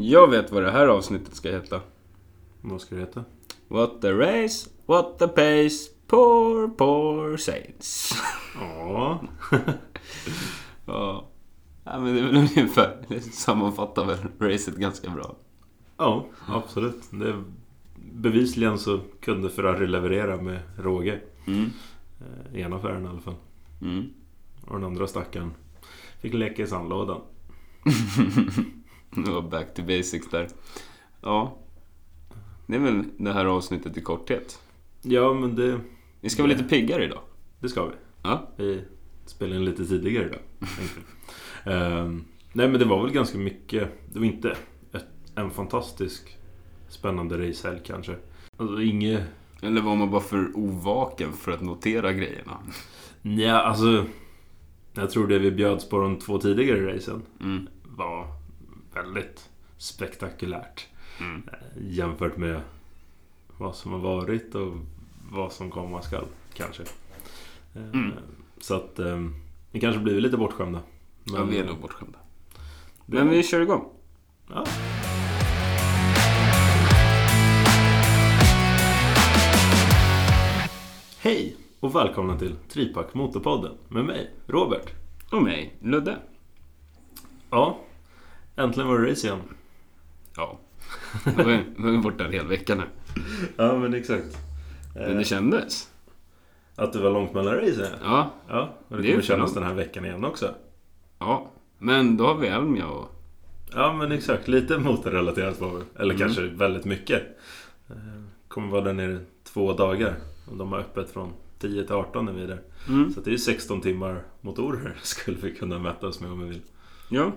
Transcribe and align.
Jag 0.00 0.30
vet 0.30 0.52
vad 0.52 0.62
det 0.62 0.70
här 0.70 0.86
avsnittet 0.86 1.34
ska 1.34 1.50
heta. 1.50 1.80
Vad 2.60 2.80
ska 2.80 2.94
det 2.94 3.00
heta? 3.00 3.24
What 3.68 4.00
the 4.00 4.12
race, 4.12 4.70
what 4.86 5.18
the 5.18 5.28
pace, 5.28 5.90
poor, 6.06 6.68
poor 6.68 7.36
saints. 7.36 8.12
Ja. 8.54 9.22
ja. 10.86 11.28
ja, 11.84 12.00
men 12.00 12.14
det 12.14 12.20
är 12.20 12.24
väl 12.24 12.36
ungefär, 12.36 12.96
det 13.08 13.20
sammanfattar 13.20 14.04
väl 14.06 14.18
racet 14.40 14.76
ganska 14.76 15.10
bra. 15.10 15.36
ja, 15.96 16.26
absolut. 16.46 17.02
Det, 17.10 17.44
bevisligen 18.12 18.78
så 18.78 19.00
kunde 19.20 19.50
Ferrari 19.50 19.86
leverera 19.86 20.36
med 20.36 20.60
råge. 20.78 21.20
Mm. 21.46 21.70
Eh, 22.20 22.60
ena 22.60 22.76
affären 22.76 23.04
i 23.04 23.08
alla 23.08 23.20
fall. 23.20 23.36
Mm. 23.82 24.04
Och 24.66 24.74
den 24.74 24.84
andra 24.84 25.06
stackaren 25.06 25.50
fick 26.20 26.34
leka 26.34 26.62
i 26.62 26.66
sandlådan. 26.66 27.20
Det 29.10 29.30
var 29.30 29.42
back 29.42 29.74
to 29.74 29.82
basics 29.82 30.30
där. 30.30 30.48
Ja. 31.22 31.58
Det 32.66 32.74
är 32.74 32.80
väl 32.80 33.04
det 33.18 33.32
här 33.32 33.44
avsnittet 33.44 33.96
i 33.96 34.00
korthet. 34.00 34.60
Ja, 35.02 35.34
men 35.34 35.56
det, 35.56 35.80
Vi 36.20 36.30
ska 36.30 36.42
vara 36.42 36.52
lite 36.52 36.64
piggare 36.64 37.04
idag. 37.04 37.20
det 37.60 37.68
ska 37.68 37.84
vi. 37.86 37.92
Ja. 38.22 38.48
Vi 38.56 38.80
spelar 39.26 39.56
in 39.56 39.64
lite 39.64 39.86
tidigare 39.86 40.24
idag. 40.26 40.40
Ehm, 41.64 42.24
nej 42.52 42.68
men 42.68 42.78
det 42.80 42.84
var 42.84 43.02
väl 43.02 43.12
ganska 43.12 43.38
mycket. 43.38 43.88
Det 44.12 44.18
var 44.18 44.26
inte 44.26 44.56
ett, 44.92 45.06
en 45.34 45.50
fantastisk 45.50 46.36
spännande 46.88 47.48
racehelg 47.48 47.80
kanske. 47.84 48.16
Alltså 48.56 48.82
inget... 48.82 49.22
Eller 49.62 49.80
var 49.80 49.96
man 49.96 50.10
bara 50.10 50.20
för 50.20 50.50
ovaken 50.56 51.32
för 51.32 51.52
att 51.52 51.62
notera 51.62 52.12
grejerna? 52.12 52.58
Ja 53.22 53.52
alltså. 53.52 54.04
Jag 54.94 55.10
tror 55.10 55.26
det 55.26 55.38
vi 55.38 55.50
bjöds 55.50 55.88
på 55.88 55.98
de 56.00 56.18
två 56.18 56.38
tidigare 56.38 56.94
racen 56.96 57.22
Mm. 57.40 57.68
var 57.84 58.26
väldigt 58.96 59.50
spektakulärt. 59.78 60.86
Mm. 61.20 61.42
eh, 61.52 61.58
Jämfört 61.82 62.36
med 62.36 62.60
vad 63.58 63.76
som 63.76 63.92
har 63.92 63.98
varit 63.98 64.54
och 64.54 64.72
vad 65.32 65.52
som 65.52 65.70
komma 65.70 66.02
skall 66.02 66.24
kanske. 66.54 66.82
Ehm, 67.74 67.90
Mm. 67.92 68.12
Så 68.60 68.74
att 68.74 68.98
eh, 68.98 69.20
vi 69.70 69.80
kanske 69.80 70.00
blivit 70.00 70.22
lite 70.22 70.36
bortskämda. 70.36 70.80
Ja, 71.24 71.44
vi 71.44 71.58
är 71.58 71.64
nog 71.64 71.80
bortskämda. 71.80 72.18
Men 73.06 73.28
vi 73.30 73.42
kör 73.42 73.60
igång. 73.60 73.84
Ja. 74.50 74.64
Hej 81.18 81.56
och 81.80 81.94
välkomna 81.94 82.38
till 82.38 82.56
Tripack 82.68 83.14
Motorpodden 83.14 83.72
med 83.88 84.04
mig, 84.04 84.30
Robert. 84.46 84.90
Och 85.32 85.42
mig, 85.42 85.76
Ludde. 85.80 86.16
Ja, 87.50 87.78
äntligen 88.56 88.88
var 88.88 88.98
det 88.98 89.10
race 89.10 89.26
igen. 89.26 89.40
Ja. 90.36 90.58
Vi 91.24 91.42
var 91.76 91.90
vi 91.90 91.98
borta 91.98 92.24
en 92.24 92.32
hel 92.32 92.46
vecka 92.46 92.74
nu. 92.74 92.82
Ja, 93.56 93.78
men 93.78 93.94
exakt. 93.94 94.36
Men 94.94 95.16
det 95.16 95.24
kändes. 95.24 95.90
Att 96.76 96.92
det 96.92 96.98
var 96.98 97.10
långt 97.10 97.34
mellan 97.34 97.54
racen. 97.54 97.92
Ja. 98.04 98.30
Ja, 98.48 98.74
och 98.88 98.96
det 98.96 99.02
Det 99.02 99.08
kommer 99.10 99.22
kännas 99.22 99.54
den 99.54 99.62
här 99.62 99.74
veckan 99.74 100.04
igen 100.04 100.24
också. 100.24 100.54
Ja. 101.18 101.50
Men 101.78 102.16
då 102.16 102.26
har 102.26 102.34
vi 102.34 102.48
Elmia 102.48 102.86
och... 102.86 103.08
Ja, 103.74 103.92
men 103.92 104.12
exakt. 104.12 104.48
Lite 104.48 104.78
motorrelaterat 104.78 105.60
var 105.60 105.78
det. 105.78 106.00
Eller 106.02 106.14
Mm. 106.14 106.26
kanske 106.26 106.42
väldigt 106.46 106.84
mycket. 106.84 107.22
Eh, 107.90 107.96
Kommer 108.48 108.68
vara 108.68 108.80
där 108.84 108.92
nere 108.92 109.18
två 109.44 109.72
dagar. 109.72 110.14
Och 110.50 110.56
de 110.56 110.72
har 110.72 110.78
öppet 110.78 111.10
från 111.10 111.32
10 111.58 111.84
till 111.84 111.94
18 111.94 112.24
när 112.24 112.32
vi 112.32 112.42
är 112.42 112.46
där. 112.48 112.62
Mm. 112.88 113.12
Så 113.12 113.20
det 113.20 113.32
är 113.32 113.36
16 113.36 113.80
timmar 113.80 114.22
motorer 114.40 114.94
skulle 115.02 115.36
vi 115.40 115.54
kunna 115.54 115.78
mäta 115.78 116.06
oss 116.06 116.20
med 116.20 116.30
om 116.30 116.40
vi 116.40 116.48
vill. 116.48 116.62
Ja. 117.10 117.32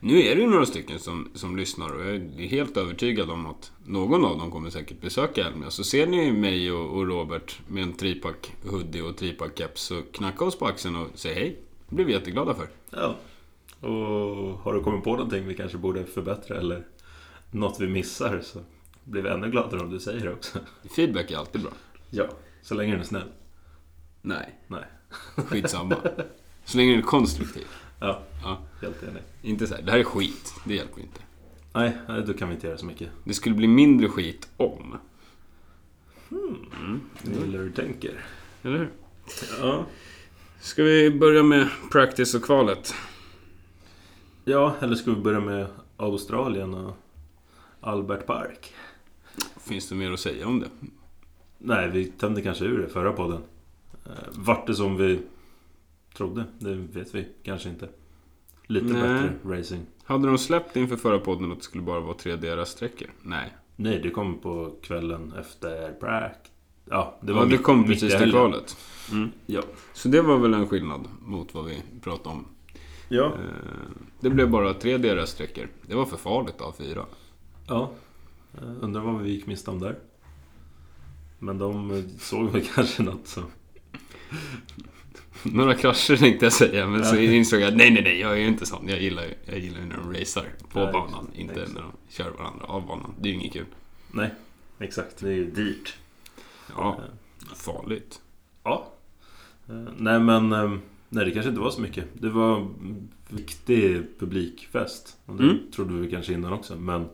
Nu 0.00 0.22
är 0.22 0.34
det 0.36 0.40
ju 0.40 0.50
några 0.50 0.66
stycken 0.66 0.98
som, 0.98 1.30
som 1.34 1.56
lyssnar 1.56 1.94
och 1.94 2.00
jag 2.00 2.14
är 2.14 2.48
helt 2.48 2.76
övertygad 2.76 3.30
om 3.30 3.46
att 3.46 3.72
någon 3.84 4.24
av 4.24 4.38
dem 4.38 4.50
kommer 4.50 4.70
säkert 4.70 5.00
besöka 5.00 5.46
Elmia. 5.46 5.70
Så 5.70 5.84
ser 5.84 6.06
ni 6.06 6.32
mig 6.32 6.72
och, 6.72 6.96
och 6.96 7.06
Robert 7.06 7.58
med 7.68 7.82
en 7.82 7.92
tripack 7.92 8.52
hoodie 8.64 9.02
och 9.02 9.16
tripack 9.16 9.58
keps 9.58 9.82
så 9.82 10.02
knacka 10.12 10.44
oss 10.44 10.58
på 10.58 10.66
axeln 10.66 10.96
och 10.96 11.08
säg 11.14 11.34
hej. 11.34 11.60
Det 11.88 11.94
blir 11.94 12.04
vi 12.04 12.12
jätteglada 12.12 12.54
för. 12.54 12.68
Ja. 12.90 13.16
Och 13.80 14.58
har 14.58 14.74
du 14.74 14.82
kommit 14.82 15.04
på 15.04 15.10
någonting 15.10 15.46
vi 15.46 15.54
kanske 15.54 15.78
borde 15.78 16.04
förbättra 16.04 16.56
eller 16.56 16.86
något 17.50 17.80
vi 17.80 17.88
missar 17.88 18.40
så 18.44 18.58
blir 19.04 19.22
vi 19.22 19.28
ännu 19.28 19.50
gladare 19.50 19.80
om 19.80 19.90
du 19.90 20.00
säger 20.00 20.24
det 20.24 20.32
också. 20.32 20.58
Feedback 20.96 21.30
är 21.30 21.36
alltid 21.36 21.62
bra. 21.62 21.72
Ja, 22.10 22.28
så 22.62 22.74
länge 22.74 22.92
den 22.92 23.00
är 23.00 23.04
snäll. 23.04 23.28
Nej, 24.22 24.60
Nej. 24.66 24.84
skitsamma. 25.36 25.96
Så 26.64 26.76
länge 26.76 26.90
den 26.90 26.98
är 26.98 27.02
konstruktiv. 27.02 27.66
Ja, 28.00 28.22
Ja. 28.42 28.58
helt 28.82 29.02
enig. 29.02 29.22
Inte 29.42 29.66
så 29.66 29.74
här, 29.74 29.82
det 29.82 29.92
här 29.92 29.98
är 29.98 30.04
skit. 30.04 30.54
Det 30.64 30.74
hjälper 30.74 31.00
inte. 31.00 31.20
Nej, 31.72 31.92
då 32.26 32.34
kan 32.34 32.48
vi 32.48 32.54
inte 32.54 32.66
göra 32.66 32.78
så 32.78 32.86
mycket. 32.86 33.08
Det 33.24 33.34
skulle 33.34 33.54
bli 33.54 33.66
mindre 33.68 34.08
skit 34.08 34.48
om. 34.56 34.96
Jag 36.28 37.34
gillar 37.44 37.58
hur 37.58 37.64
du 37.64 37.72
tänker. 37.72 38.24
Eller 38.62 38.78
hur? 38.78 38.90
Ja. 39.60 39.84
Ska 40.60 40.82
vi 40.82 41.10
börja 41.10 41.42
med 41.42 41.68
practice 41.92 42.34
och 42.34 42.42
kvalet? 42.42 42.94
ja, 44.44 44.74
eller 44.80 44.94
ska 44.94 45.10
vi 45.10 45.20
börja 45.20 45.40
med 45.40 45.66
Australien 45.96 46.74
och 46.74 46.96
Albert 47.80 48.26
Park? 48.26 48.72
Finns 49.60 49.88
det 49.88 49.94
mer 49.94 50.10
att 50.12 50.20
säga 50.20 50.46
om 50.46 50.60
det? 50.60 50.68
Nej, 51.58 51.90
vi 51.90 52.04
tömde 52.04 52.42
kanske 52.42 52.64
ur 52.64 52.78
det 52.82 52.88
förra 52.88 53.12
podden. 53.12 53.42
Eh, 54.06 54.12
Vart 54.32 54.66
det 54.66 54.74
som 54.74 54.96
vi 54.96 55.20
trodde? 56.16 56.44
Det 56.58 56.74
vet 56.74 57.14
vi 57.14 57.28
kanske 57.42 57.68
inte. 57.68 57.88
Lite 58.66 58.86
Nej. 58.86 59.02
bättre 59.02 59.58
racing. 59.58 59.82
Hade 60.04 60.26
de 60.28 60.38
släppt 60.38 60.76
inför 60.76 60.96
förra 60.96 61.18
podden 61.18 61.52
att 61.52 61.58
det 61.58 61.64
skulle 61.64 61.82
bara 61.82 62.00
vara 62.00 62.14
tre 62.14 62.36
DRS-sträckor? 62.36 63.10
Nej. 63.22 63.56
Nej, 63.76 64.00
det 64.02 64.10
kom 64.10 64.38
på 64.38 64.74
kvällen 64.82 65.32
efter 65.40 65.92
Prac. 65.92 66.32
Ja, 66.84 67.18
det 67.22 67.32
var 67.32 67.40
ja, 67.42 67.46
det 67.46 67.58
kom 67.58 67.78
mitt 67.78 67.88
precis 67.88 68.18
till 68.18 68.30
kvalet. 68.30 68.76
Mm. 69.12 69.30
Ja. 69.46 69.62
Så 69.92 70.08
det 70.08 70.22
var 70.22 70.38
väl 70.38 70.54
en 70.54 70.68
skillnad 70.68 71.00
mot 71.22 71.54
vad 71.54 71.64
vi 71.64 71.82
pratade 72.02 72.36
om. 72.36 72.44
Ja. 73.08 73.24
Eh, 73.26 73.32
Det 74.20 74.30
blev 74.30 74.50
bara 74.50 74.74
tre 74.74 74.96
DRS-sträckor. 74.98 75.68
Det 75.86 75.94
var 75.94 76.04
för 76.04 76.16
farligt 76.16 76.60
av 76.60 76.72
fyra. 76.72 77.06
ja. 77.66 77.90
Undrar 78.80 79.00
vad 79.00 79.22
vi 79.22 79.30
gick 79.30 79.46
miste 79.46 79.70
om 79.70 79.78
där. 79.80 79.98
Men 81.38 81.58
de 81.58 82.04
såg 82.18 82.50
väl 82.50 82.62
kanske 82.74 83.02
något 83.02 83.26
som... 83.26 83.44
Några 85.52 85.74
krascher 85.74 86.16
tänkte 86.16 86.46
jag 86.46 86.52
säga, 86.52 86.86
men 86.86 87.04
så 87.04 87.16
insåg 87.16 87.60
jag 87.60 87.68
att 87.68 87.76
nej, 87.76 87.90
nej, 87.90 88.02
nej, 88.02 88.20
jag 88.20 88.32
är 88.32 88.36
ju 88.36 88.46
inte 88.46 88.66
sån. 88.66 88.88
Jag 88.88 89.00
gillar 89.02 89.22
ju 89.22 89.34
jag 89.44 89.58
gillar 89.58 89.78
ju 89.80 89.86
när 89.86 89.96
de 89.96 90.12
racear 90.20 90.44
på 90.72 90.78
Nej, 90.78 90.92
banan, 90.92 91.30
inte 91.34 91.52
exakt. 91.54 91.74
när 91.74 91.80
de 91.82 91.92
kör 92.08 92.30
varandra 92.30 92.64
av 92.66 92.86
banan. 92.86 93.14
Det 93.20 93.28
är 93.28 93.32
ju 93.32 93.38
inget 93.40 93.52
kul. 93.52 93.66
Nej, 94.12 94.30
exakt. 94.78 95.18
Det 95.18 95.28
är 95.28 95.32
ju 95.32 95.50
dyrt. 95.50 95.96
Ja, 96.76 97.00
farligt. 97.56 98.20
Ja. 98.62 98.92
Eh, 99.68 99.74
Nej 99.98 100.20
men, 100.20 100.52
eh, 100.52 100.72
nej 101.08 101.24
det 101.24 101.30
kanske 101.30 101.48
inte 101.48 101.60
var 101.60 101.70
så 101.70 101.80
mycket. 101.80 102.04
Det 102.12 102.28
var 102.28 102.56
en 102.56 103.08
viktig 103.28 104.02
publikfest. 104.18 105.16
Och 105.26 105.36
det 105.36 105.44
Mm. 105.44 105.58
trodde 105.74 105.94
vi 105.94 106.10
kanske 106.10 106.32
innan 106.32 106.52
också. 106.52 106.76
Men 106.76 107.08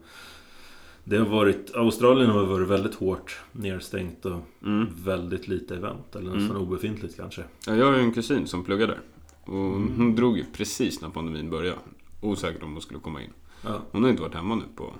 det 1.05 1.17
har 1.19 1.27
varit, 1.27 1.75
Australien 1.75 2.31
har 2.31 2.45
varit 2.47 2.69
väldigt 2.69 2.95
hårt 2.95 3.41
nedstängt 3.53 4.25
och 4.27 4.41
Mm. 4.63 4.87
väldigt 5.05 5.49
lite 5.49 5.77
event. 5.77 6.17
Eller 6.17 6.35
nästan 6.35 6.57
obefintligt 6.57 7.17
kanske. 7.17 7.45
Ja, 7.67 7.75
jag 7.77 7.87
har 7.87 7.93
ju 7.97 8.01
en 8.03 8.13
kusin 8.13 8.47
som 8.47 8.65
pluggar 8.65 8.87
där. 8.87 9.01
Och 9.45 9.53
hon 9.55 10.15
drog 10.17 10.39
ju 10.39 10.45
precis 10.53 11.01
när 11.01 11.09
pandemin 11.11 11.51
började. 11.51 11.79
Osäker 12.21 12.65
om 12.65 12.73
hon 12.73 12.83
skulle 12.83 13.01
komma 13.01 13.23
in. 13.23 13.31
Ja, 13.65 13.81
Hon 13.93 14.03
har 14.03 14.11
inte 14.11 14.23
varit 14.23 14.35
hemma 14.35 14.55
nu 14.55 14.63
på 14.77 14.93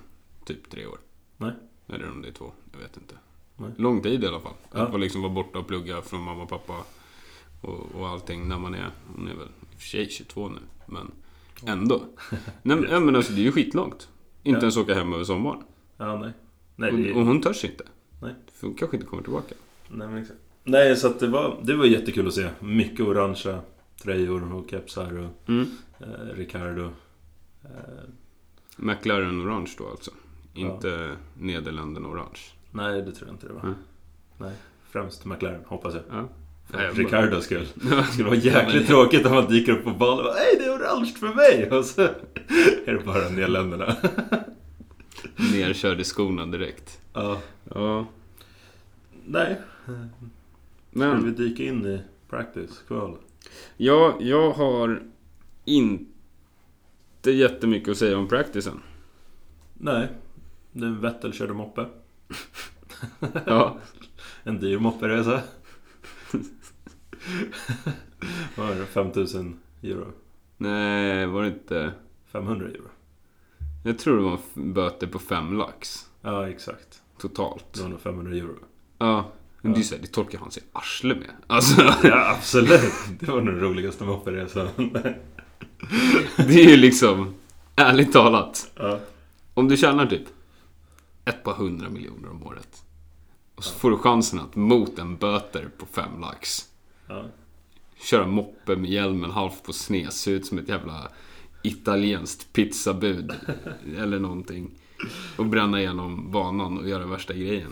typ 0.45 0.69
tre 0.69 0.85
år. 0.85 0.97
nej. 1.37 1.51
Eller 1.87 2.11
om 2.11 2.21
det 2.21 2.27
är 2.27 2.31
två, 2.31 2.51
jag 2.71 2.79
vet 2.79 2.97
inte. 2.97 3.15
Nej. 3.57 3.71
Lång 3.77 4.01
tid 4.01 4.23
i 4.23 4.27
alla 4.27 4.39
fall. 4.39 4.53
Ja. 4.73 4.79
Att 4.81 4.99
liksom 4.99 5.21
vara 5.21 5.33
borta 5.33 5.59
och 5.59 5.67
plugga 5.67 6.01
från 6.01 6.21
mamma 6.23 6.43
och 6.43 6.49
pappa. 6.49 6.73
Och, 7.61 7.95
och 7.95 8.07
allting 8.07 8.47
när 8.47 8.59
man 8.59 8.75
är, 8.75 8.89
hon 9.15 9.27
är 9.27 9.33
väl 9.35 9.47
i 9.47 9.75
och 9.75 9.79
för 9.81 9.87
sig 9.87 10.09
22 10.09 10.49
nu. 10.49 10.59
Men 10.85 11.11
ändå. 11.65 12.03
Nej, 12.61 12.99
men 12.99 13.15
alltså 13.15 13.33
det 13.33 13.41
är 13.41 13.43
ju 13.43 13.51
skitlångt. 13.51 14.09
Inte 14.43 14.57
Ja. 14.57 14.61
ens 14.61 14.77
åka 14.77 14.93
hem 14.93 15.13
över 15.13 15.23
sommaren. 15.23 15.63
Ja, 16.05 16.17
nej. 16.19 16.31
Nej, 16.75 16.91
det, 16.91 17.11
Och, 17.13 17.19
och 17.19 17.25
hon 17.25 17.41
törs 17.41 17.65
inte. 17.65 17.83
Nej. 18.21 18.35
För 18.53 18.67
hon 18.67 18.75
kanske 18.75 18.97
inte 18.97 19.07
kommer 19.07 19.23
tillbaka. 19.23 19.55
nej, 19.89 20.07
men 20.07 20.17
exakt. 20.21 20.39
nej 20.63 20.95
så 20.95 21.09
det, 21.09 21.27
var, 21.27 21.57
det 21.63 21.75
var 21.75 21.85
jättekul 21.85 22.27
att 22.27 22.33
se. 22.33 22.49
Mycket 22.59 22.99
orangea 23.05 23.61
tröjor 24.03 24.53
och 24.53 24.69
kepsar 24.69 25.17
och 25.19 25.49
Mm. 25.49 25.65
eh, 25.99 26.35
Ricardo. 26.35 26.83
Eh, 27.63 27.69
McLaren 28.77 29.41
orange 29.47 29.71
då 29.77 29.89
alltså. 29.89 30.11
Inte 30.53 31.15
Nederländerna 31.39 32.07
orange. 32.07 32.39
nej, 32.71 33.01
det 33.01 33.11
tror 33.11 33.27
jag 33.27 33.35
inte 33.35 33.47
det 33.47 33.53
var. 33.53 33.61
Mm. 33.61 33.73
Nej, 34.37 34.51
främst 34.89 35.25
McLaren 35.25 35.61
hoppas 35.65 35.93
jag. 35.93 36.03
Ja. 36.09 36.27
För 36.69 36.91
Ricardo 36.93 37.41
skulle. 37.41 37.65
bara- 37.75 37.95
Det 37.95 38.03
skulle 38.03 38.23
vara 38.29 38.35
jäkligt 38.35 38.87
tråkigt 38.87 39.25
om 39.25 39.31
man 39.33 39.47
dyker 39.47 39.71
upp 39.71 39.83
på 39.83 39.89
banan 39.91 40.17
och 40.17 40.23
bara 40.23 40.33
Hej 40.33 40.55
det 40.59 40.65
är 40.65 40.75
orange 40.77 41.05
för 41.19 41.33
mig! 41.33 41.71
Och 41.79 41.85
så 41.85 42.01
är 42.85 42.93
det 42.93 43.05
bara 43.05 43.29
Nederländerna. 43.29 43.95
Nerkörd 45.35 45.99
i 45.99 46.03
skorna 46.03 46.45
direkt. 46.45 47.01
Ja. 47.13 47.41
Ja. 47.73 48.05
Nej. 49.25 49.61
Ska 49.85 49.93
Men 50.91 51.25
vi 51.25 51.31
dyka 51.31 51.63
in 51.63 51.85
i 51.85 52.01
practice 52.29 52.81
kval? 52.87 53.17
Ja, 53.77 54.17
jag 54.19 54.51
har 54.51 55.03
inte 55.65 57.31
jättemycket 57.31 57.89
att 57.89 57.97
säga 57.97 58.17
om 58.17 58.27
practicen. 58.27 58.79
Nej. 59.73 60.07
Det 60.71 60.89
Vettel 60.89 61.33
körde 61.33 61.53
moppe. 61.53 61.85
Ja. 63.45 63.77
En 64.43 64.59
dyr 64.59 64.79
mopperesa. 64.79 65.41
Vad 68.55 68.67
var 68.67 68.75
det? 68.75 68.85
5000 68.85 69.59
euro? 69.81 70.11
Nej, 70.57 71.27
var 71.27 71.41
det 71.41 71.47
inte... 71.47 71.91
500 72.31 72.67
euro? 72.67 72.87
Jag 73.83 73.99
tror 73.99 74.17
det 74.17 74.23
var 74.23 74.39
böter 74.53 75.07
på 75.07 75.19
fem 75.19 75.57
lax. 75.57 76.05
Ja, 76.21 76.49
exakt. 76.49 77.01
Totalt. 77.17 77.65
Det 77.73 77.81
var 77.81 77.89
nog 77.89 78.01
500 78.01 78.35
euro. 78.35 78.55
Ja. 78.97 79.31
Men 79.61 79.71
Ja. 79.71 79.75
det, 79.75 79.81
är 79.81 79.83
så 79.83 79.95
här, 79.95 80.01
det 80.01 80.07
torkar 80.07 80.39
han 80.39 80.51
sig 80.51 80.63
arsle 80.73 81.15
med. 81.15 81.29
Alltså, 81.47 81.81
Ja, 82.03 82.31
absolut. 82.37 82.93
Det 83.19 83.27
var 83.27 83.41
den 83.41 83.59
roligaste 83.59 84.03
mopperesan. 84.03 84.67
det 86.37 86.53
är 86.63 86.69
ju 86.69 86.77
liksom... 86.77 87.33
Ärligt 87.75 88.13
talat. 88.13 88.71
ja. 88.75 88.99
Om 89.53 89.67
du 89.67 89.77
tjänar 89.77 90.05
typ 90.05 90.27
ett 91.25 91.43
par 91.43 91.53
hundra 91.53 91.89
miljoner 91.89 92.29
om 92.29 92.43
året. 92.43 92.83
Och 93.55 93.63
så 93.63 93.75
får 93.75 93.91
du 93.91 93.97
chansen 93.97 94.39
att 94.39 94.55
mot 94.55 94.99
en 94.99 95.17
böter 95.17 95.69
på 95.77 95.85
fem 95.85 96.21
lax 96.21 96.65
ja. 97.07 97.25
köra 97.99 98.27
moppe 98.27 98.75
med 98.75 98.89
hjälmen 98.89 99.31
halvt 99.31 99.63
på 99.63 99.73
sned, 99.73 100.13
se 100.13 100.31
ut 100.31 100.45
som 100.45 100.57
ett 100.57 100.69
jävla 100.69 101.07
italienskt 101.63 102.53
pizzabud 102.53 103.31
eller 103.97 104.19
någonting. 104.19 104.71
Och 105.37 105.45
bränna 105.45 105.79
igenom 105.81 106.31
banan 106.31 106.77
och 106.77 106.89
göra 106.89 107.05
värsta 107.05 107.33
grejen. 107.33 107.71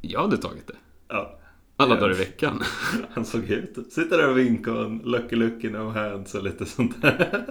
Jag 0.00 0.20
hade 0.20 0.36
tagit 0.36 0.66
det. 0.66 0.76
ja. 1.08 1.34
Alla 1.80 1.94
Ja. 1.94 2.00
dagar 2.00 2.14
i 2.14 2.18
veckan. 2.18 2.62
Han 3.10 3.24
såg 3.24 3.44
ut. 3.44 3.92
Sitter 3.92 4.18
där 4.18 4.30
och 4.30 4.38
vinkar 4.38 4.72
och 4.72 4.84
en 4.84 4.98
lucky 5.04 5.36
lucky 5.36 5.70
no 5.70 5.90
hands 5.90 6.34
och 6.34 6.42
lite 6.42 6.66
sånt 6.66 7.02
där. 7.02 7.44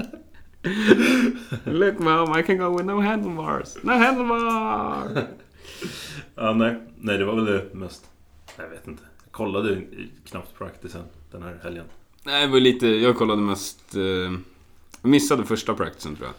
Look 1.66 2.00
mom, 2.00 2.40
I 2.40 2.44
can 2.44 2.58
go 2.58 2.78
with 2.78 2.86
no 2.86 3.02
handlebars. 3.02 3.76
No 3.84 3.92
handlebar! 3.92 5.24
Ja, 6.36 6.54
nej. 6.54 6.76
Nej, 6.98 7.18
det 7.18 7.26
var 7.26 7.36
väl 7.36 7.46
det 7.46 7.74
mest... 7.74 8.06
Jag 8.58 8.70
vet 8.70 8.88
inte. 8.88 9.04
Jag 9.24 9.32
kollade 9.32 9.82
knappt 10.30 10.58
practicen 10.58 11.02
den 11.32 11.44
här 11.44 11.60
helgen. 11.64 11.86
Nej, 12.26 12.46
det 12.46 12.52
var 12.52 12.60
lite... 12.60 12.88
Jag 12.88 13.16
kollade 13.18 13.42
mest... 13.42 13.96
Eh, 13.96 14.38
missade 15.02 15.46
första 15.46 15.74
practicen 15.74 16.16
tror 16.16 16.28
jag. 16.28 16.36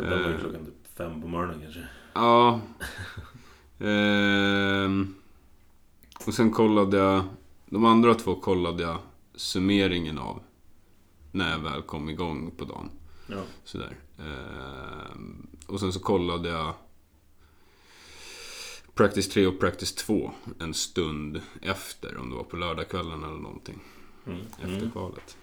Den 0.00 0.10
var 0.20 0.28
ju 0.28 0.34
Eh. 0.34 0.40
klockan 0.40 0.64
typ 0.64 0.74
fem 0.96 1.22
på 1.22 1.28
morgonen 1.28 1.60
kanske. 1.62 1.80
Ja. 2.14 2.60
Ehm, 3.78 5.14
och 6.26 6.34
sen 6.34 6.50
kollade 6.50 6.96
jag... 6.96 7.24
De 7.66 7.84
andra 7.84 8.14
två 8.14 8.34
kollade 8.34 8.82
jag 8.82 8.98
summeringen 9.34 10.18
av. 10.18 10.42
När 11.32 11.50
jag 11.50 11.58
väl 11.58 11.82
kom 11.82 12.08
igång 12.10 12.50
på 12.56 12.64
dagen. 12.64 12.90
Ja. 13.26 13.42
Sådär. 13.64 13.96
Ehm, 14.18 15.46
och 15.66 15.80
sen 15.80 15.92
så 15.92 16.00
kollade 16.00 16.48
jag 16.48 16.74
Practice 18.94 19.28
3 19.28 19.46
och 19.46 19.60
Practice 19.60 19.94
2 19.94 20.32
en 20.60 20.74
stund 20.74 21.40
efter. 21.62 22.16
Om 22.16 22.30
det 22.30 22.36
var 22.36 22.44
på 22.44 22.56
lördagskvällen 22.56 23.24
eller 23.24 23.38
någonting. 23.38 23.80
Mm. 24.26 24.40
Efter 24.62 24.76
Mm. 24.78 24.90
kvalet. 24.90 25.36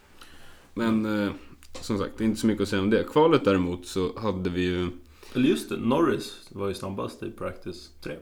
Men 0.74 1.24
eh, 1.24 1.32
som 1.74 1.98
sagt, 1.98 2.18
det 2.18 2.24
är 2.24 2.25
inte 2.25 2.39
så 2.42 2.48
mycket 2.48 2.62
att 2.62 2.69
säga 2.69 2.81
om 2.81 2.89
det. 2.89 3.04
Kvalet 3.04 3.45
däremot 3.45 3.86
så 3.86 4.19
hade 4.19 4.50
vi 4.50 4.62
ju... 4.62 4.88
Eller 5.33 5.50
just 5.50 5.69
det, 5.69 5.77
Norris 5.77 6.50
var 6.51 6.68
ju 6.68 6.74
snabbast 6.74 7.24
i 7.24 7.31
practice 7.31 7.92
3. 8.01 8.16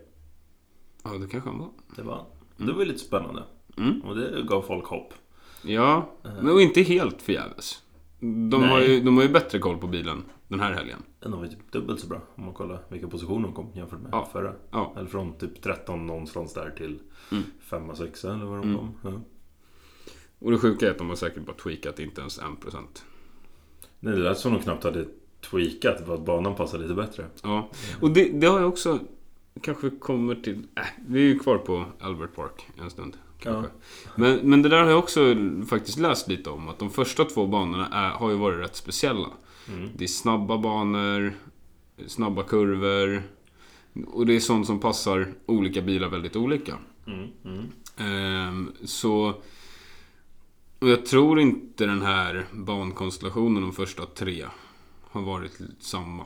Ja, 1.04 1.10
det 1.10 1.28
kanske 1.28 1.50
han 1.50 1.60
var. 1.60 1.70
Det 1.96 2.02
var 2.02 2.16
han. 2.16 2.26
Mm. 2.58 2.68
Det 2.68 2.74
var 2.74 2.80
ju 2.80 2.86
lite 2.88 3.00
spännande. 3.00 3.44
Mm. 3.78 4.02
Och 4.02 4.16
det 4.16 4.44
gav 4.48 4.62
folk 4.62 4.86
hopp. 4.86 5.14
Ja, 5.62 6.10
Eh. 6.24 6.32
men 6.42 6.50
och 6.54 6.62
inte 6.62 6.82
helt 6.82 7.22
förgäves. 7.22 7.84
De 8.20 8.50
Nej. 8.62 8.70
har, 8.70 8.80
ju, 8.82 9.02
de 9.02 9.18
har 9.18 9.24
ju 9.24 9.30
bättre 9.30 9.60
koll 9.60 9.78
på 9.78 9.88
bilen 9.88 10.24
den 10.48 10.60
här 10.60 10.72
helgen. 10.74 11.04
Den 11.20 11.32
var 11.32 11.44
ju 11.44 11.50
typ 11.50 11.72
dubbelt 11.72 12.00
så 12.00 12.08
bra 12.08 12.22
om 12.36 12.46
man 12.46 12.54
kollar 12.54 12.84
vilka 12.90 13.08
positioner 13.08 13.42
de 13.48 13.54
kom 13.54 13.72
jämfört 13.76 14.00
med 14.02 14.10
Ja. 14.12 14.30
förra. 14.32 14.54
Ja. 14.72 14.94
Eller 14.98 15.08
från 15.08 15.38
typ 15.38 15.62
13 15.62 16.08
någonstans 16.08 16.54
där 16.54 16.72
till 16.78 17.00
Mm. 17.32 17.44
5 17.60 17.96
6 17.96 18.24
eller 18.26 18.46
vad 18.46 18.58
de 18.60 18.64
Mm. 18.70 18.78
kom. 18.78 18.94
Ja. 19.04 19.22
Och 20.40 20.52
det 20.52 20.58
sjuka 20.58 20.88
är 20.88 20.92
att 20.92 20.98
de 20.98 21.10
har 21.10 21.16
säkert 21.16 21.46
bara 21.46 21.56
tweakat 21.56 22.00
inte 22.00 22.22
ens 22.22 22.40
1%. 22.40 23.06
Nej, 24.00 24.14
det 24.14 24.20
lät 24.20 24.38
som 24.38 24.54
de 24.54 24.62
knappt 24.62 24.84
hade 24.84 25.06
tweakat 25.50 26.06
för 26.06 26.14
att 26.14 26.26
banan 26.26 26.56
passade 26.56 26.84
lite 26.84 26.96
bättre. 26.96 27.26
Ja, 27.44 27.70
och 28.02 28.12
det, 28.12 28.30
det 28.30 28.48
har 28.48 28.60
jag 28.60 28.70
också... 28.70 29.00
Kanske 29.62 29.90
kommer 29.90 30.36
till... 30.36 30.68
Äh, 30.76 30.84
vi 31.08 31.20
är 31.20 31.26
ju 31.26 31.40
kvar 31.40 31.58
på 31.58 31.86
Albert 32.00 32.36
Park 32.36 32.68
en 32.82 32.90
stund. 32.90 33.18
Kanske. 33.40 33.72
Men, 34.16 34.40
men 34.44 34.62
det 34.62 34.70
där 34.70 34.84
har 34.84 34.90
jag 34.90 35.00
också 35.00 35.36
faktiskt 35.70 36.00
läst 36.00 36.28
lite 36.28 36.50
om. 36.50 36.70
Att 36.70 36.80
de 36.80 36.90
första 36.90 37.26
två 37.26 37.48
banorna 37.48 37.88
är, 37.88 38.10
har 38.10 38.30
ju 38.30 38.36
varit 38.36 38.60
rätt 38.60 38.76
speciella. 38.76 39.28
Mm. 39.68 39.90
Det 39.98 40.04
är 40.04 40.08
snabba 40.08 40.58
banor, 40.58 41.34
snabba 42.08 42.44
kurvor. 42.44 43.24
Och 44.08 44.26
det 44.26 44.36
är 44.36 44.40
sånt 44.40 44.68
som 44.68 44.80
passar 44.80 45.34
olika 45.46 45.82
bilar 45.82 46.10
väldigt 46.10 46.36
olika. 46.36 46.76
Mm. 47.08 47.28
Mm. 47.46 47.66
Ehm, 47.98 48.72
så... 48.86 49.34
Och 50.80 50.90
jag 50.90 51.06
tror 51.06 51.40
inte 51.40 51.86
den 51.86 52.02
här 52.02 52.46
bankonstellationen 52.54 53.62
de 53.62 53.74
första 53.74 54.06
tre 54.06 54.46
har 55.02 55.22
varit 55.22 55.60
samma 55.80 56.26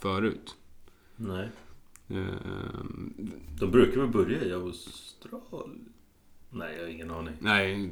förut. 0.00 0.56
Nej. 1.16 1.48
Ehm, 2.08 3.14
De 3.60 3.70
brukar 3.70 4.00
väl 4.00 4.10
börja 4.10 4.44
i 4.44 4.52
Australien? 4.52 5.88
Nej, 6.50 6.74
jag 6.76 6.82
har 6.82 6.88
ingen 6.88 7.10
aning. 7.10 7.34
nej, 7.40 7.90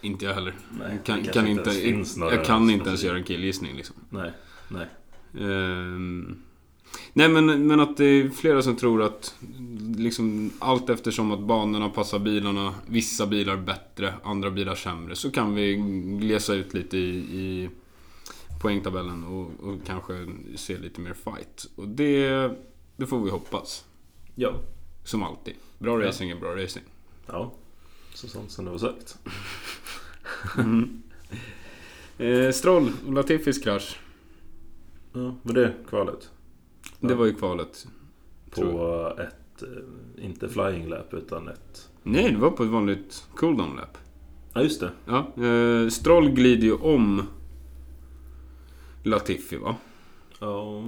inte 0.00 0.24
jag 0.24 0.34
heller. 0.34 0.54
Nej, 0.78 0.92
Jag 0.96 1.04
kan, 1.04 1.22
kan 1.22 1.46
inte 1.46 2.04
några 2.16 2.34
jag 2.34 2.44
kan 2.44 2.70
inte 2.70 2.88
ens 2.88 3.02
göra 3.04 3.16
en 3.16 3.24
killgissning 3.24 3.76
liksom. 3.76 3.96
Nej, 4.10 4.32
nej. 4.68 4.86
Ehm, 5.38 6.42
nej 7.12 7.28
men, 7.28 7.66
men 7.66 7.80
att 7.80 7.96
det 7.96 8.04
är 8.04 8.28
flera 8.28 8.62
som 8.62 8.76
tror 8.76 9.02
att 9.02 9.34
liksom 9.96 10.50
allt 10.58 10.90
eftersom 10.90 11.32
att 11.32 11.40
banorna 11.40 11.88
passar 11.88 12.18
bilarna, 12.18 12.74
vissa 12.86 13.26
bilar 13.26 13.56
bättre, 13.56 14.14
andra 14.22 14.50
bilar 14.50 14.74
sämre, 14.74 15.16
så 15.16 15.30
kan 15.30 15.54
vi 15.54 15.74
glesa 16.20 16.54
ut 16.54 16.74
lite 16.74 16.98
i, 16.98 17.16
i 17.16 17.68
poängtabellen 18.60 19.24
och, 19.24 19.68
och 19.68 19.78
kanske 19.86 20.26
se 20.56 20.78
lite 20.78 21.00
mer 21.00 21.14
fight. 21.14 21.66
Och 21.76 21.88
det, 21.88 22.50
det 22.96 23.06
får 23.06 23.20
vi 23.20 23.30
hoppas. 23.30 23.84
Ja. 24.34 24.54
Som 25.04 25.22
alltid. 25.22 25.54
Bra 25.78 26.00
racing 26.00 26.30
är 26.30 26.40
bra 26.40 26.56
racing. 26.56 26.84
Ja. 27.26 27.52
Så 28.14 28.28
sånt 28.28 28.50
som 28.50 28.64
det 28.64 28.70
var 28.70 28.78
sagt. 28.78 29.18
Eh, 32.18 32.50
Stroll 32.50 32.92
och 33.06 33.12
Latifis 33.12 33.58
krasch. 33.58 34.00
Ja, 35.12 35.34
var 35.42 35.54
det 35.54 35.74
kvalet? 35.88 36.30
Det 37.00 37.14
var 37.14 37.26
ju 37.26 37.34
kvalet. 37.34 37.86
På 38.50 39.16
ett, 39.18 39.62
eh, 39.62 40.24
inte 40.24 40.48
flying 40.48 40.88
lap 40.88 41.14
utan 41.14 41.48
ett... 41.48 41.88
Nej, 42.02 42.32
det 42.32 42.38
var 42.38 42.50
på 42.50 42.62
ett 42.64 42.70
vanligt 42.70 43.26
cooldown 43.34 43.76
lap. 43.76 43.98
Ja, 44.54 44.62
just 44.62 44.80
det. 44.80 44.90
Ja, 45.06 45.44
eh, 45.44 45.88
Stroll 45.88 46.30
glider 46.30 46.62
ju 46.64 46.72
om 46.74 47.22
Latifi 49.02 49.56
va? 49.56 49.76
Ja, 50.40 50.84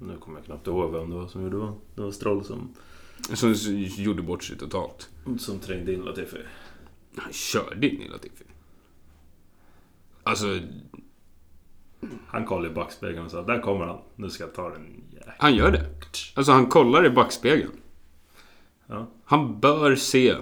nu 0.00 0.16
kommer 0.20 0.38
jag 0.38 0.44
knappt 0.46 0.66
ihåg 0.66 0.92
vem 0.92 1.10
det 1.10 1.16
var 1.16 1.26
som 1.26 1.42
gjorde 1.42 1.58
det. 1.58 1.72
Det 1.94 2.00
var 2.02 2.10
Stroll 2.10 2.44
som, 2.44 2.68
Som 3.34 3.54
gjorde 3.96 4.22
bort 4.22 4.44
sig 4.44 4.58
totalt. 4.58 5.10
som 5.38 5.58
trängde 5.58 5.92
in 5.94 6.00
Latifi. 6.00 6.38
Han 7.16 7.32
körde 7.32 7.88
in 7.88 8.02
i 8.02 8.08
Latifi. 8.08 8.44
Alltså, 10.22 10.60
Han 12.26 12.44
kollade 12.46 12.68
i 12.70 12.74
backspegeln 12.74 13.24
och 13.24 13.30
sa 13.30 13.42
där 13.42 13.60
kommer 13.60 13.86
han. 13.86 13.98
Nu 14.16 14.30
ska 14.30 14.44
jag 14.44 14.54
ta 14.54 14.70
den. 14.70 15.02
Jäk-" 15.28 15.36
han 15.38 15.54
gör 15.54 15.70
det. 15.70 15.86
Alltså 16.34 16.52
han 16.52 16.66
kollar 16.66 17.06
i 17.06 17.10
backspegeln. 17.10 17.72
Ja, 18.86 19.10
Han 19.24 19.60
bör 19.60 19.96
se 19.96 20.34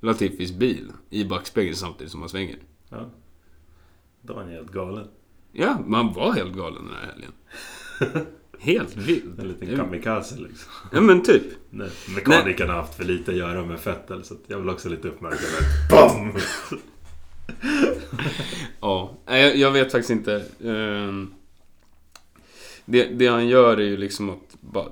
Latifis 0.00 0.52
bil 0.52 0.92
i 1.10 1.24
backspegeln 1.24 1.76
samtidigt 1.76 2.10
som 2.12 2.20
han 2.20 2.28
svänger. 2.28 2.58
ja. 2.88 3.10
Då 4.22 4.34
var 4.34 4.40
han 4.42 4.50
helt 4.50 4.72
galen. 4.72 5.08
Ja, 5.52 5.78
man 5.86 6.12
var 6.12 6.32
helt 6.32 6.56
galen 6.56 6.84
den 6.84 6.94
här 6.96 7.06
helgen. 7.12 7.32
Helt 8.62 8.96
vild. 8.96 9.40
En 9.40 9.48
liten 9.48 9.76
kamikaze 9.76 10.36
liksom. 10.40 10.72
Ja 10.92 11.00
men 11.00 11.22
typ. 11.22 11.42
Nej, 11.70 11.90
mekanikerna 12.14 12.72
har 12.72 12.80
haft 12.80 12.94
för 12.94 13.04
lite 13.04 13.30
att 13.30 13.36
göra 13.36 13.64
med 13.64 13.80
Fettel 13.80 14.24
så 14.24 14.34
jag 14.46 14.58
vill 14.58 14.68
också 14.68 14.88
lite 14.88 15.08
uppmärksamhet. 15.08 15.64
BAM! 15.90 16.32
Ja, 18.80 19.16
jag, 19.26 19.56
jag 19.56 19.70
vet 19.70 19.92
faktiskt 19.92 20.10
inte. 20.10 20.44
Ehm, 20.64 21.34
Det, 22.90 23.04
det 23.04 23.26
han 23.26 23.48
gör 23.48 23.76
är 23.76 23.84
ju 23.84 23.96
liksom 23.96 24.30
att 24.30 24.56
bara 24.60 24.88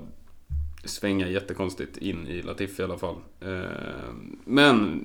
svänga 0.85 1.29
jättekonstigt 1.29 1.97
in 1.97 2.27
i 2.27 2.43
Latifi 2.43 2.83
i 2.83 2.85
alla 2.85 2.99
fall. 2.99 3.17
Ehm, 3.41 4.39
Men 4.45 5.03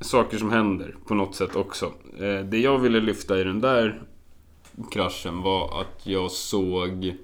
saker 0.00 0.38
som 0.38 0.50
händer 0.50 0.96
på 1.06 1.14
något 1.14 1.34
sätt 1.34 1.56
också. 1.56 1.92
Eh, 2.18 2.40
Det 2.44 2.58
jag 2.58 2.78
ville 2.78 3.00
lyfta 3.00 3.40
i 3.40 3.44
den 3.44 3.60
där 3.60 4.02
kraschen 4.92 5.42
var 5.42 5.80
att 5.80 6.06
jag 6.06 6.30
såg 6.30 7.14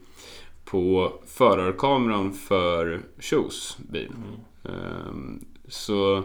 på 0.64 1.12
förarkameran 1.26 2.32
för 2.32 3.00
Shoes 3.18 3.76
bil. 3.90 4.12
Ehm, 4.64 5.44
Så 5.68 6.22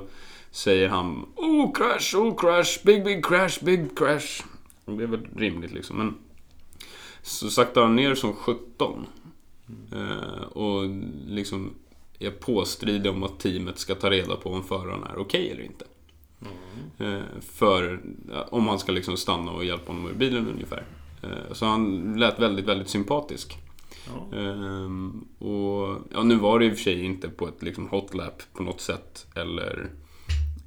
säger 0.52 0.90
han 0.90 1.26
Oh 1.36 1.74
crash, 1.74 2.16
oh 2.22 2.36
crash, 2.38 2.80
big 2.86 3.04
big 3.06 3.26
crash, 3.26 3.60
big 3.66 3.98
crash. 3.98 4.44
Det 4.86 5.04
är 5.04 5.08
väl 5.08 5.28
rimligt 5.38 5.72
liksom 5.72 5.98
men 5.98 6.16
Så 7.28 7.50
saktar 7.50 7.82
han 7.82 7.96
ner 7.96 8.16
som 8.16 8.34
17 8.34 9.06
Eh, 9.92 10.44
och 10.44 10.90
liksom 11.28 11.74
är 12.20 12.32
påstridig 12.32 13.12
om 13.12 13.24
att 13.24 13.40
teamet 13.40 13.80
ska 13.80 13.96
ta 13.96 14.10
reda 14.10 14.36
på 14.36 14.50
om 14.50 14.64
föraren 14.64 15.04
är 15.04 15.18
okej 15.18 15.52
eller 15.52 15.64
inte. 15.64 15.86
Eh, 16.98 17.42
för 17.42 18.02
om 18.50 18.68
han 18.68 18.80
ska 18.80 18.92
liksom 18.92 19.18
stanna 19.18 19.52
och 19.52 19.66
hjälpa 19.66 19.92
honom 19.92 20.10
ur 20.10 20.14
bilen 20.14 20.48
ungefär. 20.48 20.84
Eh, 21.24 21.54
så 21.54 21.66
han 21.66 22.14
lät 22.20 22.40
väldigt, 22.40 22.66
väldigt 22.66 22.90
sympatisk. 22.90 23.58
Ehm, 24.34 25.26
och 25.40 25.98
ja, 26.14 26.24
nu 26.24 26.36
var 26.36 26.60
det 26.60 26.66
i 26.66 26.70
och 26.70 26.74
för 26.74 26.84
sig 26.84 27.04
inte 27.04 27.30
på 27.30 27.48
ett 27.48 27.64
liksom 27.64 27.88
hot 27.88 28.14
lap 28.14 28.44
på 28.54 28.64
något 28.64 28.82
sätt 28.82 29.28
eller 29.36 29.90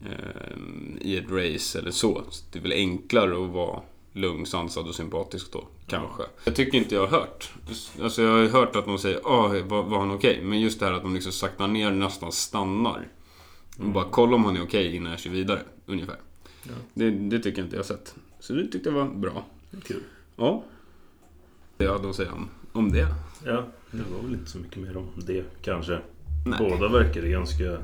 ehm, 0.04 0.98
i 1.00 1.16
ett 1.16 1.30
race 1.30 1.78
eller 1.78 1.90
så. 1.90 2.22
så. 2.30 2.44
Det 2.52 2.58
är 2.58 2.62
väl 2.62 2.72
enklare 2.72 3.44
att 3.44 3.50
vara 3.50 3.82
lugn, 4.12 4.46
sansad 4.46 4.88
och 4.88 4.94
sympatisk 4.94 5.52
då, 5.52 5.68
kanske. 5.86 6.22
Jag 6.44 6.56
tycker 6.56 6.78
inte 6.78 6.94
jag 6.94 7.06
har 7.06 7.18
hört. 7.18 7.52
Alltså 8.02 8.22
jag 8.22 8.32
har 8.32 8.48
hört 8.48 8.76
att 8.76 8.84
de 8.84 8.98
säger 8.98 9.20
ah, 9.24 9.48
var, 9.48 9.82
var 9.82 9.98
han 9.98 10.10
okej? 10.10 10.40
Men 10.42 10.60
just 10.60 10.80
det 10.80 10.86
här 10.86 10.92
att 10.92 11.02
de 11.02 11.14
liksom 11.14 11.32
saktar 11.32 11.68
ner, 11.68 11.90
nästan 11.90 12.32
stannar. 12.32 13.08
Och 13.78 13.84
bara 13.84 14.04
kolla 14.10 14.34
om 14.34 14.44
han 14.44 14.56
är 14.56 14.62
okej 14.62 14.96
innan 14.96 15.10
jag 15.10 15.20
kör 15.20 15.30
vidare, 15.30 15.60
ungefär. 15.86 16.16
Ja. 16.62 16.72
Det, 16.94 17.10
det 17.10 17.38
tycker 17.38 17.58
jag 17.58 17.66
inte 17.66 17.76
jag 17.76 17.82
har 17.82 17.86
sett. 17.86 18.14
Så 18.40 18.52
det 18.52 18.66
tyckte 18.66 18.88
jag 18.88 18.96
var 18.96 19.04
bra. 19.04 19.44
Kul. 19.84 20.02
Ja. 20.36 20.64
Det 21.76 21.86
hade 21.86 22.10
att 22.10 22.16
säga 22.16 22.32
om, 22.32 22.48
om 22.72 22.92
det. 22.92 23.14
Ja, 23.44 23.64
det 23.90 24.02
var 24.12 24.22
väl 24.22 24.32
inte 24.32 24.50
så 24.50 24.58
mycket 24.58 24.78
mer 24.78 24.96
om 24.96 25.06
det 25.16 25.44
kanske. 25.62 26.00
Nej. 26.46 26.58
Båda 26.58 26.88
verkade 26.88 27.28
ganska 27.28 27.78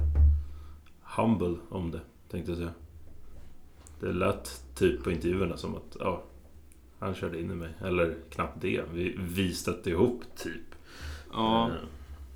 humble 1.02 1.56
om 1.68 1.90
det, 1.90 2.00
tänkte 2.30 2.50
jag 2.50 2.58
säga. 2.58 2.72
Det 4.00 4.12
lät 4.12 4.62
typ 4.76 5.02
på 5.04 5.10
intervjuerna 5.10 5.56
som 5.56 5.74
att 5.74 5.96
ja, 6.00 6.22
han 6.98 7.14
körde 7.14 7.40
in 7.40 7.50
i 7.50 7.54
mig. 7.54 7.70
Eller 7.84 8.14
knappt 8.30 8.60
det. 8.60 8.84
Vi, 8.92 9.14
vi 9.18 9.54
stötte 9.54 9.90
ihop 9.90 10.22
typ. 10.36 10.74
Ja. 11.32 11.66
Eh, 11.68 11.74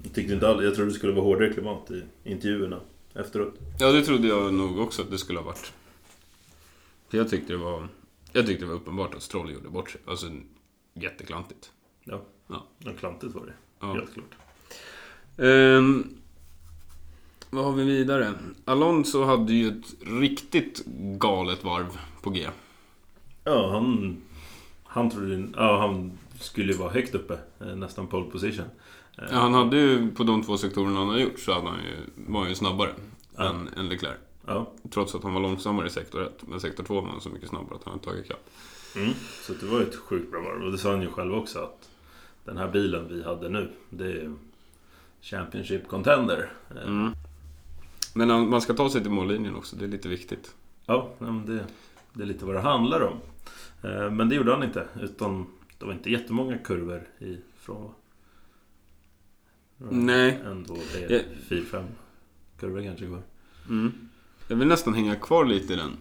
Jag, 0.03 0.15
tyckte 0.15 0.35
inte 0.35 0.49
all, 0.49 0.65
jag 0.65 0.75
trodde 0.75 0.91
det 0.91 0.95
skulle 0.95 1.13
vara 1.13 1.25
hårdare 1.25 1.53
klimat 1.53 1.91
i 1.91 2.03
intervjuerna 2.25 2.81
efteråt. 3.15 3.55
Ja, 3.79 3.93
det 3.93 4.03
trodde 4.05 4.29
jag 4.29 4.55
nog 4.55 4.79
också 4.79 5.03
att 5.03 5.11
det 5.11 5.19
skulle 5.19 5.39
ha 5.39 5.47
varit. 5.47 5.73
För 7.09 7.19
jag 7.19 7.31
tyckte 7.31 7.53
det 7.53 7.57
var... 7.59 7.89
Jag 8.33 8.47
tyckte 8.47 8.65
det 8.65 8.69
var 8.69 8.75
uppenbart 8.77 9.15
att 9.15 9.23
Stroll 9.23 9.53
gjorde 9.53 9.69
bort 9.69 9.91
sig. 9.91 10.01
Alltså, 10.05 10.27
jätteklantigt. 10.95 11.73
Ja, 12.05 12.23
Ja. 12.49 12.67
ja. 12.79 12.91
klantigt 12.99 13.35
var 13.35 13.47
det. 13.47 13.53
Ja. 13.81 13.93
Helt 13.93 14.15
klart. 14.15 14.35
Ehm, 15.39 16.15
vad 17.51 17.65
har 17.65 17.73
vi 17.73 17.85
vidare? 17.85 18.33
Alonso 18.65 19.23
hade 19.25 19.53
ju 19.53 19.69
ett 19.69 19.95
riktigt 20.21 20.85
galet 21.19 21.65
varv 21.65 21.99
på 22.23 22.31
G. 22.31 22.49
Ja, 23.45 23.71
han... 23.73 24.17
Han 24.85 25.11
trodde... 25.11 25.49
Ja, 25.57 25.79
han 25.81 26.19
skulle 26.41 26.73
ju 26.73 26.79
vara 26.79 26.91
högt 26.91 27.15
uppe. 27.15 27.39
eh, 27.61 27.77
Nästan 27.77 28.07
pole 28.07 28.31
position. 28.31 28.65
Ja, 29.17 29.25
han 29.31 29.55
hade 29.55 29.77
ju 29.77 30.11
på 30.11 30.25
de 30.25 30.43
två 30.43 30.57
sektorerna 30.59 30.99
han 30.99 31.09
har 31.09 31.19
gjort 31.19 31.39
så 31.41 31.53
hade 31.53 31.67
han 31.69 31.79
ju, 31.79 31.97
var 32.27 32.41
han 32.41 32.49
ju 32.49 32.55
snabbare 32.55 32.91
Ja. 33.37 33.45
än, 33.51 33.69
än 33.77 33.89
Leclerc. 33.89 34.17
Ja. 34.47 34.71
Trots 34.91 35.15
att 35.15 35.23
han 35.23 35.35
var 35.35 35.41
långsammare 35.41 35.87
i 35.87 35.91
sektor 35.91 36.23
1. 36.23 36.43
Men 36.47 36.61
sektor 36.61 36.85
2 36.85 37.01
var 37.01 37.09
han 37.09 37.21
så 37.21 37.29
mycket 37.29 37.49
snabbare 37.49 37.75
att 37.75 37.85
han 37.85 37.93
hade 37.93 38.05
tagit 38.05 38.25
ikapp. 38.25 38.51
Mm. 38.97 39.11
Så 39.47 39.53
det 39.53 39.67
var 39.67 39.79
ju 39.81 39.87
ett 39.87 39.97
sjukt 39.97 40.31
bra 40.31 40.41
varv. 40.41 40.63
Och 40.63 40.73
det 40.73 40.79
sa 40.79 40.91
han 40.91 41.03
ju 41.03 41.09
själv 41.11 41.35
också 41.35 41.59
att 41.59 41.89
den 42.45 42.57
här 42.57 42.69
bilen 42.69 43.09
vi 43.09 43.23
hade 43.25 43.49
nu, 43.49 43.71
det 43.91 44.05
är 44.13 44.35
Championship 45.23 45.89
Contender. 45.89 46.53
Mm. 46.87 47.13
Men 48.15 48.49
man 48.51 48.61
ska 48.61 48.75
ta 48.75 48.91
sig 48.91 49.03
till 49.03 49.11
mållinjen 49.11 49.57
också, 49.57 49.77
det 49.77 49.85
är 49.85 49.89
lite 49.89 50.09
viktigt. 50.09 50.55
Ja, 50.87 51.09
men 51.19 51.47
det, 51.47 51.65
det 52.15 52.23
är 52.23 52.27
lite 52.27 52.45
vad 52.45 52.55
det 52.55 52.61
handlar 52.61 53.01
om. 53.01 53.17
Eh, 53.83 54.11
Men 54.11 54.29
det 54.29 54.35
gjorde 54.35 54.53
han 54.53 54.63
inte. 54.63 54.89
Utan 55.01 55.47
det 55.79 55.85
var 55.87 55.93
inte 55.93 56.11
jättemånga 56.11 56.59
kurvor 56.59 57.09
ifrån. 57.19 57.83
va? 57.85 57.91
Nej. 59.91 60.41
Ändå 60.47 60.77
Ja. 60.77 61.09
det 61.09 61.15
är 61.17 61.25
4-5 61.49 61.85
kurvor 62.59 62.83
kanske 62.83 63.07
kvar. 63.07 63.23
Mm. 63.69 63.93
Jag 64.49 64.57
vill 64.57 64.69
nästan 64.69 64.95
hänga 64.95 65.17
kvar 65.17 65.45
lite 65.45 65.73
i 65.73 65.77
den. 65.77 65.97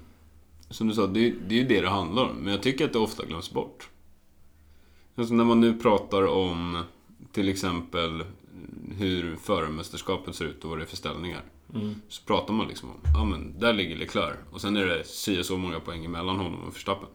Som 0.70 0.88
du 0.88 0.94
sa, 0.94 1.08
det 1.08 1.20
är, 1.28 1.34
det 1.48 1.56
är 1.56 1.60
ju 1.60 1.68
det 1.68 1.82
det 1.82 1.89
handlar 1.89 2.24
om. 2.30 2.36
Men 2.36 2.54
jag 2.54 2.62
tycker 2.63 2.86
att 2.86 2.94
det 2.94 3.00
ofta 3.00 3.25
glöms 3.25 3.51
bort. 3.51 3.89
Alltså 5.16 5.34
när 5.34 5.44
man 5.44 5.62
nu 5.62 5.74
pratar 5.80 6.28
om 6.28 6.84
till 7.32 7.50
exempel 7.50 8.24
hur 8.98 9.36
förarmästerskapet 9.36 10.36
ser 10.36 10.46
ut 10.46 10.63
och 10.63 10.70
vad 10.70 10.80
det 10.80 10.84
är 10.84 10.88
för 10.88 10.98
ställningar. 10.98 11.42
Mm. 11.75 11.95
Så 12.07 12.23
pratar 12.25 12.53
man 12.53 12.67
liksom 12.67 12.89
om, 12.89 12.97
ja 13.13 13.25
men 13.25 13.59
där 13.59 13.73
ligger 13.73 13.95
Leclerc. 13.95 14.35
Och 14.51 14.61
sen 14.61 14.77
är 14.77 14.85
det 14.85 15.03
si 15.03 15.41
och 15.41 15.45
så 15.45 15.57
många 15.57 15.79
poäng 15.79 16.11
mellan 16.11 16.38
honom 16.38 16.63
och 16.63 16.75
Verstappen. 16.75 17.09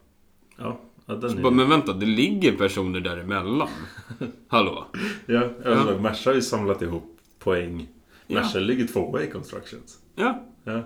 Ja, 0.56 0.80
ja, 1.06 1.14
den 1.14 1.30
Så 1.30 1.38
är... 1.38 1.42
bara, 1.42 1.52
men 1.52 1.68
vänta, 1.68 1.92
det 1.92 2.06
ligger 2.06 2.56
personer 2.56 3.00
däremellan. 3.00 3.68
Hallå? 4.48 4.86
ja, 5.26 5.50
alltså, 5.66 5.98
Merca 5.98 6.30
har 6.30 6.34
ju 6.34 6.42
samlat 6.42 6.82
ihop 6.82 7.18
poäng. 7.38 7.88
Ja. 8.26 8.40
Merca 8.40 8.58
ligger 8.58 8.86
tvåa 8.86 9.22
i 9.22 9.30
Constructions. 9.30 9.98
Ja, 10.14 10.44
Ja. 10.64 10.82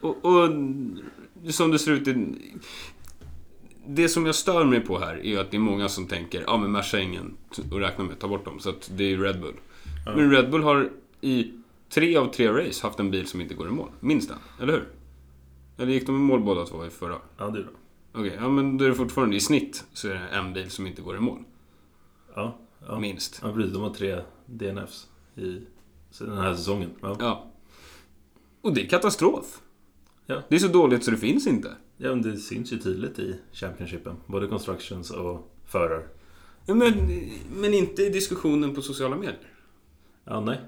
Och, 0.00 0.24
och 0.24 0.50
som 1.52 1.70
det 1.70 1.78
ser 1.78 1.92
ut 1.92 2.08
i... 2.08 2.34
Det 3.86 4.08
som 4.08 4.26
jag 4.26 4.34
stör 4.34 4.64
mig 4.64 4.80
på 4.80 4.98
här 4.98 5.14
är 5.14 5.28
ju 5.28 5.38
att 5.38 5.50
det 5.50 5.56
är 5.56 5.60
många 5.60 5.88
som 5.88 6.06
tänker 6.06 6.44
ja 6.46 6.56
men 6.56 6.72
Merca 6.72 6.98
är 6.98 7.02
ingen 7.02 7.36
att 7.50 7.72
räkna 7.72 8.04
med, 8.04 8.18
ta 8.18 8.28
bort 8.28 8.44
dem. 8.44 8.60
Så 8.60 8.70
att 8.70 8.90
det 8.96 9.04
är 9.04 9.08
ju 9.08 9.22
Red 9.22 9.40
Bull. 9.40 9.54
Ja. 10.06 10.16
Men 10.16 10.30
Red 10.30 10.50
Bull 10.50 10.62
har 10.62 10.90
i 11.20 11.52
tre 11.88 12.16
av 12.16 12.26
tre 12.32 12.48
race 12.52 12.86
haft 12.86 13.00
en 13.00 13.10
bil 13.10 13.26
som 13.26 13.40
inte 13.40 13.54
går 13.54 13.68
i 13.68 13.70
mål. 13.70 13.90
Minst 14.00 14.30
en, 14.30 14.36
eller 14.60 14.72
hur? 14.72 14.88
Eller 15.78 15.92
gick 15.92 16.06
de 16.06 16.16
i 16.16 16.18
mål 16.18 16.40
båda 16.40 16.66
två 16.66 16.86
i 16.86 16.90
förra? 16.90 17.18
Ja, 17.38 17.46
det 17.50 17.58
är 17.58 17.62
bra. 17.62 17.72
Okej, 18.12 18.38
ja 18.40 18.48
men 18.48 18.78
då 18.78 18.84
är 18.84 18.88
det 18.88 18.94
fortfarande 18.94 19.36
i 19.36 19.40
snitt 19.40 19.84
så 19.92 20.08
är 20.08 20.14
det 20.14 20.20
en 20.28 20.52
bil 20.52 20.70
som 20.70 20.86
inte 20.86 21.02
går 21.02 21.16
i 21.16 21.20
mål. 21.20 21.44
Ja, 22.34 22.58
ja. 22.86 22.98
Minst. 23.00 23.40
ja 23.42 23.52
precis. 23.52 23.72
De 23.72 23.82
har 23.82 23.90
tre 23.90 24.20
DNFs 24.46 25.08
i 25.34 25.60
den 26.18 26.38
här 26.38 26.54
säsongen. 26.54 26.90
Ja. 27.00 27.16
Ja. 27.20 27.50
Och 28.60 28.74
det 28.74 28.80
är 28.84 28.88
katastrof. 28.88 29.60
Ja. 30.26 30.42
Det 30.48 30.54
är 30.54 30.60
så 30.60 30.68
dåligt 30.68 31.04
så 31.04 31.10
det 31.10 31.16
finns 31.16 31.46
inte. 31.46 31.76
ja, 31.96 32.08
men 32.08 32.22
det 32.22 32.36
syns 32.36 32.72
ju 32.72 32.78
tydligt 32.78 33.18
i 33.18 33.40
Championshipen. 33.52 34.16
Både 34.26 34.46
Constructions 34.46 35.10
och 35.10 35.52
förar. 35.66 36.08
Ja, 36.66 36.74
men, 36.74 36.94
men 37.56 37.74
inte 37.74 38.02
i 38.02 38.10
diskussionen 38.10 38.74
på 38.74 38.82
sociala 38.82 39.16
medier. 39.16 39.52
Ja, 40.24 40.40
nej. 40.40 40.60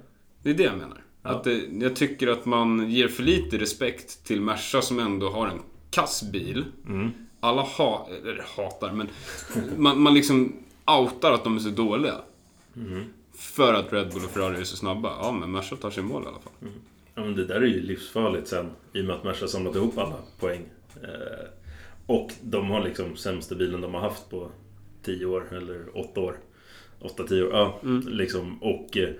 Det 0.43 0.51
är 0.51 0.55
det 0.55 0.63
jag 0.63 0.79
menar. 0.79 1.05
Ja. 1.23 1.31
Att 1.31 1.45
det, 1.45 1.63
jag 1.81 1.97
tycker 1.97 2.29
att 2.29 2.47
man 2.47 2.91
ger 2.91 3.09
för 3.09 3.23
lite 3.23 3.59
respekt 3.59 4.25
till 4.25 4.41
Merca 4.41 4.83
som 4.83 4.99
ändå 4.99 5.31
har 5.31 5.47
en 5.47 5.61
kass 5.91 6.23
bil. 6.33 6.65
Mm. 6.87 7.11
Alla 7.41 7.63
ha, 7.63 8.09
eller 8.23 8.45
hatar, 8.57 8.93
men 8.93 9.09
man, 9.77 10.01
man 10.01 10.15
liksom 10.15 10.53
outar 10.87 11.33
att 11.33 11.45
de 11.45 11.57
är 11.57 11.61
så 11.61 11.69
dåliga. 11.69 12.15
Mm. 12.77 13.05
För 13.35 13.75
att 13.75 13.93
Red 13.93 14.13
Bull 14.13 14.25
och 14.25 14.31
Ferrari 14.31 14.61
är 14.61 14.65
så 14.65 14.77
snabba. 14.77 15.13
Ja, 15.23 15.33
men 15.33 15.53
Merca 15.53 15.77
tar 15.77 15.91
sig 15.91 16.03
i 16.03 16.07
mål 16.07 16.23
i 16.23 16.27
alla 16.27 16.39
fall. 16.39 16.53
Ja, 17.15 17.25
men 17.25 17.37
det 17.37 17.45
där 17.45 17.61
är 17.61 17.67
ju 17.67 17.83
livsfarligt 17.83 18.49
sen. 18.49 18.71
I 18.93 19.01
och 19.01 19.05
med 19.05 19.17
att 19.17 19.25
Merca 19.25 19.49
samlat 19.49 19.77
ihop 19.77 19.99
alla 19.99 20.17
poäng. 20.39 20.63
Eh, 21.03 21.49
och 22.07 22.31
de 22.43 22.71
har 22.71 22.85
liksom 22.85 23.17
sämsta 23.17 23.55
bilen 23.55 23.81
de 23.81 23.95
har 23.95 24.01
haft 24.01 24.31
på 24.31 24.51
10 25.03 25.27
år, 25.27 25.49
eller 25.53 25.99
8 25.99 26.21
år. 26.21 26.37
8-10 27.01 27.43
år, 27.43 27.53
ja. 27.53 27.81
Liksom, 28.07 28.63
och 28.63 28.97
eh, 28.97 29.11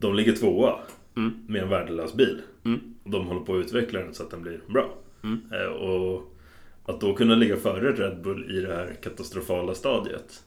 de 0.00 0.14
ligger 0.14 0.32
tvåa 0.32 0.78
Mm. 1.16 1.32
med 1.48 1.62
en 1.62 1.68
värdelös 1.68 2.14
bil. 2.14 2.42
Mm. 2.64 2.80
De 3.04 3.26
håller 3.26 3.40
på 3.40 3.56
att 3.56 3.64
utveckla 3.64 4.00
den 4.00 4.14
så 4.14 4.22
att 4.22 4.30
den 4.30 4.42
blir 4.42 4.60
bra. 4.68 4.94
Mm. 5.22 5.40
Eh, 5.52 5.66
och 5.72 6.32
att 6.84 7.00
då 7.00 7.14
kunna 7.14 7.34
ligga 7.34 7.56
före 7.56 7.92
Red 7.92 8.22
Bull 8.22 8.50
i 8.50 8.60
det 8.60 8.74
här 8.74 8.96
katastrofala 9.02 9.74
stadiet. 9.74 10.42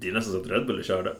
det- 0.00 0.08
är 0.08 0.12
nästan 0.12 0.32
så 0.34 0.40
att 0.40 0.46
Red 0.50 0.66
Bull 0.66 0.78
är 0.78 0.82
körda. 0.82 1.12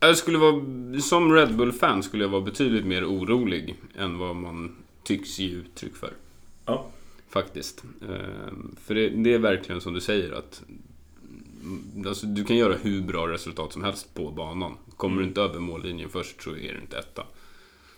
Jag 0.00 0.16
skulle 0.16 0.38
vara, 0.38 0.62
som 1.00 1.32
Red 1.32 1.56
Bull-fan 1.56 2.02
skulle 2.02 2.24
jag 2.24 2.28
vara 2.30 2.40
betydligt 2.42 2.84
mer 2.86 3.04
orolig 3.04 3.74
än 3.98 4.18
vad 4.18 4.36
man 4.36 4.76
tycks 5.02 5.38
ge 5.38 5.50
uttryck 5.50 5.96
för. 5.96 6.10
Ja. 6.66 6.86
Faktiskt. 7.28 7.84
Ehm, 8.02 8.76
För 8.80 8.94
det, 8.94 9.08
det 9.08 9.34
är 9.34 9.38
verkligen 9.38 9.80
som 9.80 9.94
du 9.94 10.00
säger 10.00 10.32
att 10.32 10.62
alltså, 12.06 12.26
du 12.26 12.44
kan 12.44 12.56
göra 12.56 12.74
hur 12.74 13.02
bra 13.02 13.28
resultat 13.28 13.72
som 13.72 13.84
helst 13.84 14.14
på 14.14 14.30
banan. 14.30 14.76
Kommer 14.96 15.22
du 15.22 15.28
inte 15.28 15.40
över 15.40 15.60
mållinjen 15.60 16.08
först 16.10 16.42
så 16.42 16.50
är 16.50 16.72
du 16.74 16.80
inte 16.80 16.98
etta. 16.98 17.26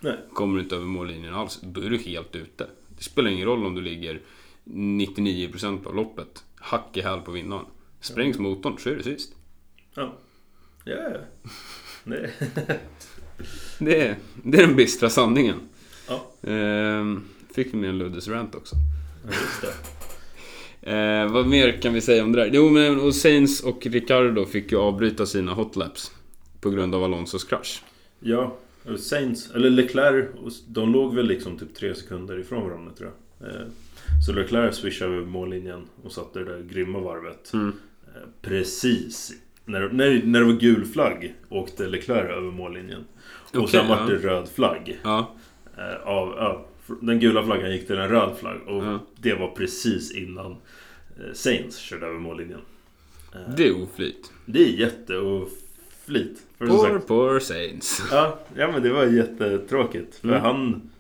Nej. 0.01 0.17
Kommer 0.33 0.57
du 0.57 0.63
inte 0.63 0.77
över 0.77 0.87
mållinjen 0.87 1.35
alls, 1.35 1.61
då 1.63 1.81
är 1.81 1.91
du 1.91 1.99
helt 1.99 2.37
ute. 2.37 2.67
Det 2.89 3.05
spelar 3.05 3.31
ingen 3.31 3.47
roll 3.47 3.67
om 3.67 3.75
du 3.75 3.81
ligger 3.81 4.21
99% 4.65 5.87
av 5.87 5.95
loppet, 5.95 6.45
hack 6.57 6.97
i 6.97 7.01
häl 7.01 7.21
på 7.21 7.31
vinnaren. 7.31 7.67
Sprängs 8.01 8.39
motorn 8.39 8.79
så 8.79 8.91
är 8.91 8.97
du 8.97 9.03
sist. 9.03 9.33
Ja. 9.95 10.13
Ja, 10.85 10.95
ja. 10.95 11.49
Nej. 12.05 12.33
Det 13.79 14.01
är, 14.01 14.17
det 14.43 14.59
är 14.59 14.67
den 14.67 14.77
bistra 14.77 15.11
sanningen. 15.11 15.61
Ja. 16.09 16.51
Ehm, 16.51 17.25
fick 17.55 17.75
vi 17.75 17.79
med 17.79 17.91
en 17.91 17.99
Luddes 17.99 18.29
rant 18.29 18.55
också. 18.55 18.77
Ja, 19.25 19.33
just 19.33 19.61
det. 19.61 19.96
Eh, 20.87 21.33
vad 21.33 21.47
mer 21.47 21.83
kan 21.83 21.95
vi 21.95 22.01
säga 22.01 22.25
om 22.25 22.33
det 22.33 22.45
där? 22.45 22.51
Jo, 22.53 22.71
men 22.71 23.01
och 23.01 23.15
Sainz 23.15 23.61
och 23.65 23.87
Ricardo 23.87 24.45
fick 24.45 24.73
ju 24.73 24.79
avbryta 24.79 25.27
sina 25.27 25.55
hotlaps 25.55 26.13
på 26.61 26.71
grund 26.71 26.95
av 26.95 27.05
Alonsos 27.05 27.45
krasch. 27.45 27.83
Ja, 28.21 28.57
Saints, 28.99 29.51
eller 29.55 29.71
Leclerc, 29.71 30.29
de 30.69 30.93
låg 30.93 31.15
väl 31.15 31.27
liksom 31.27 31.59
typ 31.59 31.75
tre 31.75 31.95
sekunder 31.95 32.39
ifrån 32.39 32.69
varandra 32.69 32.93
tror 32.93 33.11
jag. 33.39 33.49
Eh, 33.49 33.67
Så 34.27 34.33
Leclerc 34.33 34.77
swishade 34.77 35.15
över 35.15 35.27
mållinjen 35.27 35.83
och 36.03 36.13
satte 36.13 36.39
det 36.39 36.45
där 36.45 36.63
grymma 36.63 36.99
varvet. 37.01 37.53
Mm. 37.53 37.73
Eh, 38.07 38.23
Precis 38.43 39.33
när, 39.65 39.89
när, 39.89 40.23
när 40.25 40.41
det 40.41 40.47
var 40.47 40.53
gul 40.53 40.85
flagg 40.85 41.35
åkte 41.49 41.87
Leclerc 41.89 42.31
över 42.31 42.51
mållinjen. 42.51 43.05
Och 43.53 43.57
Okej, 43.57 43.69
sen 43.69 43.89
var 43.89 43.97
ja. 43.97 44.07
det 44.07 44.17
röd 44.17 44.49
flagg. 44.55 44.99
Ja, 45.03 45.35
Eh, 45.79 46.09
av, 46.09 46.35
ja, 46.37 46.67
den 47.01 47.21
gula 47.21 47.45
flaggan 47.45 47.73
gick 47.73 47.87
till 47.87 47.99
en 47.99 48.09
röd 48.09 48.37
flagg. 48.39 48.61
Och 48.67 48.85
Ja. 48.85 48.99
det 49.17 49.35
var 49.35 49.49
precis 49.51 50.13
innan 50.15 50.51
eh, 50.53 51.33
Saints 51.35 51.77
körde 51.79 52.07
över 52.07 52.19
mållinjen. 52.19 52.61
Eh, 53.35 53.55
det 53.57 53.69
är 53.69 53.83
oflyt. 53.83 54.33
det 54.47 54.59
är 54.61 54.67
som 56.67 56.79
Poor, 56.79 56.99
poor 56.99 57.41
Saints. 57.41 58.03
ja, 58.11 58.39
ja 58.57 58.73
men 58.73 58.83
det 58.83 58.93
var 58.93 59.05
jättetråkigt. 59.07 60.15
För 60.17 60.29
Mm. 60.29 60.41
han... 60.41 60.91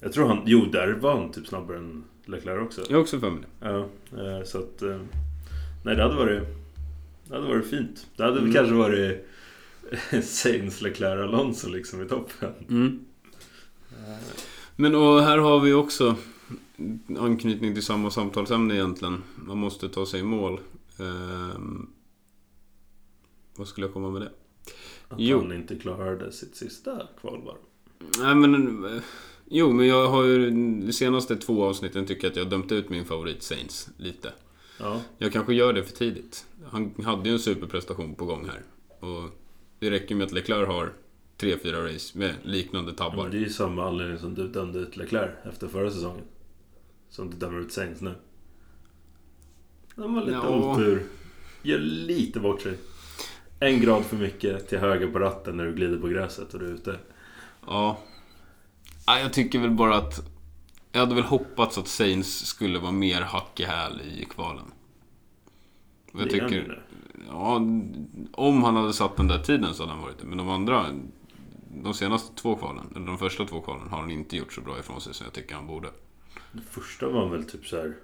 Jag 0.00 0.12
tror 0.12 0.28
han... 0.28 0.42
Jo, 0.46 0.64
där 0.72 0.88
var 0.92 1.16
han 1.16 1.32
typ 1.32 1.46
snabbare 1.46 1.76
än 1.78 2.04
Leclerc 2.26 2.62
också. 2.62 2.80
Jag 2.88 2.96
har 2.96 3.00
också 3.02 3.20
för 3.20 3.30
mig 3.30 3.40
det. 3.60 3.68
Ja, 3.68 3.78
eh, 4.38 4.44
så 4.44 4.58
att... 4.58 4.82
Nej, 5.84 5.96
det 5.96 6.02
hade 6.02 6.14
varit... 6.16 6.42
Det 7.28 7.34
hade 7.34 7.48
varit 7.48 7.66
fint. 7.70 8.06
Det 8.16 8.22
hade 8.22 8.38
Mm. 8.38 8.52
kanske 8.52 8.74
varit 8.74 9.26
Saints, 10.24 10.80
Leclerc, 10.82 11.20
Alonso 11.28 11.68
liksom 11.68 12.02
i 12.02 12.08
toppen. 12.08 12.52
Mm. 12.68 13.04
Men 14.80 14.94
och 14.94 15.20
här 15.22 15.38
har 15.38 15.60
vi 15.60 15.72
också 15.72 16.16
anknytning 17.18 17.74
till 17.74 17.82
samma 17.82 18.10
samtalsämne 18.10 18.74
egentligen. 18.74 19.22
Man 19.36 19.58
måste 19.58 19.88
ta 19.88 20.06
sig 20.06 20.20
i 20.20 20.22
mål. 20.22 20.60
Ehm, 20.98 21.90
vad 23.56 23.68
skulle 23.68 23.86
jag 23.86 23.94
komma 23.94 24.10
med 24.10 24.22
det? 24.22 24.32
Att 25.08 25.20
Jo. 25.20 25.38
han 25.40 25.52
inte 25.52 25.76
klarade 25.76 26.32
sitt 26.32 26.56
sista 26.56 27.02
kvalvarv. 27.20 27.56
Nej 28.18 28.34
men... 28.34 28.84
eh, 28.84 29.02
Jo, 29.52 29.72
men 29.72 29.86
jag 29.86 30.08
har 30.08 30.24
ju 30.24 30.50
de 30.50 30.92
senaste 30.92 31.36
två 31.36 31.64
avsnitten 31.64 32.06
tycker 32.06 32.24
jag 32.24 32.30
att 32.30 32.36
jag 32.36 32.44
har 32.44 32.50
dömt 32.50 32.72
ut 32.72 32.88
min 32.90 33.04
favorit 33.04 33.42
Saints 33.42 33.88
lite. 33.96 34.32
Ja, 34.78 35.00
Jag 35.18 35.32
kanske 35.32 35.54
gör 35.54 35.72
det 35.72 35.84
för 35.84 35.96
tidigt. 35.96 36.46
Han 36.66 36.94
hade 37.04 37.28
ju 37.28 37.32
en 37.32 37.38
superprestation 37.40 38.14
på 38.14 38.24
gång 38.24 38.48
här. 38.48 38.62
Och 39.08 39.30
det 39.78 39.90
räcker 39.90 40.14
med 40.14 40.26
att 40.26 40.32
Leclerc 40.32 40.68
har 40.68 40.92
tre, 41.40 41.58
fyra 41.58 41.84
race 41.84 42.18
med 42.18 42.34
liknande 42.42 42.86
men 42.86 42.96
tabbar. 42.96 43.28
det 43.28 43.36
är 43.36 43.40
ju 43.40 43.50
samma 43.50 43.88
anledning 43.88 44.18
som 44.18 44.34
du 44.34 44.48
dömde 44.48 44.78
ut 44.78 44.96
Leclerc 44.96 45.30
efter 45.44 45.68
förra 45.68 45.90
säsongen. 45.90 46.24
Som 47.10 47.30
du 47.30 47.36
dömer 47.36 47.60
ut 47.60 47.72
Saints 47.72 48.00
nu. 48.00 48.14
De 49.94 50.14
har 50.14 50.20
lite 50.20 50.32
Ja. 50.32 50.72
otur. 50.72 51.06
Gör 51.62 51.78
lite 51.78 52.40
bort 52.40 52.62
sig. 52.62 52.78
En 53.60 53.80
grad 53.80 54.04
för 54.04 54.16
mycket 54.16 54.68
till 54.68 54.78
höger 54.78 55.06
på 55.06 55.18
ratten 55.18 55.56
när 55.56 55.64
du 55.64 55.74
glider 55.74 55.98
på 55.98 56.08
gräset 56.08 56.54
och 56.54 56.60
du 56.60 56.66
är 56.66 56.72
ute. 56.72 56.98
Ja. 57.66 57.98
ja. 59.06 59.18
Jag 59.18 59.32
tycker 59.32 59.58
väl 59.58 59.70
bara 59.70 59.96
att... 59.96 60.30
Jag 60.92 61.00
hade 61.00 61.14
väl 61.14 61.24
hoppats 61.24 61.78
att 61.78 61.88
Saints 61.88 62.46
skulle 62.46 62.78
vara 62.78 62.92
mer 62.92 63.20
hack 63.20 63.60
i 63.60 63.64
häl 63.64 64.00
i 64.18 64.24
kvalen. 64.24 64.64
Jag 66.12 66.20
han 66.20 66.28
tycker... 66.28 66.82
Ja, 67.28 67.54
om 68.32 68.62
han 68.62 68.76
hade 68.76 68.92
satt 68.92 69.16
den 69.16 69.28
där 69.28 69.38
tiden 69.38 69.74
så 69.74 69.82
hade 69.82 69.92
han 69.92 70.02
varit 70.02 70.18
det. 70.18 70.26
Men 70.26 70.38
de 70.38 70.48
andra... 70.48 70.86
De 71.74 71.94
senaste 71.94 72.34
två 72.36 72.56
kvalen, 72.56 72.86
eller 72.96 73.06
de 73.06 73.18
första 73.18 73.44
två 73.44 73.60
kvalen, 73.60 73.88
har 73.88 74.00
han 74.00 74.10
inte 74.10 74.36
gjort 74.36 74.52
så 74.52 74.60
bra 74.60 74.78
ifrån 74.78 75.00
sig 75.00 75.14
som 75.14 75.24
jag 75.24 75.32
tycker 75.34 75.54
han 75.54 75.66
borde. 75.66 75.88
Det 76.52 76.62
första 76.70 77.08
var 77.08 77.28
väl 77.28 77.44
typ 77.44 77.66
så 77.66 77.76
här 77.76 77.94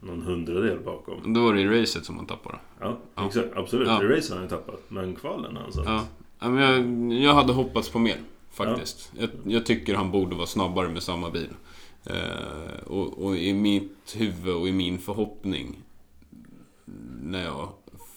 någon 0.00 0.22
hundradel 0.22 0.78
bakom. 0.84 1.34
Då 1.34 1.42
var 1.44 1.54
det 1.54 1.60
i 1.60 1.82
racet 1.82 2.04
som 2.04 2.16
han 2.16 2.26
tappade. 2.26 2.58
Ja, 2.80 2.98
Ja. 3.14 3.26
exakt. 3.26 3.56
Absolut. 3.56 3.88
Ja. 3.88 4.02
I 4.02 4.06
race 4.06 4.32
har 4.32 4.36
han 4.40 4.44
ju 4.44 4.50
tappat. 4.50 4.80
Men 4.88 5.14
kvalen 5.16 5.56
har 5.56 5.62
han 5.62 5.72
satt. 5.72 5.84
Ja. 5.86 6.04
Ja, 6.38 6.48
men 6.48 6.62
jag, 7.12 7.20
jag 7.22 7.34
hade 7.34 7.52
hoppats 7.52 7.88
på 7.90 7.98
mer, 7.98 8.20
faktiskt. 8.50 9.12
Jag, 9.18 9.30
jag 9.44 9.66
tycker 9.66 9.94
han 9.94 10.10
borde 10.10 10.36
vara 10.36 10.46
snabbare 10.46 10.88
med 10.88 11.02
samma 11.02 11.30
bil. 11.30 11.48
Eh, 12.06 12.82
och, 12.86 13.24
och 13.24 13.36
i 13.36 13.54
mitt 13.54 14.16
huvud 14.16 14.54
och 14.54 14.68
i 14.68 14.72
min 14.72 14.98
förhoppning 14.98 15.76
när 17.22 17.44
jag 17.44 17.68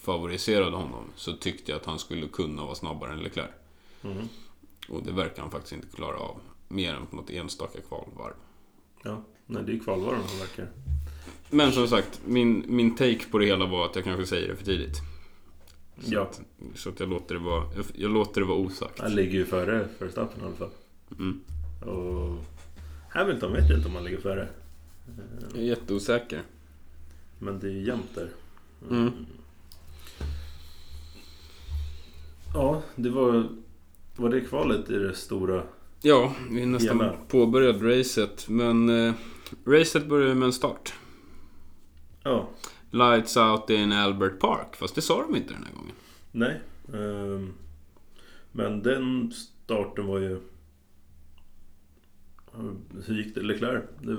favoriserade 0.01 0.75
honom 0.75 1.03
så 1.15 1.33
tyckte 1.33 1.71
jag 1.71 1.79
att 1.79 1.85
han 1.85 1.99
skulle 1.99 2.27
kunna 2.27 2.65
vara 2.65 2.75
snabbare 2.75 3.13
än 3.13 3.19
Leclerc. 3.19 3.49
Mm. 4.03 4.17
Och 4.89 5.03
det 5.03 5.11
verkar 5.11 5.41
han 5.41 5.51
faktiskt 5.51 5.73
inte 5.73 5.87
klara 5.95 6.17
av. 6.17 6.39
Mer 6.67 6.93
än 6.93 7.05
på 7.05 7.15
något 7.15 7.29
enstaka 7.29 7.79
kvalvarv. 7.81 8.33
Ja. 9.03 9.23
Nej, 9.45 9.63
det 9.63 9.71
är 9.73 9.79
kvalvarven 9.79 10.21
han 10.29 10.39
verkar. 10.39 10.67
Men 11.49 11.71
som 11.71 11.87
sagt, 11.87 12.21
min, 12.25 12.63
min 12.67 12.95
take 12.95 13.25
på 13.31 13.37
det 13.37 13.45
hela 13.45 13.65
var 13.65 13.85
att 13.85 13.95
jag 13.95 14.03
kanske 14.03 14.25
säger 14.25 14.47
det 14.47 14.55
för 14.55 14.65
tidigt. 14.65 14.95
Så, 16.01 16.13
Ja. 16.13 16.21
att, 16.21 16.41
så 16.75 16.89
att 16.89 16.99
jag 16.99 17.09
låter 17.09 17.35
det 17.35 17.41
vara, 17.41 17.63
jag, 17.75 17.85
jag 17.95 18.11
låter 18.11 18.41
det 18.41 18.47
vara 18.47 18.57
osagt. 18.57 18.99
Han 18.99 19.15
ligger 19.15 19.33
ju 19.33 19.45
före 19.45 19.87
Verstappen 19.99 20.41
i 20.41 20.45
alla 20.45 20.55
fall. 20.55 20.69
Mm. 21.19 21.41
Och 21.81 22.37
Hamilton 23.09 23.53
vet 23.53 23.69
jag 23.69 23.77
inte 23.79 23.89
om 23.89 23.95
han 23.95 24.03
ligger 24.03 24.17
före. 24.21 24.47
Jag 25.53 25.61
är 25.61 25.65
jätteosäker. 25.65 26.41
Men 27.39 27.59
det 27.59 27.67
är 27.67 27.71
ju 27.71 27.83
jämnt 27.85 28.15
där. 28.15 28.29
Mm. 28.89 29.11
Ja, 32.53 32.81
det 32.95 33.09
var... 33.09 33.49
Var 34.17 34.29
det 34.29 34.41
kvalet 34.41 34.89
i 34.89 34.93
det 34.99 35.13
stora? 35.15 35.63
Ja, 36.01 36.33
vi 36.49 36.65
nästan 36.65 36.97
Gärna. 36.97 37.13
påbörjat 37.27 37.81
racet. 37.81 38.49
Men 38.49 38.89
eh, 39.07 39.13
racet 39.65 40.07
började 40.07 40.35
med 40.35 40.45
en 40.45 40.53
start. 40.53 40.93
Ja. 42.23 42.49
Lights 42.91 43.37
out 43.37 43.69
in 43.69 43.91
Albert 43.91 44.39
Park. 44.39 44.75
Fast 44.75 44.95
det 44.95 45.01
sa 45.01 45.21
de 45.23 45.35
inte 45.35 45.53
den 45.53 45.63
här 45.63 45.73
gången. 45.73 45.95
Nej. 46.31 46.61
ehm, 46.93 47.53
men 48.51 48.83
den 48.83 49.31
starten 49.31 50.05
var 50.07 50.19
ju... 50.19 50.39
Hur 53.05 53.15
gick 53.15 53.35
det? 53.35 53.41
Leclerc? 53.41 53.83
Det, 54.01 54.17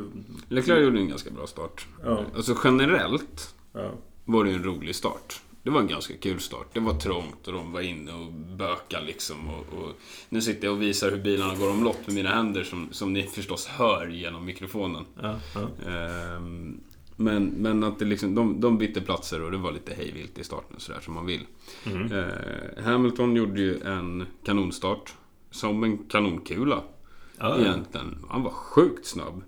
Leclerc 0.48 0.84
gjorde 0.84 0.98
en 0.98 1.08
ganska 1.08 1.30
bra 1.30 1.46
start. 1.46 1.86
ja, 2.04 2.24
Alltså 2.36 2.56
generellt 2.64 3.54
ja. 3.72 3.90
var 4.24 4.44
det 4.44 4.50
en 4.50 4.64
rolig 4.64 4.94
start. 4.94 5.42
Det 5.62 5.70
var 5.70 5.80
en 5.80 5.86
ganska 5.86 6.16
kul 6.16 6.40
start. 6.40 6.66
Det 6.72 6.80
var 6.80 6.94
trångt 6.94 7.46
och 7.46 7.52
de 7.52 7.72
var 7.72 7.80
inne 7.80 8.12
och 8.12 8.32
bökade 8.32 9.06
liksom. 9.06 9.48
Och, 9.48 9.78
och 9.78 9.92
nu 10.28 10.40
sitter 10.40 10.66
jag 10.66 10.74
och 10.74 10.82
visar 10.82 11.10
hur 11.10 11.18
bilarna 11.18 11.54
går 11.54 11.70
omlopp 11.70 12.06
med 12.06 12.14
mina 12.14 12.30
händer 12.30 12.64
som, 12.64 12.88
som 12.90 13.12
ni 13.12 13.22
förstås 13.22 13.66
hör 13.66 14.06
genom 14.06 14.44
mikrofonen. 14.44 15.04
ja, 15.22 15.40
ja. 15.54 15.90
Ehm, 15.90 16.80
men, 17.20 17.44
men 17.44 17.84
att 17.84 17.98
det 17.98 18.04
liksom, 18.04 18.34
de, 18.34 18.60
de 18.60 18.78
bytte 18.78 19.00
platser 19.00 19.42
och 19.42 19.50
det 19.50 19.58
var 19.58 19.72
lite 19.72 19.94
hejvilt 19.94 20.38
i 20.38 20.44
starten 20.44 20.80
sådär 20.80 21.00
som 21.00 21.14
man 21.14 21.26
vill. 21.26 21.46
Mm. 21.86 22.12
Eh, 22.12 22.84
Hamilton 22.84 23.36
gjorde 23.36 23.60
ju 23.60 23.80
en 23.82 24.26
kanonstart. 24.44 25.14
Som 25.50 25.84
en 25.84 25.98
kanonkula 25.98 26.82
ja. 27.38 27.58
egentligen. 27.58 28.24
Han 28.28 28.42
var 28.42 28.50
sjukt 28.50 29.06
snabb. 29.06 29.42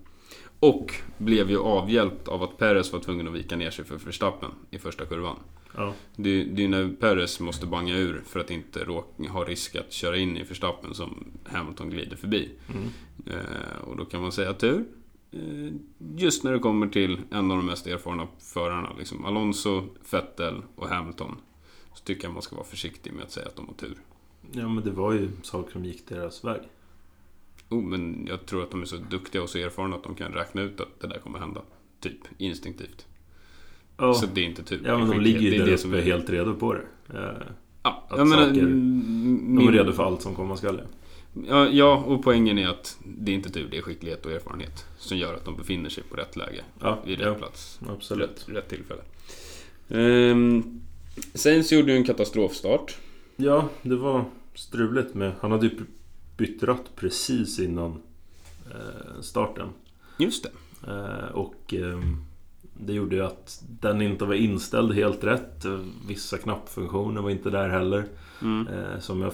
Och 0.59 0.95
blev 1.17 1.49
ju 1.49 1.59
avhjälpt 1.59 2.27
av 2.27 2.43
att 2.43 2.57
Perez 2.57 2.93
var 2.93 2.99
tvungen 2.99 3.27
att 3.27 3.33
vika 3.33 3.55
ner 3.55 3.71
sig 3.71 3.85
för 3.85 3.97
Verstappen 3.97 4.51
i 4.71 4.77
första 4.77 5.05
kurvan. 5.05 5.35
Ja. 5.75 5.93
Det, 6.15 6.43
det 6.43 6.63
är 6.63 6.67
när 6.67 6.89
Perez 6.99 7.39
måste 7.39 7.65
banga 7.65 7.95
ur 7.97 8.21
för 8.25 8.39
att 8.39 8.51
inte 8.51 8.83
råka, 8.83 9.29
ha 9.29 9.43
risk 9.43 9.75
att 9.75 9.93
köra 9.93 10.17
in 10.17 10.37
i 10.37 10.43
Verstappen 10.43 10.93
som 10.93 11.25
Hamilton 11.45 11.89
glider 11.89 12.15
förbi. 12.15 12.49
Mm. 12.73 12.89
Eh, 13.27 13.81
och 13.83 13.97
då 13.97 14.05
kan 14.05 14.21
man 14.21 14.31
säga 14.31 14.53
tur. 14.53 14.85
Eh, 15.31 15.73
just 16.15 16.43
när 16.43 16.51
det 16.51 16.59
kommer 16.59 16.87
till 16.87 17.21
en 17.31 17.51
av 17.51 17.57
de 17.57 17.65
mest 17.65 17.87
erfarna 17.87 18.27
förarna, 18.39 18.89
liksom 18.97 19.25
Alonso, 19.25 19.87
Vettel 20.11 20.61
och 20.75 20.89
Hamilton. 20.89 21.35
Så 21.93 22.03
tycker 22.03 22.23
jag 22.23 22.33
man 22.33 22.41
ska 22.41 22.55
vara 22.55 22.65
försiktig 22.65 23.13
med 23.13 23.23
att 23.23 23.31
säga 23.31 23.47
att 23.47 23.55
de 23.55 23.67
har 23.67 23.73
tur. 23.73 23.97
ja, 24.51 24.69
men 24.69 24.83
det 24.83 24.91
var 24.91 25.13
ju 25.13 25.31
saker 25.41 25.71
som 25.71 25.85
gick 25.85 26.07
deras 26.07 26.43
väg. 26.43 26.61
Oh, 27.69 27.81
men 27.81 28.27
jag 28.27 28.45
tror 28.45 28.63
att 28.63 28.71
de 28.71 28.81
är 28.81 28.85
så 28.85 28.97
duktiga 28.97 29.41
och 29.41 29.49
så 29.49 29.57
erfarna 29.57 29.95
att 29.95 30.03
de 30.03 30.15
kan 30.15 30.31
räkna 30.31 30.61
ut 30.61 30.81
att 30.81 30.99
det 30.99 31.07
där 31.07 31.19
kommer 31.19 31.39
hända. 31.39 31.61
Typ, 31.99 32.19
instinktivt. 32.37 33.05
Ja, 34.01 34.13
Så 34.13 34.25
det 34.33 34.41
är 34.41 34.45
inte 34.45 34.63
tur. 34.63 34.81
ja 34.85 34.97
men 34.97 35.09
de 35.09 35.19
ligger 35.21 35.39
ju 35.39 35.57
där 35.57 35.65
det 35.65 35.77
som 35.77 35.89
uppe 35.93 35.99
är- 36.01 36.05
helt 36.05 36.29
redo 36.29 36.55
på 36.55 36.73
det. 36.73 36.81
Eh, 37.13 37.47
Ja, 37.83 38.05
att 38.09 38.17
jag 38.17 38.27
menar, 38.27 38.47
saker- 38.47 38.61
mm, 38.61 39.55
De 39.55 39.61
är 39.61 39.65
min- 39.65 39.73
redo 39.73 39.91
för 39.91 40.03
allt 40.03 40.21
som 40.21 40.35
komma 40.35 40.57
skall. 40.57 40.81
Ja, 41.47 41.67
ja, 41.69 41.95
och 42.07 42.23
poängen 42.23 42.57
är 42.57 42.67
att 42.67 42.97
det 43.17 43.31
är 43.31 43.35
inte 43.35 43.49
tur, 43.49 43.67
det 43.71 43.77
är 43.77 43.81
skicklighet 43.81 44.25
och 44.25 44.31
erfarenhet 44.31 44.85
som 44.97 45.17
gör 45.17 45.33
att 45.33 45.45
de 45.45 45.55
befinner 45.55 45.89
sig 45.89 46.03
på 46.03 46.15
rätt 46.15 46.35
läge, 46.35 46.63
Ja, 46.79 46.99
vid 47.05 47.17
rätt 47.19 47.27
ja 47.27 47.33
plats, 47.33 47.79
absolut. 47.89 48.29
rätt, 48.29 48.55
rätt 48.55 48.69
tillfälle. 48.69 49.01
Um, 49.89 50.81
Sainz 51.33 51.71
gjorde 51.71 51.91
ju 51.91 51.97
en 51.97 52.03
katastrofstart. 52.03 52.97
Ja, 53.35 53.69
det 53.81 53.95
var 53.95 54.25
struligt 54.55 55.13
med... 55.15 55.31
Han 55.41 55.51
hade 55.51 55.65
ju 55.67 55.71
bytt 56.37 56.63
ratt 56.63 56.91
precis 56.95 57.59
innan 57.59 57.91
eh, 58.71 59.21
starten. 59.21 59.67
Just 60.17 60.43
det. 60.43 60.51
Eh, 60.91 61.31
och 61.35 61.73
ehm, 61.73 62.17
det 62.81 62.93
gjorde 62.93 63.15
ju 63.15 63.21
att 63.25 63.63
den 63.81 64.01
inte 64.01 64.25
var 64.25 64.33
inställd 64.33 64.93
helt 64.93 65.23
rätt. 65.23 65.65
Vissa 66.07 66.37
knappfunktioner 66.37 67.21
var 67.21 67.29
inte 67.29 67.49
där 67.49 67.69
heller. 67.69 68.05
Mm. 68.41 68.67
Eh, 68.67 68.99
som 68.99 69.21
jag 69.21 69.33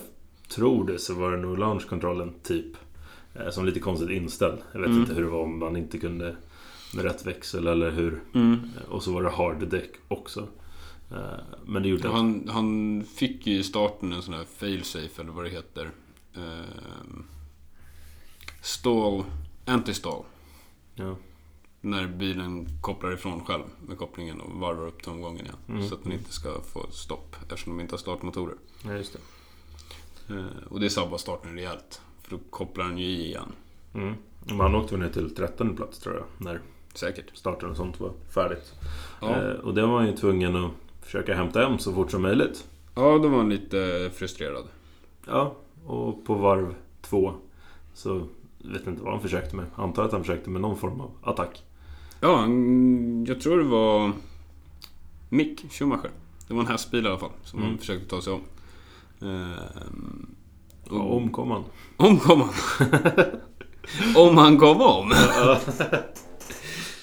tror 0.50 0.88
det 0.88 1.00
så 1.00 1.14
var 1.14 1.32
det 1.32 1.38
nog 1.38 1.58
launchkontrollen 1.60 2.34
typ. 2.44 2.66
Eh, 3.34 3.50
som 3.50 3.66
lite 3.66 3.80
konstigt 3.80 4.10
inställd. 4.10 4.58
Jag 4.72 4.80
vet 4.80 4.88
Mm. 4.90 5.02
inte 5.02 5.14
hur 5.14 5.22
det 5.22 5.30
var 5.30 5.44
om 5.44 5.60
man 5.60 5.78
inte 5.78 5.98
kunde 5.98 6.36
med 6.96 7.04
rätt 7.06 7.26
växel 7.28 7.68
eller 7.68 7.92
hur. 7.92 8.22
Mm. 8.34 8.54
Eh, 8.54 8.90
Och 8.92 9.04
så 9.04 9.14
var 9.14 9.24
det 9.24 9.30
hard 9.30 9.68
deck 9.68 9.90
också. 10.08 10.48
Men 11.66 11.84
det 11.84 11.90
gjorde 11.90 12.08
att... 12.08 12.14
Han, 12.16 12.50
han 12.50 13.04
fick 13.16 13.48
ju 13.48 13.54
i 13.60 13.64
starten 13.64 14.14
en 14.14 14.22
sån 14.22 14.34
här 14.34 14.46
failsafe 14.58 15.22
eller 15.22 15.32
vad 15.32 15.44
det 15.46 15.50
heter. 15.50 15.90
Stall, 18.62 19.24
anti-stall. 19.66 20.24
Ja. 20.96 21.16
När 21.82 22.08
bilen 22.08 22.68
kopplar 22.82 23.14
ifrån 23.14 23.46
själv 23.46 23.64
med 23.88 23.98
kopplingen 23.98 24.42
och 24.42 24.60
varvar 24.60 24.88
upp 24.88 25.04
tomgången 25.04 25.42
igen. 25.46 25.56
Mm. 25.70 25.88
Så 25.88 25.96
att 25.96 26.04
den 26.04 26.12
inte 26.14 26.34
ska 26.34 26.62
få 26.62 26.86
stopp 26.92 27.36
eftersom 27.42 27.78
de 27.78 27.82
inte 27.82 27.94
har 27.94 27.98
startmotorer. 28.00 28.56
Ja, 28.86 28.94
just 28.94 29.14
det. 29.14 30.34
Eh, 30.36 30.46
och 30.70 30.80
det 30.80 30.90
sabbar 30.90 31.18
starten 31.18 31.56
rejält. 31.56 32.02
För 32.22 32.32
då 32.32 32.40
kopplar 32.50 32.86
den 32.86 32.98
ju 32.98 33.06
i 33.06 33.26
igen. 33.26 33.52
Mm. 33.94 34.14
Men 34.46 34.60
han 34.60 34.76
åkte 34.76 34.96
väl 34.96 35.06
ner 35.06 35.14
till 35.14 35.36
13 35.36 35.76
plats 35.76 36.00
tror 36.00 36.16
jag. 36.16 36.26
När 36.38 36.62
Säkert. 36.94 37.38
starten 37.38 37.70
och 37.70 37.78
sånt 37.78 38.00
var 38.00 38.12
färdigt. 38.34 38.74
Ja, 39.22 39.36
Eh, 39.36 39.52
och 39.52 39.74
det 39.74 39.86
var 39.86 39.98
han 39.98 40.08
ju 40.08 40.18
tvungen 40.18 40.56
att 40.56 40.72
försöka 41.02 41.36
hämta 41.36 41.60
hem 41.60 41.80
så 41.80 41.94
fort 41.94 42.12
som 42.12 42.22
möjligt. 42.22 42.68
ja 42.96 43.02
då 43.18 43.28
var 43.28 43.38
han 43.38 43.50
lite 43.50 44.12
frustrerad. 44.14 44.66
Ja, 45.28 45.56
och 45.86 46.26
på 46.26 46.34
varv 46.34 46.76
två 47.02 47.34
så 47.94 48.28
vet 48.74 48.88
inte 48.88 49.04
vad 49.04 49.14
han 49.14 49.22
försökte 49.22 49.56
med. 49.56 49.66
Antar 49.76 50.04
att 50.06 50.12
han 50.12 50.22
försökte 50.22 50.50
med 50.50 50.62
någon 50.62 50.78
form 50.78 51.02
av 51.02 51.12
attack. 51.24 51.64
Ja, 52.22 52.48
jag 53.28 53.42
tror 53.42 53.58
det 53.58 53.64
var 53.64 54.12
Mick 55.30 55.72
Schumacher. 55.74 56.12
Det 56.48 56.54
var 56.54 56.62
en 56.62 56.68
hästbil 56.68 57.06
i 57.06 57.10
alla 57.10 57.18
fall 57.20 57.30
som 57.44 57.60
Mm. 57.60 57.70
han 57.72 57.80
försökte 57.80 58.10
ta 58.10 58.22
sig 58.22 58.34
om. 58.34 58.42
Ehm, 59.22 60.36
Och 60.90 61.16
omkom 61.18 61.52
han. 61.52 61.64
Om 61.98 62.20
kom 62.20 62.42
han. 62.42 62.50
om 64.30 64.38
han 64.38 64.58
kom 64.58 64.82
om. 64.82 65.14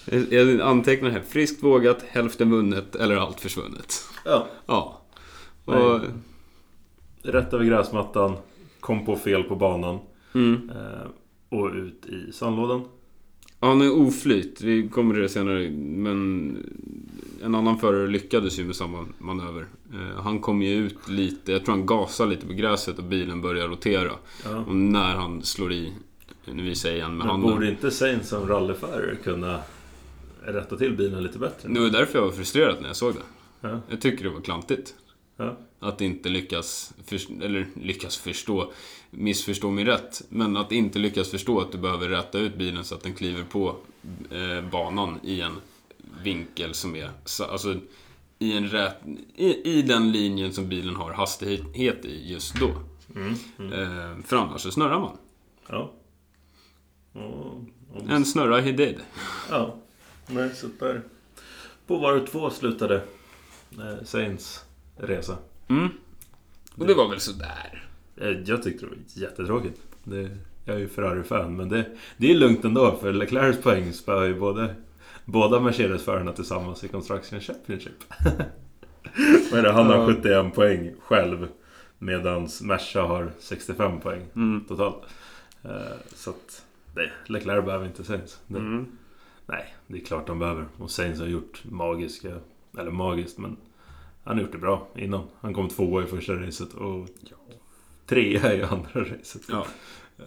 Jag 0.31 0.61
antecknar 0.61 1.11
här. 1.11 1.21
Friskt 1.21 1.63
vågat, 1.63 2.03
hälften 2.09 2.51
vunnet 2.51 2.95
eller 2.97 3.17
allt 3.17 3.41
försvunnet. 3.41 3.95
Ja. 4.25 4.47
Ja. 4.67 5.01
Och, 5.65 6.01
Rätt 7.23 7.53
över 7.53 7.65
gräsmattan. 7.65 8.37
Kom 8.81 9.07
på 9.07 9.17
fel 9.17 9.43
på 9.43 9.57
banan. 9.57 9.99
mm. 10.35 10.71
Eh, 10.71 11.07
och 11.61 11.75
ut 11.75 12.07
i 12.07 12.33
sandlådan. 12.33 12.85
Han 13.61 13.81
är 13.83 13.93
oflyt, 13.93 14.61
vi 14.61 14.89
kommer 14.89 15.15
till 15.15 15.23
det 15.23 15.29
senare. 15.29 15.71
Men 15.71 16.57
en 17.43 17.55
annan 17.55 17.79
förare 17.79 18.07
lyckades 18.07 18.59
ju 18.59 18.65
med 18.65 18.77
samma 18.77 19.07
manöver. 19.19 19.67
Eh, 19.93 20.23
Han 20.23 20.41
kom 20.41 20.63
ju 20.63 20.75
ut 20.75 21.09
lite, 21.09 21.53
jag 21.53 21.65
tror 21.65 21.75
han 21.77 21.87
gasade 21.87 22.31
lite 22.31 22.47
på 22.47 22.53
gräset 22.53 22.99
och 22.99 23.05
bilen 23.05 23.41
började 23.41 23.69
rotera. 23.69 24.13
Ja. 24.45 24.57
Och 24.59 24.77
när 24.77 25.15
han 25.15 25.43
slår 25.43 25.73
i, 25.73 25.93
nu 26.45 26.63
visar 26.63 26.89
jag 26.89 26.99
igen 26.99 27.11
med 27.11 27.19
Men 27.19 27.27
handen. 27.29 27.51
borde 27.51 27.69
inte 27.71 27.91
Sainz 27.91 28.29
som 28.29 28.49
rallyförare 28.49 29.17
kunna 29.25 29.61
rätta 30.45 30.77
till 30.77 30.97
bilen 30.97 31.23
lite 31.23 31.39
bättre? 31.39 31.69
Det 31.69 31.81
var 31.81 31.89
därför 31.91 32.19
jag 32.19 32.25
var 32.27 32.33
frustrerad 32.33 32.77
när 32.81 32.87
jag 32.89 32.97
såg 32.97 33.15
det. 33.15 33.21
Ja. 33.69 33.81
Jag 33.89 34.01
tycker 34.01 34.25
det 34.25 34.31
var 34.31 34.41
klantigt. 34.41 34.95
Ja. 35.37 35.57
Att 35.81 36.01
inte 36.01 36.29
lyckas, 36.29 36.95
förs- 37.07 37.43
eller 37.43 37.67
lyckas 37.83 38.17
förstå, 38.17 38.73
missförstå 39.17 39.71
mig 39.71 39.85
rätt. 39.85 40.23
Men 40.29 40.57
att 40.57 40.73
inte 40.73 40.99
lyckas 40.99 41.31
förstå 41.31 41.61
att 41.61 41.73
du 41.73 41.79
behöver 41.79 42.09
rätta 42.09 42.39
ut 42.39 42.57
bilen 42.57 42.85
så 42.85 42.95
att 42.95 43.03
den 43.03 43.15
kliver 43.15 43.45
på 43.45 43.77
eh, 44.31 44.71
banan 44.71 45.21
i 45.23 45.41
en 45.41 45.57
vinkel 46.23 46.75
som 46.75 46.97
är, 46.97 47.11
alltså 47.49 47.77
i, 48.39 48.57
en 48.57 48.69
rät, 48.69 48.97
i, 49.37 49.79
i 49.79 49.83
den 49.83 50.13
linjen 50.13 50.53
som 50.53 50.69
bilen 50.69 50.97
har 50.97 51.13
hastighet 51.13 52.05
i 52.05 52.33
just 52.33 52.55
då. 52.55 52.71
Mm. 53.17 53.35
Mm. 53.59 53.73
Eh, 53.73 54.25
för 54.25 54.37
annars 54.37 54.61
så 54.61 54.71
snurrar 54.71 55.01
man. 55.01 55.17
Ja. 55.69 55.93
Och, 57.13 57.55
och, 57.93 58.11
En 58.11 58.25
snurra 58.25 58.61
he 58.61 58.73
did. 58.73 58.97
ja. 59.51 59.77
Nej, 60.27 60.51
så 60.55 60.67
där. 60.79 61.03
På 61.87 61.99
varv 61.99 62.27
två 62.27 62.51
slutade 62.51 62.95
eh, 63.73 64.05
Sainz 64.05 64.65
resa. 64.97 65.37
Mm. 65.69 65.89
Och 66.77 66.87
det 66.87 66.95
var 66.95 67.09
väl 67.09 67.21
sådär. 67.21 67.84
Eh, 68.17 68.29
Jag 68.31 68.63
tyckte 68.63 68.87
det 68.87 68.91
var 68.91 68.99
jättetråkigt. 69.29 69.81
Det, 70.05 70.31
jag 70.65 70.77
är 70.77 70.81
ju 70.81 70.89
Ferrari-fan, 70.89 71.57
men 71.57 71.69
det, 71.69 71.85
det 72.17 72.31
är 72.31 72.35
lugnt 72.35 72.65
ändå 72.65 72.97
för 73.01 73.13
Leclercs 73.13 73.63
poäng 73.63 73.93
spöar 73.93 74.25
ju 74.25 74.35
både, 74.41 74.75
båda 75.25 75.61
Mercedes-förarna 75.61 76.33
tillsammans 76.33 76.85
i 76.85 76.89
Construction 76.89 77.41
Championship. 77.41 77.93
Vad 79.51 79.59
är 79.59 79.63
det? 79.63 79.73
Han 79.73 79.87
har 79.87 79.97
Ja. 79.97 80.07
71 80.07 80.55
poäng 80.55 80.93
själv 80.99 81.49
medan 81.99 82.49
Merca 82.63 83.03
har 83.03 83.33
65 83.39 84.01
poäng 84.01 84.23
Mm. 84.37 84.65
totalt. 84.69 85.03
Eh, 85.63 85.71
Så 86.15 86.31
att 86.31 86.65
det, 86.95 87.11
Leclerc 87.27 87.65
behöver 87.65 87.87
inte 87.87 88.05
Sainz. 88.05 88.41
Det, 88.47 88.59
Mm. 88.59 88.87
Nej, 89.47 89.75
det 89.87 89.97
är 90.01 90.05
klart 90.05 90.27
de 90.27 90.39
behöver. 90.39 90.67
Och 90.79 90.91
Sainz 90.91 91.21
har 91.21 91.27
gjort 91.27 91.63
magiska, 91.65 92.33
eller 92.79 92.91
magiskt, 92.91 93.39
men 93.39 93.57
han 94.25 94.37
har 94.37 94.43
gjort 94.43 94.53
det 94.53 94.59
bra 94.59 94.89
innan. 94.97 95.23
Han 95.41 95.55
kom 95.55 95.69
tvåa 95.69 96.03
i 96.03 96.07
första 96.07 96.33
racet 96.33 96.75
och 96.75 97.09
trea 98.07 98.55
i 98.55 98.63
andra 98.63 98.91
racet. 99.05 99.43
Ja. 99.49 99.67
Eh, 100.19 100.25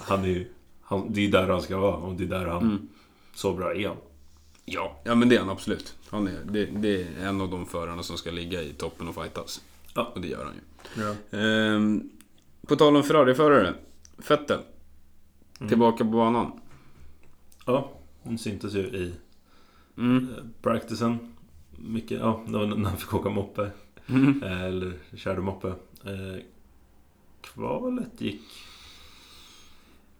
Han 0.00 0.24
är 0.24 0.28
ju, 0.28 0.48
han, 0.82 1.12
det 1.12 1.26
är 1.26 1.30
där 1.32 1.48
han 1.48 1.62
ska 1.62 1.78
vara 1.78 1.96
och 1.96 2.14
det 2.14 2.24
är 2.24 2.28
där 2.28 2.46
han, 2.46 2.62
Mm. 2.62 2.88
så 3.34 3.52
bra 3.52 3.74
är 3.74 3.88
han. 3.88 3.96
Ja, 4.64 5.00
ja 5.04 5.14
men 5.14 5.28
det 5.28 5.36
är 5.36 5.40
han 5.40 5.50
absolut. 5.50 5.94
Han 6.10 6.26
är, 6.28 6.40
det, 6.44 6.64
det 6.66 7.02
är 7.02 7.26
en 7.26 7.40
av 7.40 7.50
de 7.50 7.66
förarna 7.66 8.02
som 8.02 8.16
ska 8.18 8.30
ligga 8.30 8.62
i 8.62 8.72
toppen 8.72 9.08
och 9.08 9.14
fightas. 9.14 9.60
Ja. 9.94 10.12
Och 10.14 10.20
det 10.20 10.28
gör 10.28 10.44
han 10.44 10.54
ju. 10.54 11.02
Ja. 11.02 11.38
Ehm, 11.38 12.10
på 12.66 12.76
tal 12.76 12.96
om 12.96 13.02
Ferrari-förare. 13.02 13.74
Vettel. 14.28 14.60
Mm. 15.60 15.68
Tillbaka 15.68 16.04
på 16.04 16.10
banan. 16.10 16.60
ja, 17.66 17.92
den 18.22 18.38
syntes 18.38 18.74
ju 18.74 18.80
i 18.80 19.14
Mm. 19.98 20.28
eh, 20.36 20.44
practicen. 20.62 21.34
Mycket, 21.78 22.20
ja, 22.20 22.44
det 22.46 22.52
var 22.52 22.66
när 22.66 22.88
han 22.88 22.98
fick 22.98 23.14
åka 23.14 23.28
moppe. 23.28 23.70
Mm. 24.06 24.42
Eh, 24.42 24.62
Eller 24.64 24.92
körde 25.16 25.40
moppe. 25.40 25.72
Kvalet 27.42 28.20
gick... 28.20 28.42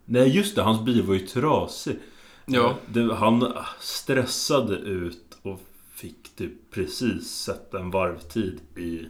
Nej 0.05 0.29
just 0.37 0.57
det, 0.57 0.63
hans 0.63 0.85
bil 0.85 1.03
var 1.07 1.15
ju 1.15 1.27
trasig. 1.27 1.99
Ja. 2.47 2.71
Eh, 2.71 2.77
Det, 2.93 3.15
han 3.15 3.53
stressade 3.81 4.77
ut 4.77 5.39
och 5.43 5.61
fick 5.91 6.37
typ 6.37 6.71
precis 6.71 7.29
sätta 7.31 7.81
en 7.81 7.91
varvtid 7.91 8.61
i 8.77 9.07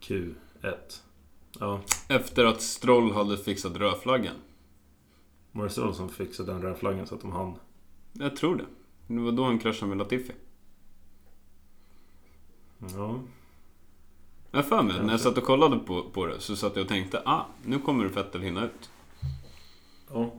Q1. 0.00 0.34
Ja, 1.60 1.80
Efter 2.08 2.44
att 2.44 2.62
Stroll 2.62 3.12
hade 3.12 3.38
fixat 3.38 3.76
rödflaggen. 3.76 4.34
var 5.52 5.64
det 5.64 5.70
så 5.70 5.92
som 5.92 6.08
fixade 6.08 6.52
den 6.52 6.62
rödflaggan 6.62 7.06
så 7.06 7.14
att 7.14 7.20
de 7.20 7.32
hann? 7.32 7.54
Jag 8.12 8.36
tror 8.36 8.56
det. 8.56 8.64
Det 9.14 9.20
var 9.20 9.32
då 9.32 9.44
han 9.44 9.58
kraschade 9.58 9.88
med 9.88 9.98
Latifi. 9.98 10.32
Ja, 12.94 13.20
Jag 14.54 14.64
för 14.66 14.82
mig, 14.82 14.86
när 14.92 15.00
jag 15.00 15.08
Kanske. 15.08 15.28
satt 15.28 15.38
och 15.38 15.44
kollade 15.44 15.76
på, 15.78 16.02
på 16.02 16.26
det 16.26 16.40
så 16.40 16.56
satt 16.56 16.76
jag 16.76 16.82
och 16.82 16.88
tänkte 16.88 17.22
ah, 17.24 17.40
nu 17.64 17.78
kommer 17.78 18.04
Vettel 18.04 18.40
hinna 18.40 18.64
ut. 18.64 18.90
ja. 20.12 20.30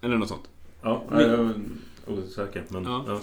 Eller 0.00 0.16
något 0.16 0.28
sånt. 0.28 0.48
Ja, 0.82 1.02
nej, 1.10 1.26
jag 1.26 1.36
var 1.36 1.54
osäker 2.06 2.64
men... 2.68 2.84
Ja. 2.84 3.04
Ja. 3.06 3.20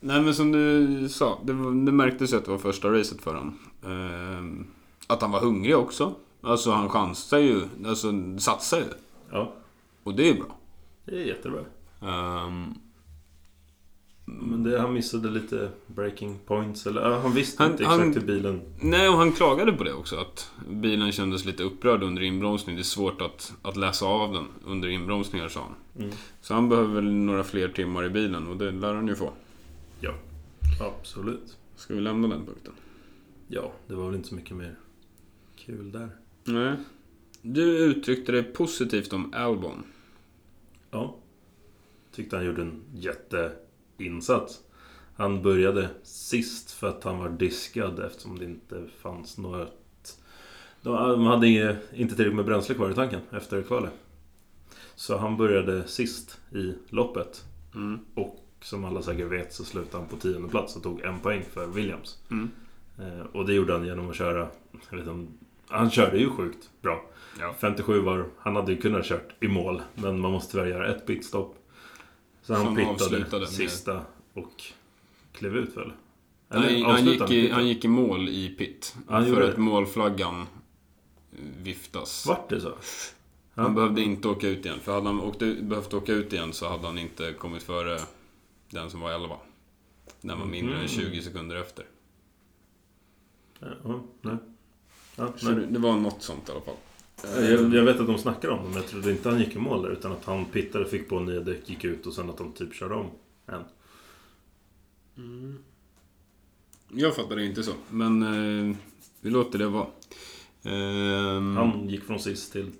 Nej 0.00 0.20
men 0.22 0.34
som 0.34 0.52
du 0.52 1.08
sa, 1.08 1.38
det, 1.44 1.52
det 1.52 1.92
märktes 1.92 2.32
ju 2.32 2.36
att 2.36 2.44
det 2.44 2.50
var 2.50 2.58
första 2.58 2.92
racet 2.92 3.20
för 3.22 3.34
honom. 3.34 3.58
Ehm, 3.86 4.66
att 5.06 5.22
han 5.22 5.30
var 5.30 5.40
hungrig 5.40 5.76
också. 5.76 6.14
Alltså 6.40 6.70
han 6.70 6.88
chansar 6.88 7.38
ju, 7.38 7.62
alltså 7.86 8.12
satsar 8.38 8.78
ju. 8.78 8.84
ja, 9.30 9.52
Och 10.02 10.14
det 10.14 10.28
är 10.28 10.34
bra. 10.34 10.56
det 11.04 11.16
är 11.22 11.24
jättebra. 11.24 11.60
Ehm, 12.02 12.74
Men 14.28 14.62
det, 14.62 14.80
han 14.80 14.92
missade 14.94 15.30
lite 15.30 15.68
breaking 15.86 16.38
points 16.46 16.86
eller 16.86 17.02
han 17.02 17.34
visste 17.34 17.62
Han- 17.62 17.72
inte 17.72 17.82
exakt 17.82 18.00
han- 18.00 18.12
hur 18.14 18.20
bilen... 18.20 18.60
nej, 18.80 19.08
och 19.08 19.14
han 19.16 19.32
klagade 19.32 19.72
på 19.72 19.84
det 19.84 19.92
också. 19.92 20.16
Att 20.16 20.50
bilen 20.70 21.12
kändes 21.12 21.44
lite 21.44 21.62
upprörd 21.62 22.02
under 22.02 22.22
inbromsning. 22.22 22.76
Det 22.76 22.82
är 22.82 22.84
svårt 22.84 23.20
att, 23.20 23.52
att 23.62 23.76
läsa 23.76 24.06
av 24.06 24.32
den 24.32 24.46
under 24.64 24.88
inbromsningar, 24.88 25.48
sa 25.48 25.60
han. 25.60 26.04
Mm. 26.04 26.16
Så 26.40 26.54
han 26.54 26.68
behöver 26.68 26.94
väl 26.94 27.04
några 27.12 27.44
fler 27.44 27.68
timmar 27.68 28.04
i 28.04 28.10
bilen 28.10 28.46
och 28.46 28.56
det 28.56 28.70
lär 28.70 28.94
han 28.94 29.06
ju 29.08 29.14
få. 29.14 29.32
Ja, 30.00 30.14
absolut. 30.80 31.56
Ska 31.76 31.94
vi 31.94 32.00
lämna 32.00 32.28
den 32.28 32.46
punkten? 32.46 32.72
Ja, 33.48 33.72
det 33.86 33.94
var 33.94 34.06
väl 34.06 34.14
inte 34.14 34.28
så 34.28 34.34
mycket 34.34 34.56
mer 34.56 34.76
kul 35.56 35.92
där. 35.92 36.08
Nej. 36.44 36.72
Du 37.42 37.62
uttryckte 37.78 38.32
dig 38.32 38.42
positivt 38.42 39.12
om 39.12 39.34
Albon. 39.34 39.82
Ja. 40.90 41.16
Tyckte 42.14 42.36
han 42.36 42.44
gjorde 42.46 42.62
en 42.62 42.80
jätteinsats. 43.98 44.60
Han 45.16 45.42
började 45.42 45.88
sist 46.02 46.70
för 46.70 46.88
att 46.88 47.04
han 47.04 47.18
var 47.18 47.28
diskad 47.28 47.98
eftersom 47.98 48.38
det 48.38 48.44
inte 48.44 48.84
fanns 49.00 49.38
något... 49.38 49.72
De 50.82 51.26
hade 51.26 51.48
inte 51.48 52.14
tillräckligt 52.14 52.34
med 52.34 52.44
bränsle 52.44 52.74
kvar 52.74 52.90
i 52.90 52.94
tanken 52.94 53.20
efter 53.30 53.62
kvalet. 53.62 53.92
Så 54.94 55.16
han 55.16 55.36
började 55.36 55.88
sist 55.88 56.40
i 56.52 56.74
loppet. 56.88 57.44
Mm. 57.74 57.98
Och 58.14 58.44
som 58.60 58.84
alla 58.84 59.02
säkert 59.02 59.32
vet 59.32 59.52
så 59.52 59.64
slutade 59.64 60.02
han 60.02 60.08
på 60.08 60.16
tionde 60.16 60.48
plats 60.48 60.76
och 60.76 60.82
tog 60.82 61.00
en 61.00 61.20
poäng 61.20 61.44
för 61.52 61.66
Williams. 61.66 62.18
Mm. 62.30 62.50
Eh, 62.98 63.26
och 63.32 63.46
det 63.46 63.54
gjorde 63.54 63.72
han 63.72 63.86
genom 63.86 64.10
att 64.10 64.16
köra... 64.16 64.48
Jag 64.90 64.98
vet 64.98 65.06
inte, 65.06 65.32
han 65.68 65.90
körde 65.90 66.18
ju 66.18 66.30
sjukt 66.30 66.70
bra. 66.82 67.04
Ja. 67.40 67.54
57 67.58 68.00
var 68.00 68.24
Han 68.38 68.56
hade 68.56 68.72
ju 68.72 68.80
kunnat 68.80 69.04
kört 69.04 69.34
i 69.40 69.48
mål. 69.48 69.82
Men 69.94 70.20
man 70.20 70.32
måste 70.32 70.52
tyvärr 70.52 70.66
göra 70.66 70.94
ett 70.94 71.06
pitstop. 71.06 71.56
Så 72.46 72.54
han 72.54 72.64
Som 72.64 72.86
avslutade 72.86 73.24
pittade 73.24 73.40
med- 73.42 73.50
sista 73.50 74.02
och 74.34 74.62
klev 75.32 75.56
ut 75.56 75.76
väl? 75.76 75.92
Han, 76.48 76.62
han, 76.62 76.84
avslutade 76.84 77.34
gick 77.34 77.44
i, 77.44 77.50
han 77.50 77.58
han 77.60 77.68
gick 77.68 77.84
i 77.84 77.88
mål 77.88 78.28
i 78.28 78.48
pit. 78.48 78.96
Han 79.08 79.24
för 79.34 79.42
att 79.42 79.54
det. 79.54 79.60
målflaggan 79.60 80.46
viftas. 81.62 82.26
Vart 82.26 82.48
det 82.48 82.60
så? 82.60 82.72
Han 83.54 83.64
Ja. 83.64 83.70
behövde 83.70 84.02
inte 84.02 84.28
åka 84.28 84.48
ut 84.48 84.64
igen. 84.66 84.78
För 84.80 84.94
hade 84.94 85.06
han 85.06 85.20
åkt 85.20 85.38
behövt 85.38 85.94
åka 85.94 86.12
ut 86.12 86.32
igen 86.32 86.52
så 86.52 86.68
hade 86.68 86.86
han 86.86 86.98
inte 86.98 87.32
kommit 87.32 87.62
före 87.62 88.00
Den 88.70 88.90
som 88.90 89.00
var 89.00 89.10
11. 89.12 89.36
Den 90.20 90.38
var 90.38 90.46
mindre 90.46 90.74
än 90.74 90.80
Mhm. 90.80 90.88
20 90.88 91.22
sekunder 91.22 91.56
efter. 91.56 91.84
Ja, 93.60 94.00
nej. 94.22 94.36
Ja, 95.16 95.32
nej. 95.42 95.54
det, 95.54 95.66
det 95.66 95.78
var 95.78 95.96
något 95.96 96.22
sånt 96.22 96.48
i 96.48 96.52
alla 96.52 96.60
fall. 96.60 96.74
Jag, 97.34 97.74
jag 97.74 97.84
vet 97.84 98.00
att 98.00 98.06
de 98.06 98.18
snackar 98.18 98.48
om 98.48 98.58
det, 98.58 98.64
men 98.64 98.74
jag 98.74 98.86
trodde 98.86 99.10
inte 99.10 99.28
han 99.28 99.38
gick 99.40 99.56
i 99.56 99.58
mål 99.58 99.82
där. 99.82 99.90
Utan 99.90 100.12
att 100.12 100.24
han 100.24 100.44
pittade, 100.44 100.86
fick 100.86 101.08
på 101.08 101.20
nya 101.20 101.40
däck, 101.40 101.70
gick 101.70 101.84
ut 101.84 102.06
och 102.06 102.12
sen 102.12 102.30
att 102.30 102.38
de 102.38 102.52
typ 102.52 102.74
körde 102.74 102.94
om 102.94 103.06
en. 103.46 103.64
Jag 106.88 107.16
fattar 107.16 107.36
det 107.36 107.44
inte 107.46 107.62
så, 107.62 107.72
men 107.90 108.22
eh, 108.22 108.76
vi 109.20 109.30
låter 109.30 109.58
det 109.58 109.66
vara. 109.68 109.86
Eh, 110.62 111.42
Han 111.54 111.88
gick 111.88 112.04
från 112.04 112.18
sist 112.18 112.52
till 112.52 112.70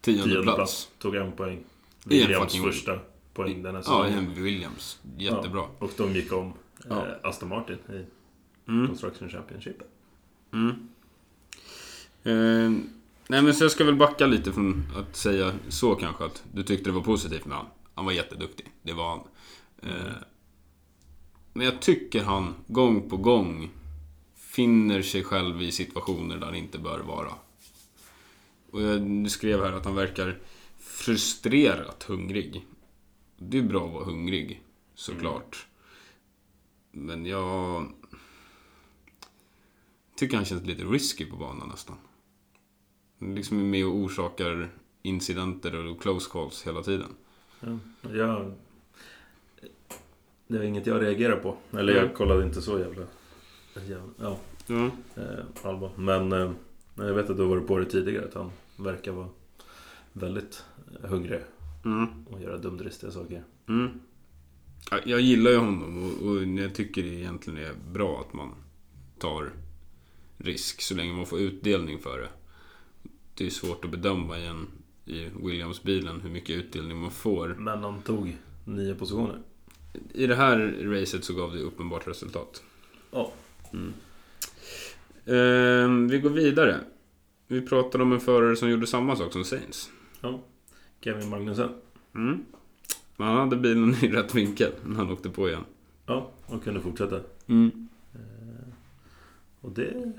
tionde 0.00 0.22
tionde 0.24 0.42
plats. 0.42 0.56
plats. 0.56 0.88
Tog 0.98 1.14
en 1.16 1.32
poäng. 1.32 1.56
En 1.56 1.64
Williams 2.04 2.52
fucking- 2.52 2.62
första 2.64 2.98
poäng 3.34 3.62
den 3.62 3.74
här 3.74 3.82
Ja, 3.86 4.04
säsongen. 4.04 4.18
en 4.36 4.42
Williams. 4.44 5.00
Jättebra. 5.18 5.64
Och 5.78 5.90
de 5.96 6.14
gick 6.14 6.32
om 6.32 6.52
Ja. 6.88 7.06
eh, 7.06 7.12
Aston 7.22 7.48
Martin 7.48 7.78
i 7.92 8.04
Mm. 8.70 8.86
Construction 8.86 9.28
Championship. 9.30 9.76
Mm. 10.52 10.88
Nej 13.30 13.42
men 13.42 13.54
så 13.54 13.64
jag 13.64 13.70
ska 13.70 13.84
väl 13.84 13.96
backa 13.96 14.26
lite 14.26 14.52
från 14.52 14.86
att 14.96 15.16
säga 15.16 15.52
så 15.68 15.94
kanske 15.94 16.24
att 16.24 16.44
du 16.52 16.62
tyckte 16.62 16.90
det 16.90 16.94
var 16.94 17.02
positivt 17.02 17.44
med 17.44 17.56
han. 17.56 17.66
Han 17.94 18.04
var 18.04 18.12
jätteduktig, 18.12 18.66
det 18.82 18.92
var 18.92 19.10
han. 19.10 19.20
Eh, 19.82 20.12
men 21.52 21.66
jag 21.66 21.80
tycker 21.82 22.24
han 22.24 22.54
gång 22.66 23.10
på 23.10 23.16
gång 23.16 23.70
finner 24.34 25.02
sig 25.02 25.24
själv 25.24 25.62
i 25.62 25.72
situationer 25.72 26.36
där 26.36 26.46
han 26.46 26.54
inte 26.54 26.78
bör 26.78 27.00
vara. 27.00 27.32
Och 28.70 28.82
jag 28.82 29.30
skrev 29.30 29.64
här 29.64 29.72
att 29.72 29.84
han 29.84 29.94
verkar 29.94 30.38
frustrerat 30.78 32.02
hungrig. 32.02 32.66
Det 33.38 33.58
är 33.58 33.62
bra 33.62 33.86
att 33.86 33.92
vara 33.92 34.04
hungrig, 34.04 34.62
såklart. 34.94 35.66
Men 36.90 37.26
jag 37.26 37.92
tycker 40.16 40.36
han 40.36 40.46
känns 40.46 40.66
lite 40.66 40.84
risky 40.84 41.24
på 41.24 41.36
banan 41.36 41.68
nästan. 41.68 41.96
Liksom 43.18 43.58
är 43.60 43.64
med 43.64 43.86
och 43.86 43.94
orsakar 43.94 44.68
incidenter 45.02 45.86
och 45.86 46.02
close 46.02 46.30
calls 46.32 46.66
hela 46.66 46.82
tiden. 46.82 47.08
Ja, 47.60 47.78
jag, 48.12 48.52
det 50.46 50.58
var 50.58 50.64
inget 50.64 50.86
jag 50.86 51.02
reagerade 51.02 51.36
på. 51.40 51.56
Eller 51.72 51.94
jag 51.96 52.14
kollade 52.14 52.44
inte 52.44 52.62
så 52.62 52.78
jävla... 52.78 53.02
ja, 54.20 54.38
Ja. 54.66 54.90
eh, 55.16 55.44
allvar. 55.62 55.90
Men 55.96 56.32
eh, 56.32 56.50
jag 56.96 57.14
vet 57.14 57.30
att 57.30 57.36
du 57.36 57.42
har 57.42 57.50
varit 57.50 57.66
på 57.66 57.78
det 57.78 57.84
tidigare. 57.84 58.24
Att 58.24 58.34
han 58.34 58.50
verkar 58.76 59.12
vara 59.12 59.28
väldigt 60.12 60.64
hungrig 61.02 61.40
Mm. 61.84 62.08
och 62.30 62.40
göra 62.40 62.58
dumdristiga 62.58 63.10
saker. 63.10 63.44
Mm. 63.68 64.00
Ja, 64.90 64.98
Jag 65.04 65.20
gillar 65.20 65.50
ju 65.50 65.56
honom 65.56 66.04
och, 66.22 66.28
och 66.28 66.42
jag 66.42 66.74
tycker 66.74 67.02
det 67.02 67.08
egentligen 67.08 67.58
är 67.64 67.72
bra 67.92 68.20
att 68.28 68.32
man 68.34 68.54
tar 69.18 69.50
risk 70.38 70.80
så 70.82 70.94
länge 70.94 71.12
man 71.12 71.26
får 71.26 71.40
utdelning 71.40 71.98
för 71.98 72.18
det. 72.18 72.28
Det 73.38 73.46
är 73.46 73.50
svårt 73.50 73.84
att 73.84 73.90
bedöma 73.90 74.38
i, 74.38 74.46
en, 74.46 74.66
i 75.04 75.28
Williams-bilen 75.42 76.20
hur 76.20 76.30
mycket 76.30 76.56
utdelning 76.56 76.98
man 76.98 77.10
får. 77.10 77.48
Men 77.58 77.82
han 77.82 78.02
tog 78.02 78.36
nio 78.64 78.94
positioner. 78.94 79.38
I 80.12 80.26
det 80.26 80.34
här 80.34 80.58
racet 80.82 81.24
så 81.24 81.34
gav 81.34 81.52
det 81.52 81.60
uppenbart 81.60 82.08
resultat. 82.08 82.62
Ja. 83.10 83.32
Mm. 83.72 83.92
Ehm, 85.26 86.08
vi 86.08 86.18
går 86.18 86.30
vidare. 86.30 86.80
Vi 87.46 87.60
pratade 87.60 88.04
om 88.04 88.12
en 88.12 88.20
förare 88.20 88.56
som 88.56 88.70
gjorde 88.70 88.86
samma 88.86 89.16
sak 89.16 89.32
som 89.32 89.44
Sainz. 89.44 89.90
Kevin 91.00 91.28
Magnussen. 91.28 91.70
Mm. 92.14 92.44
Men 93.16 93.28
han 93.28 93.36
hade 93.36 93.56
bilen 93.56 93.94
i 93.94 94.08
rätt 94.08 94.34
vinkel 94.34 94.72
när 94.84 94.96
han 94.96 95.10
åkte 95.10 95.30
på 95.30 95.48
igen. 95.48 95.64
Ja, 96.06 96.30
och 96.46 96.64
kunde 96.64 96.80
fortsätta. 96.80 97.20
Mm. 97.46 97.88
Eh, 98.14 98.68
och 99.60 99.70
det, 99.70 100.12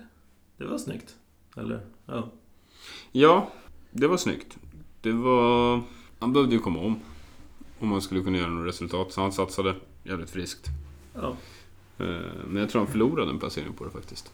det 0.58 0.66
var 0.66 0.78
snyggt. 0.78 1.16
Eller? 1.58 1.82
Ja. 2.06 2.32
Ja, 3.12 3.52
det 3.92 4.08
var 4.08 4.18
snyggt. 4.18 4.58
Det 5.02 5.12
var... 5.12 5.82
Han 6.20 6.34
behövde 6.34 6.56
ju 6.56 6.62
komma 6.62 6.80
om. 6.80 7.00
Om 7.80 7.88
man 7.88 8.02
skulle 8.02 8.22
kunna 8.24 8.38
göra 8.38 8.50
något 8.50 8.68
resultat. 8.68 9.12
Så 9.14 9.22
han 9.22 9.32
satsade 9.32 9.76
jävligt 10.04 10.30
friskt. 10.30 10.68
ja. 11.14 11.36
Ehm, 11.98 12.22
Men 12.48 12.56
jag 12.62 12.70
tror 12.70 12.82
han 12.82 12.92
förlorade 12.92 13.32
en 13.32 13.40
placering 13.40 13.74
på 13.74 13.84
det 13.86 13.92
faktiskt. 13.92 14.32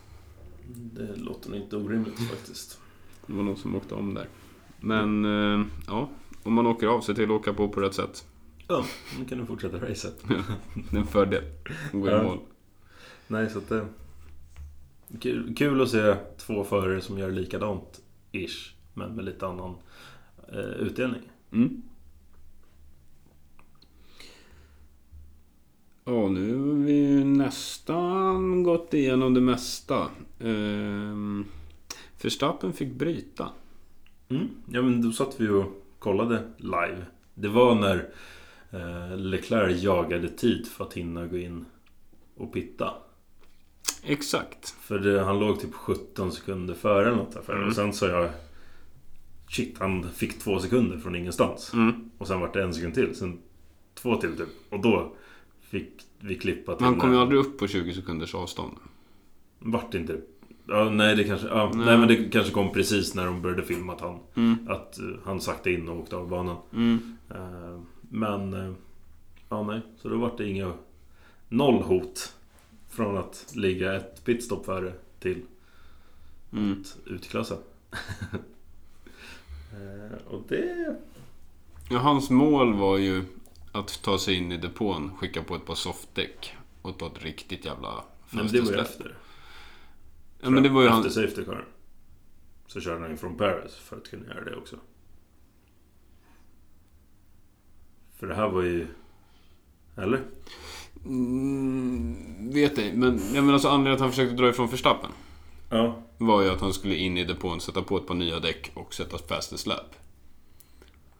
Det 0.73 1.15
låter 1.15 1.49
nog 1.49 1.59
inte 1.59 1.77
orimligt 1.77 2.29
faktiskt. 2.29 2.79
Det 3.27 3.33
var 3.33 3.43
någon 3.43 3.57
som 3.57 3.75
åkte 3.75 3.95
om 3.95 4.13
där. 4.13 4.27
Men, 4.79 5.25
eh, 5.25 5.65
ja. 5.87 6.09
Om 6.43 6.53
man 6.53 6.67
åker 6.67 6.87
av, 6.87 7.01
se 7.01 7.13
till 7.13 7.23
att 7.23 7.29
åka 7.29 7.53
på 7.53 7.69
på 7.69 7.81
rätt 7.81 7.93
sätt. 7.93 8.25
Ja, 8.67 8.85
nu 9.19 9.25
kan 9.25 9.37
du 9.37 9.45
fortsätta 9.45 9.77
racet. 9.89 10.23
Det 10.91 10.97
är 10.97 11.01
en 11.01 11.07
fördel. 11.07 11.43
Gå 11.91 12.07
i 12.07 12.11
Ja. 12.11 12.23
mål. 12.23 12.39
Nej, 13.27 13.49
så 13.49 13.57
att 13.57 13.69
det... 13.69 13.85
Kul, 15.21 15.55
kul 15.57 15.81
att 15.81 15.89
se 15.89 16.15
två 16.37 16.63
förare 16.63 17.01
som 17.01 17.17
gör 17.17 17.31
likadant, 17.31 18.01
ish. 18.35 18.73
Men 18.93 19.15
med 19.15 19.25
lite 19.25 19.47
annan 19.47 19.75
eh, 20.53 20.59
utdelning. 20.59 21.21
Mm. 21.51 21.81
Ja, 26.05 26.29
nu 26.29 26.57
har 26.57 26.73
vi 26.73 27.23
nästan 27.23 28.63
gått 28.63 28.93
igenom 28.93 29.33
det 29.33 29.41
mesta. 29.41 30.07
Ehm, 30.39 31.45
Verstappen 32.21 32.73
fick 32.73 32.93
bryta. 32.93 33.49
Mm. 34.29 34.47
Ja, 34.71 34.81
men 34.81 35.01
då 35.01 35.11
satt 35.11 35.39
vi 35.39 35.49
och 35.49 35.65
kollade 35.99 36.43
live. 36.57 37.05
Det 37.33 37.47
var 37.47 37.75
när 37.75 38.09
eh, 38.71 39.17
Leclerc 39.17 39.83
jagade 39.83 40.29
tid 40.29 40.67
för 40.67 40.85
att 40.85 40.93
hinna 40.93 41.27
gå 41.27 41.37
in 41.37 41.65
och 42.35 42.53
pitta. 42.53 42.93
Exakt. 44.03 44.69
För 44.69 44.99
det, 44.99 45.23
han 45.23 45.39
låg 45.39 45.59
typ 45.59 45.73
17 45.73 46.31
sekunder 46.31 46.73
före 46.73 47.07
eller 47.07 47.17
något. 47.17 47.49
Mm. 47.49 47.67
Och 47.67 47.73
sen 47.73 47.93
sa 47.93 48.07
jag... 48.07 48.29
Shit, 49.49 49.75
han 49.79 50.09
fick 50.11 50.39
två 50.39 50.59
sekunder 50.59 50.97
från 50.97 51.15
ingenstans. 51.15 51.73
Mm. 51.73 52.09
Och 52.17 52.27
sen 52.27 52.39
var 52.39 52.53
det 52.53 52.63
en 52.63 52.73
sekund 52.73 52.93
till. 52.93 53.15
Sen 53.15 53.39
två 53.93 54.15
till 54.15 54.37
typ. 54.37 54.47
Och 54.69 54.79
då 54.79 55.15
fick 55.61 55.91
vi 56.19 56.35
klippa 56.35 56.75
till... 56.75 56.85
Han 56.85 56.99
kom 56.99 57.11
ju 57.11 57.17
aldrig 57.17 57.39
upp 57.39 57.57
på 57.59 57.67
20 57.67 57.93
sekunders 57.93 58.35
avstånd. 58.35 58.77
Vart 59.59 59.91
det 59.91 59.97
inte... 59.97 60.21
Ja, 60.67 60.89
nej, 60.89 61.15
det 61.15 61.23
kanske... 61.23 61.47
Ja, 61.47 61.71
Nej. 61.73 61.85
nej. 61.85 61.97
men 61.97 62.07
det 62.07 62.15
kanske 62.15 62.51
kom 62.51 62.73
precis 62.73 63.15
när 63.15 63.25
de 63.25 63.41
började 63.41 63.63
filma 63.63 63.93
att 63.93 64.01
han... 64.01 64.19
Mm. 64.35 64.55
Att 64.67 64.99
eh, 64.99 65.05
han 65.23 65.41
sakta 65.41 65.69
in 65.69 65.89
och 65.89 65.99
åkte 65.99 66.15
av 66.15 66.29
banan. 66.29 66.57
Mm. 66.73 67.17
Eh, 67.29 67.81
men... 68.09 68.53
eh, 68.53 68.73
ja, 69.49 69.63
nej. 69.63 69.81
Så 69.97 70.09
då 70.09 70.17
var 70.17 70.31
det 70.37 70.49
inga... 70.49 70.73
Noll 71.49 71.81
hot. 71.83 72.33
Från 72.95 73.17
att 73.17 73.53
ligga 73.55 73.93
ett 73.93 74.23
pitstop 74.25 74.65
före 74.65 74.93
till 75.19 75.41
Mm. 76.51 76.81
att 76.81 76.97
utklassa. 77.07 77.57
Eh, 79.73 80.27
och 80.27 80.43
det... 80.47 80.95
Ja, 81.89 81.97
hans 81.99 82.29
mål 82.29 82.73
var 82.73 82.97
ju 82.97 83.25
att 83.71 84.01
ta 84.01 84.17
sig 84.17 84.35
in 84.35 84.51
i 84.51 84.57
depån, 84.57 85.11
skicka 85.17 85.43
på 85.43 85.55
ett 85.55 85.65
par 85.65 85.75
softdäck 85.75 86.55
och 86.81 86.97
ta 86.99 87.07
ett 87.07 87.23
riktigt 87.23 87.65
jävla 87.65 88.03
Men 88.29 88.47
det 88.47 88.59
var 88.61 88.71
ju 88.71 88.77
fönstersläpp. 88.77 88.85
efter. 88.89 89.17
Ja, 90.41 90.49
men 90.49 90.63
det 90.63 90.69
var 90.69 90.81
ju 90.81 90.87
efter 90.87 91.01
han... 91.01 91.11
Safety 91.11 91.45
Car. 91.45 91.65
Så 92.67 92.81
körde 92.81 92.99
han 93.01 93.11
ju 93.11 93.17
från 93.17 93.37
Paris 93.37 93.75
för 93.75 93.97
att 93.97 94.09
kunna 94.09 94.25
göra 94.25 94.43
det 94.43 94.55
också. 94.55 94.75
För 98.15 98.27
det 98.27 98.35
här 98.35 98.49
var 98.49 98.61
ju... 98.61 98.87
Eller? 99.95 100.23
Mm, 101.05 102.15
vet 102.53 102.77
ej, 102.77 102.93
men 102.93 103.19
jag 103.33 103.43
menar 103.43 103.53
alltså 103.53 103.67
anledningen 103.67 103.93
att 103.95 103.99
han 104.01 104.09
försökte 104.09 104.35
dra 104.35 104.49
ifrån 104.49 104.67
Verstappen 104.67 105.09
Ja. 105.69 105.95
var 106.17 106.41
ju 106.41 106.49
att 106.49 106.61
han 106.61 106.73
skulle 106.73 106.95
in 106.95 107.17
i 107.17 107.23
depån, 107.25 107.61
sätta 107.61 107.81
på 107.81 107.97
ett 107.97 108.07
par 108.07 108.15
nya 108.15 108.39
däck 108.39 108.71
och 108.73 108.93
sätta 108.93 109.17
faster 109.17 109.57
slap. 109.57 109.95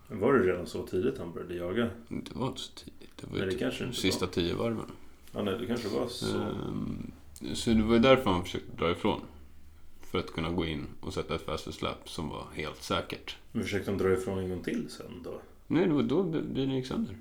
Men 0.07 0.19
Var 0.19 0.33
det 0.33 0.39
redan 0.51 0.67
så 0.67 0.85
tidigt 0.87 1.17
han 1.17 1.31
började 1.33 1.55
jaga? 1.55 1.89
Det 2.07 2.35
var 2.35 2.47
inte 2.47 2.61
så 2.61 2.71
tidigt. 2.73 3.11
Det 3.21 3.27
var 3.31 3.37
Nej, 3.37 3.45
det 3.45 3.51
typ 3.51 3.59
kanske 3.59 3.83
inte 3.83 3.97
sista 3.97 4.25
var. 4.25 4.33
tio 4.33 4.53
varven. 4.55 4.85
Ja, 5.31 5.41
nej, 5.41 5.57
det 5.59 5.65
kanske 5.65 5.87
var 5.87 6.07
så. 6.07 6.37
Ehm, 6.37 7.11
Så 7.53 7.69
det 7.69 7.83
var 7.83 7.93
ju 7.93 7.99
därför 7.99 8.29
han 8.31 8.43
försökte 8.43 8.77
dra 8.77 8.91
ifrån. 8.91 9.21
För 10.01 10.19
att 10.19 10.31
kunna 10.33 10.49
gå 10.49 10.65
in 10.65 10.85
och 11.01 11.13
sätta 11.13 11.35
ett 11.35 11.45
faster 11.45 11.71
slap 11.71 12.09
som 12.09 12.29
var 12.29 12.43
helt 12.53 12.83
säkert. 12.83 13.35
Men 13.51 13.63
försökte 13.63 13.91
han 13.91 13.97
dra 13.97 14.13
ifrån 14.13 14.39
en 14.39 14.49
gång 14.49 14.63
till 14.63 14.85
sen 14.89 15.21
då? 15.23 15.39
Nej, 15.67 15.87
det 15.87 15.93
var 15.93 16.03
då 16.03 16.23
bilen 16.23 16.75
gick 16.75 16.85
sönder. 16.87 17.17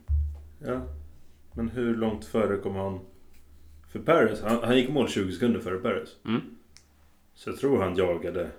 Ja. 0.58 0.80
Men 1.56 1.68
hur 1.68 1.96
långt 1.96 2.24
före 2.24 2.56
kom 2.56 2.76
han? 2.76 3.00
För 3.92 3.98
Paris, 3.98 4.40
han, 4.42 4.64
han 4.64 4.76
gick 4.76 4.88
i 4.88 4.92
mål 4.92 5.08
20 5.08 5.32
sekunder 5.32 5.60
före 5.60 5.78
Paris. 5.78 6.16
Mm. 6.24 6.40
Så 7.34 7.50
jag 7.50 7.58
tror 7.58 7.82
han 7.82 7.96
jagade 7.96 8.50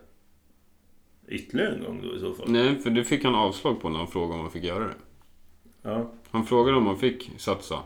ytterligare 1.27 1.75
en 1.75 1.83
gång 1.83 2.01
då 2.03 2.15
i 2.15 2.19
så 2.19 2.33
fall. 2.33 2.51
Nej, 2.51 2.79
för 2.79 2.89
det 2.89 3.03
fick 3.03 3.23
han 3.23 3.35
avslag 3.35 3.81
på 3.81 3.89
när 3.89 3.97
han 3.97 4.07
frågade 4.07 4.33
om 4.33 4.39
han 4.39 4.51
fick 4.51 4.63
göra 4.63 4.83
det. 4.87 4.95
Ja. 5.81 6.11
Han 6.31 6.45
frågade 6.45 6.77
om 6.77 6.87
han 6.87 6.97
fick 6.97 7.31
satsa 7.37 7.79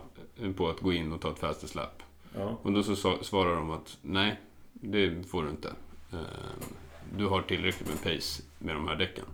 på 0.56 0.68
att 0.68 0.80
gå 0.80 0.92
in 0.92 1.12
och 1.12 1.20
ta 1.20 1.30
ett 1.30 1.38
faster 1.38 1.66
slap. 1.66 2.02
Ja. 2.34 2.58
Och 2.62 2.72
då 2.72 2.82
så 2.82 2.96
svarade 3.22 3.54
de 3.54 3.70
att 3.70 3.98
nej, 4.02 4.40
det 4.72 5.28
får 5.28 5.42
du 5.44 5.50
inte. 5.50 5.68
Ehm, 6.12 6.18
Du 7.16 7.26
har 7.26 7.42
tillräckligt 7.42 7.88
med 7.88 8.02
pace 8.02 8.42
med 8.58 8.74
de 8.76 8.88
här 8.88 8.96
däcken. 8.96 9.24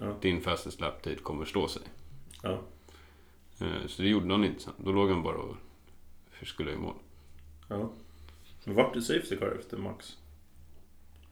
Ja. 0.00 0.16
Din 0.20 0.40
faster 0.40 0.70
slap 0.70 1.02
tid 1.02 1.22
kommer 1.22 1.44
stå 1.44 1.68
sig. 1.68 1.82
Ja. 2.42 2.60
Ehm, 3.60 3.88
Så 3.88 4.02
det 4.02 4.08
gjorde 4.08 4.34
han 4.34 4.44
inte 4.44 4.62
sen. 4.62 4.72
Då 4.76 4.92
låg 4.92 5.10
han 5.10 5.22
bara 5.22 5.36
och 5.36 5.56
skulle 6.42 6.72
i 6.72 6.76
mål. 6.76 6.94
Ja. 7.68 7.90
Men 8.64 8.74
vart 8.74 8.96
är 8.96 9.00
Safety 9.00 9.36
Car 9.36 9.56
efter 9.60 9.76
Max? 9.76 10.16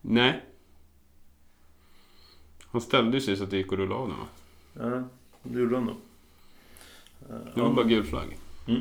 Nej. 0.01 0.45
Han 2.71 2.81
ställde 2.81 3.21
sig 3.21 3.37
så 3.37 3.45
att 3.45 3.51
det 3.51 3.57
gick 3.57 3.73
att 3.73 3.79
rulla 3.79 3.95
av 3.95 4.09
den 4.09 4.19
va? 4.19 4.27
Ja, 4.73 5.09
det 5.43 5.59
gjorde 5.61 5.77
han 5.77 5.85
nog. 5.85 5.97
Eh, 7.31 7.55
Det 7.55 7.61
var 7.63 7.73
bara 7.73 7.87
gul 7.87 8.05
flagg. 8.05 8.37
Mm. 8.67 8.81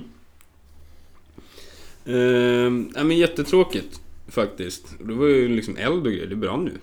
Ehm, 2.06 2.92
nej 2.96 3.04
men 3.04 3.18
jättetråkigt 3.18 4.02
faktiskt. 4.28 4.96
Det 5.00 5.14
var 5.14 5.28
ju 5.28 5.48
liksom 5.48 5.78
eld 5.78 6.08
och 6.08 6.14
grejer, 6.14 6.28
det 6.28 6.36
brann 6.36 6.66
ju. 6.66 6.78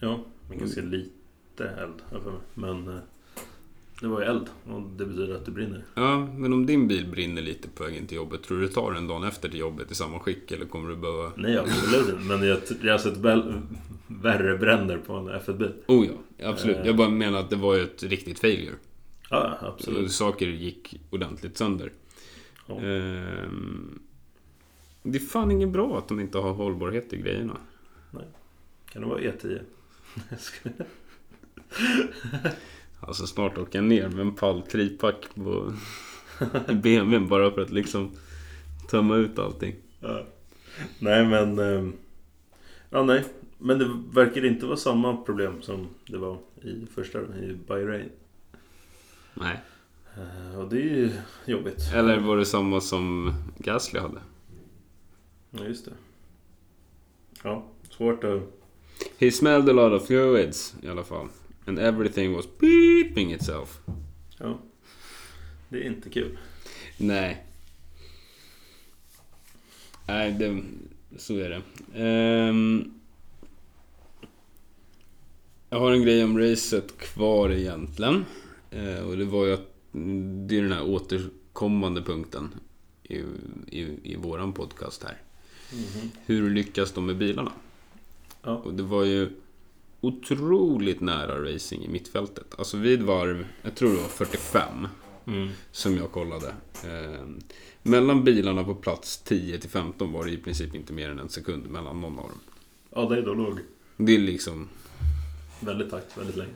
Ja, 0.00 0.20
men 0.48 0.58
ganska 0.58 0.80
lite 0.82 1.68
eld. 1.68 2.02
Men 2.54 2.88
eh, 2.88 3.00
det 4.00 4.08
var 4.08 4.20
ju 4.20 4.26
eld 4.26 4.48
och 4.64 4.82
det 4.82 5.06
betyder 5.06 5.34
att 5.34 5.44
det 5.44 5.50
brinner. 5.50 5.84
Ja, 5.94 6.26
men 6.36 6.52
om 6.52 6.66
din 6.66 6.88
bil 6.88 7.10
brinner 7.10 7.42
lite 7.42 7.68
på 7.68 7.84
vägen 7.84 8.06
till 8.06 8.16
jobbet, 8.16 8.42
tror 8.42 8.58
du 8.58 8.66
du 8.66 8.72
tar 8.72 8.92
den 8.92 9.06
dagen 9.06 9.24
efter 9.24 9.48
till 9.48 9.58
jobbet 9.58 9.90
i 9.90 9.94
samma 9.94 10.18
skick 10.18 10.52
eller 10.52 10.66
kommer 10.66 10.90
du 10.90 10.96
behöva... 10.96 11.32
Nej, 11.36 11.58
absolut 11.58 12.08
inte. 12.08 12.24
Men 12.24 12.42
jag, 12.48 12.58
jag 12.82 12.92
har 12.92 12.98
sett 12.98 13.16
väl, 13.16 13.62
värre 14.06 14.58
bränder 14.58 14.98
på 14.98 15.12
en 15.12 15.28
F1-bil. 15.28 15.72
Oh 15.86 16.06
ja, 16.06 16.48
absolut. 16.48 16.76
Eh. 16.76 16.86
Jag 16.86 16.96
bara 16.96 17.08
menar 17.08 17.40
att 17.40 17.50
det 17.50 17.56
var 17.56 17.74
ju 17.74 17.82
ett 17.82 18.02
riktigt 18.02 18.38
failure. 18.38 18.74
Ja, 19.30 19.58
absolut. 19.60 20.12
Saker 20.12 20.46
gick 20.46 21.00
ordentligt 21.10 21.56
sönder. 21.56 21.92
Ja. 22.66 22.80
Ehm, 22.80 23.98
det 25.02 25.18
är 25.18 25.22
fan 25.22 25.50
inget 25.50 25.68
bra 25.68 25.98
att 25.98 26.08
de 26.08 26.20
inte 26.20 26.38
har 26.38 26.52
hållbarhet 26.52 27.12
i 27.12 27.16
grejerna. 27.16 27.56
Kan 28.92 29.02
det 29.02 29.08
vara 29.08 29.20
E 29.20 29.32
E10? 29.42 29.60
Alltså 33.00 33.26
snart 33.26 33.58
åker 33.58 33.78
jag 33.78 33.88
ner 33.88 34.08
med 34.08 34.20
en 34.20 34.34
pall 34.34 34.62
tripack 34.62 35.16
på 35.34 35.72
BMWn 36.82 37.28
bara 37.28 37.50
för 37.50 37.60
att 37.62 37.70
liksom 37.70 38.10
tömma 38.90 39.16
ut 39.16 39.38
allting. 39.38 39.74
ja. 40.00 40.24
Nej, 40.98 41.26
men... 41.26 41.58
ehm, 41.58 41.92
Ja, 42.92 43.02
nej. 43.02 43.24
Men 43.58 43.78
det 43.78 43.90
verkar 44.12 44.44
inte 44.44 44.66
vara 44.66 44.76
samma 44.76 45.16
problem 45.16 45.62
som 45.62 45.88
det 46.06 46.18
var 46.18 46.38
i 46.62 46.86
första, 46.94 47.18
i 47.18 47.58
Bahrain. 47.66 48.08
Nej. 49.34 49.60
Eh, 50.16 50.58
Och 50.60 50.68
det 50.68 50.76
är 50.76 50.84
ju 50.84 51.10
jobbigt. 51.46 51.92
Eller 51.94 52.20
var 52.20 52.36
det 52.36 52.44
samma 52.44 52.80
som 52.80 53.34
Gasly 53.58 54.00
hade? 54.00 54.20
Ja, 55.50 55.64
just 55.64 55.84
det. 55.84 55.90
Ja, 57.42 57.64
svårt 57.90 58.24
att... 58.24 58.40
He 59.18 59.30
smelled 59.30 59.68
a 59.68 59.72
lot 59.72 60.00
of 60.00 60.06
fluids 60.06 60.74
i 60.82 60.88
alla 60.88 61.04
fall. 61.04 61.28
And 61.70 61.78
everything 61.78 62.32
was 62.32 62.48
beeping 62.58 63.34
itself. 63.34 63.80
Ja. 64.38 64.58
Det 65.68 65.78
är 65.78 65.86
inte 65.86 66.10
kul. 66.10 66.38
Nej. 66.96 67.44
Nej, 70.06 70.32
det, 70.32 70.62
så 71.16 71.36
är 71.36 71.50
det. 71.50 71.62
Ehm, 71.94 72.94
jag 75.68 75.80
har 75.80 75.92
en 75.92 76.02
grej 76.02 76.24
om 76.24 76.38
racet 76.38 76.98
kvar 76.98 77.50
egentligen. 77.50 78.24
Eh, 78.70 78.98
och 78.98 79.16
det 79.16 79.24
var 79.24 79.46
ju 79.46 79.52
att 79.52 79.72
det 80.46 80.58
är 80.58 80.62
den 80.62 80.72
här 80.72 80.88
återkommande 80.88 82.02
punkten 82.02 82.54
i, 83.02 83.16
i, 83.66 83.98
i 84.02 84.16
våran 84.16 84.52
podcast 84.52 85.04
här. 85.04 85.18
Hur 86.26 86.50
lyckas 86.50 86.92
de 86.92 87.06
med 87.06 87.16
bilarna? 87.16 87.52
Ja. 88.42 88.56
Och 88.56 88.74
det 88.74 88.82
var 88.82 89.04
ju 89.04 89.30
otroligt 90.00 91.00
nära 91.00 91.52
racing 91.52 91.84
i 91.84 91.88
mittfältet. 91.88 92.54
Alltså 92.58 92.76
vid 92.76 93.02
varv, 93.02 93.46
jag 93.62 93.74
tror 93.74 93.90
det 93.90 93.96
var 94.00 94.08
45 94.08 94.88
Mm. 95.26 95.48
som 95.72 95.96
jag 95.96 96.12
kollade. 96.12 96.54
Eh, 96.84 97.26
mellan 97.82 98.24
bilarna 98.24 98.64
på 98.64 98.74
plats 98.74 99.18
10 99.22 99.58
till 99.58 99.70
15 99.70 100.12
var 100.12 100.24
det 100.24 100.30
i 100.30 100.36
princip 100.36 100.74
inte 100.74 100.92
mer 100.92 101.08
än 101.10 101.18
en 101.18 101.28
sekund 101.28 101.70
mellan 101.70 102.00
någon 102.00 102.18
av 102.18 102.28
dem. 102.28 102.40
Ja, 102.94 103.08
det 103.08 103.18
är 103.18 103.22
då 103.22 103.34
låg 103.34 103.58
Det 103.96 104.14
är 104.14 104.18
liksom... 104.18 104.68
väldigt 105.60 105.90
takt 105.90 106.18
väldigt 106.18 106.36
länge. 106.36 106.52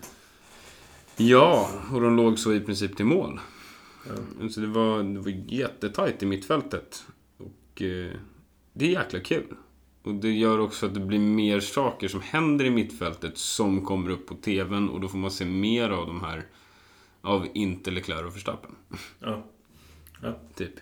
Ja, 1.17 1.71
och 1.93 2.01
de 2.01 2.17
låg 2.17 2.39
så 2.39 2.53
i 2.55 2.61
princip 2.61 2.97
till 2.97 3.05
mål. 3.05 3.41
Ja. 4.41 4.49
Så 4.49 4.61
det 4.61 4.67
var, 4.67 5.03
det 5.03 5.21
var 5.21 5.31
jättetajt 5.49 6.23
i 6.23 6.27
mittfältet. 6.27 7.05
Och 7.39 7.83
eh, 7.83 8.13
det 8.73 8.85
är 8.87 8.91
jäkla 9.03 9.21
kul. 9.21 9.47
Och 10.05 10.15
det 10.15 10.31
gör 10.33 10.59
också 10.59 10.87
att 10.87 10.95
det 10.95 11.01
blir 11.01 11.19
mer 11.19 11.61
saker 11.61 12.09
som 12.09 12.21
händer 12.21 12.65
i 12.65 12.71
mittfältet 12.71 13.39
som 13.39 13.85
kommer 13.85 14.11
upp 14.11 14.27
på 14.27 14.35
TVn 14.35 14.89
och 14.89 15.01
då 15.01 15.09
får 15.09 15.19
man 15.19 15.31
se 15.31 15.45
mer 15.45 15.91
av 15.91 16.07
de 16.07 16.21
här 16.21 16.45
av 17.21 17.47
inte 17.55 17.91
Leclerc 17.91 18.23
och 18.27 18.35
Verstappen. 18.37 18.71
Ja. 19.21 19.45
ja. 20.23 20.39
Typ. 20.55 20.73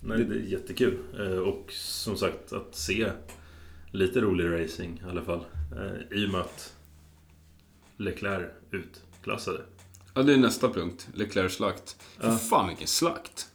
Nej, 0.00 0.24
det 0.24 0.34
är 0.34 0.40
jättekul. 0.40 0.98
Eh, 1.18 1.38
Och 1.38 1.72
som 1.72 2.16
sagt, 2.16 2.52
att 2.52 2.76
se 2.76 3.12
lite 3.90 4.20
rolig 4.20 4.62
racing 4.64 5.00
i 5.06 5.10
alla 5.10 5.22
fall. 5.24 5.44
Eh, 5.76 6.18
I 6.18 6.26
och 6.26 6.30
med 6.30 6.40
att 6.40 6.76
Leclerc 7.96 8.50
utklassade. 8.70 9.60
Ja, 10.14 10.22
det 10.22 10.32
är 10.34 10.38
nästa 10.38 10.68
punkt. 10.68 11.08
Leclerc 11.14 11.52
slakt. 11.54 11.96
För 12.18 12.28
Ja. 12.28 12.36
fan 12.36 12.68
vilken 12.68 12.86
slakt! 12.86 13.48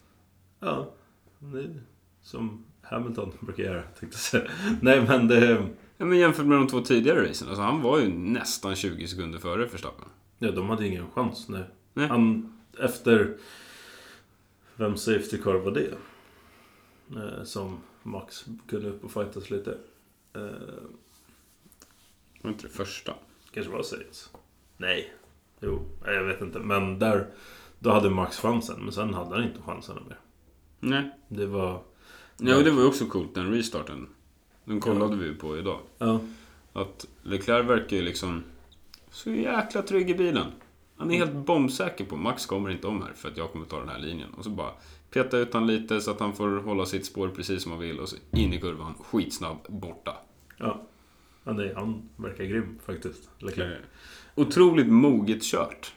Ja, 0.59 0.93
det 1.39 1.79
som 2.21 2.65
Hamilton 2.89 3.31
brukar 3.39 3.63
göra, 3.63 3.81
tänkte 3.81 4.05
jag 4.05 4.13
säga. 4.13 4.49
Nej, 4.81 5.01
men 5.01 5.27
det... 5.27 5.67
Ja, 5.97 6.05
men 6.05 6.17
jämfört 6.17 6.45
med 6.45 6.57
de 6.57 6.67
två 6.67 6.81
tidigare 6.81 7.29
racen, 7.29 7.47
alltså 7.47 7.61
han 7.61 7.81
var 7.81 7.99
ju 7.99 8.07
nästan 8.09 8.75
20 8.75 9.07
sekunder 9.07 9.39
före 9.39 9.65
Verstappen. 9.65 10.05
Ja, 10.39 10.51
de 10.51 10.69
hade 10.69 10.87
ingen 10.87 11.11
chans. 11.11 11.49
Nej. 11.49 11.63
Nej. 11.93 12.07
Han, 12.07 12.53
efter... 12.79 13.37
Vem 14.75 14.97
safety 14.97 15.37
car 15.37 15.53
var 15.53 15.71
det? 15.71 15.93
Eh, 17.15 17.43
som 17.43 17.79
Max 18.03 18.45
kunde 18.67 18.89
upp 18.89 19.03
och 19.03 19.11
fightas 19.11 19.49
lite. 19.49 19.77
Eh, 20.33 20.41
var 22.41 22.51
inte 22.51 22.67
det 22.67 22.73
första. 22.73 23.13
kanske 23.51 23.71
var 23.71 23.83
Sainz. 23.83 24.29
Nej. 24.77 25.13
Jo, 25.59 25.85
jag 26.05 26.23
vet 26.23 26.41
inte. 26.41 26.59
Men 26.59 26.99
där... 26.99 27.27
Då 27.79 27.91
hade 27.91 28.09
Max 28.09 28.39
chansen, 28.39 28.79
men 28.79 28.91
sen 28.93 29.13
hade 29.13 29.35
han 29.35 29.43
inte 29.43 29.61
chansen 29.61 29.95
mer. 30.07 30.19
Nej. 30.79 31.11
Det 31.27 31.45
var... 31.45 31.83
Ja, 32.37 32.57
det 32.57 32.71
var 32.71 32.81
ju 32.81 32.87
också 32.87 33.05
coolt 33.05 33.35
den 33.35 33.51
restarten. 33.51 34.07
Den 34.65 34.79
kollade 34.79 35.15
vi 35.15 35.25
ju 35.25 35.35
på 35.35 35.57
idag. 35.57 35.79
Ja. 35.97 36.19
Att 36.73 37.07
Leclerc 37.23 37.69
verkar 37.69 37.97
ju 37.97 38.03
liksom 38.03 38.43
så 39.11 39.31
jäkla 39.31 39.81
trygg 39.81 40.09
i 40.09 40.15
bilen. 40.15 40.45
Han 40.97 41.11
är 41.11 41.15
helt 41.15 41.33
bombsäker 41.33 42.05
på 42.05 42.15
Max 42.15 42.45
kommer 42.45 42.69
inte 42.69 42.87
om 42.87 43.01
här 43.01 43.13
för 43.13 43.29
att 43.29 43.37
jag 43.37 43.51
kommer 43.51 43.65
ta 43.65 43.79
den 43.79 43.89
här 43.89 43.99
linjen. 43.99 44.29
Och 44.33 44.43
så 44.43 44.49
bara 44.49 44.71
peta 45.11 45.37
ut 45.37 45.53
han 45.53 45.67
lite 45.67 46.01
så 46.01 46.11
att 46.11 46.19
han 46.19 46.33
får 46.33 46.59
hålla 46.59 46.85
sitt 46.85 47.05
spår 47.05 47.27
precis 47.27 47.63
som 47.63 47.71
han 47.71 47.81
vill 47.81 47.99
och 47.99 48.09
så 48.09 48.15
in 48.31 48.53
i 48.53 48.61
kurvan, 48.61 48.93
skitsnabb, 48.93 49.57
borta. 49.67 50.17
Ja. 50.57 50.81
ja 51.43 51.53
nej, 51.53 51.73
han 51.75 52.09
verkar 52.15 52.43
grym 52.43 52.79
faktiskt. 52.85 53.29
Leclerc. 53.39 53.79
Otroligt 54.35 54.87
moget 54.87 55.43
kört, 55.43 55.93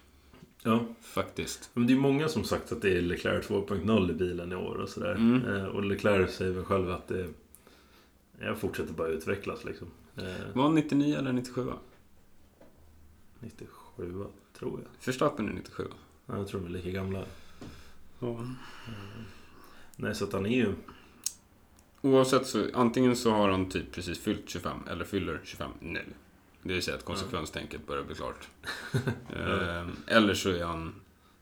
Ja. 0.62 0.84
faktiskt. 1.00 1.70
Men 1.72 1.86
det 1.86 1.92
är 1.92 1.96
många 1.98 2.28
som 2.28 2.44
sagt 2.44 2.72
att 2.72 2.82
det 2.82 2.98
är 2.98 3.02
Leclerc 3.02 3.46
2.0 3.48 4.10
i 4.10 4.14
bilen 4.14 4.52
i 4.52 4.54
år 4.54 4.74
och 4.74 4.88
sådär. 4.88 5.14
Mm. 5.14 5.54
Eh, 5.54 5.64
och 5.64 5.84
Leclerc 5.84 6.30
säger 6.34 6.52
väl 6.52 6.64
själv 6.64 6.90
att 6.90 7.08
det... 7.08 7.28
Jag 8.40 8.58
fortsätter 8.58 8.92
bara 8.92 9.08
utvecklas 9.08 9.64
liksom. 9.64 9.88
Eh, 10.16 10.24
Var 10.54 10.62
han 10.62 10.74
99 10.74 11.16
eller 11.18 11.32
97? 11.32 11.72
97 13.40 14.24
tror 14.58 14.80
jag. 14.80 15.06
Verstappen 15.06 15.48
är 15.48 15.52
97. 15.52 15.86
Ja, 16.26 16.36
jag 16.36 16.48
tror 16.48 16.60
de 16.60 16.66
är 16.66 16.70
lika 16.70 16.90
gamla. 16.90 17.24
Ja. 18.18 18.46
Nej, 19.96 20.14
så 20.14 20.24
att 20.24 20.32
han 20.32 20.46
är 20.46 20.56
ju... 20.56 20.72
Oavsett 22.02 22.46
så, 22.46 22.66
antingen 22.74 23.16
så 23.16 23.30
har 23.30 23.48
han 23.48 23.68
typ 23.70 23.92
precis 23.92 24.18
fyllt 24.18 24.48
25 24.48 24.78
eller 24.90 25.04
fyller 25.04 25.40
25 25.44 25.70
nu. 25.80 26.04
Det 26.62 26.72
vill 26.72 26.82
säga 26.82 26.96
att 26.96 27.04
konsekvenstänket 27.04 27.86
börjar 27.86 28.04
bli 28.04 28.14
klart. 28.14 28.48
Eh, 29.36 29.86
eller 30.06 30.34
så 30.34 30.50
är 30.50 30.64
han 30.64 30.94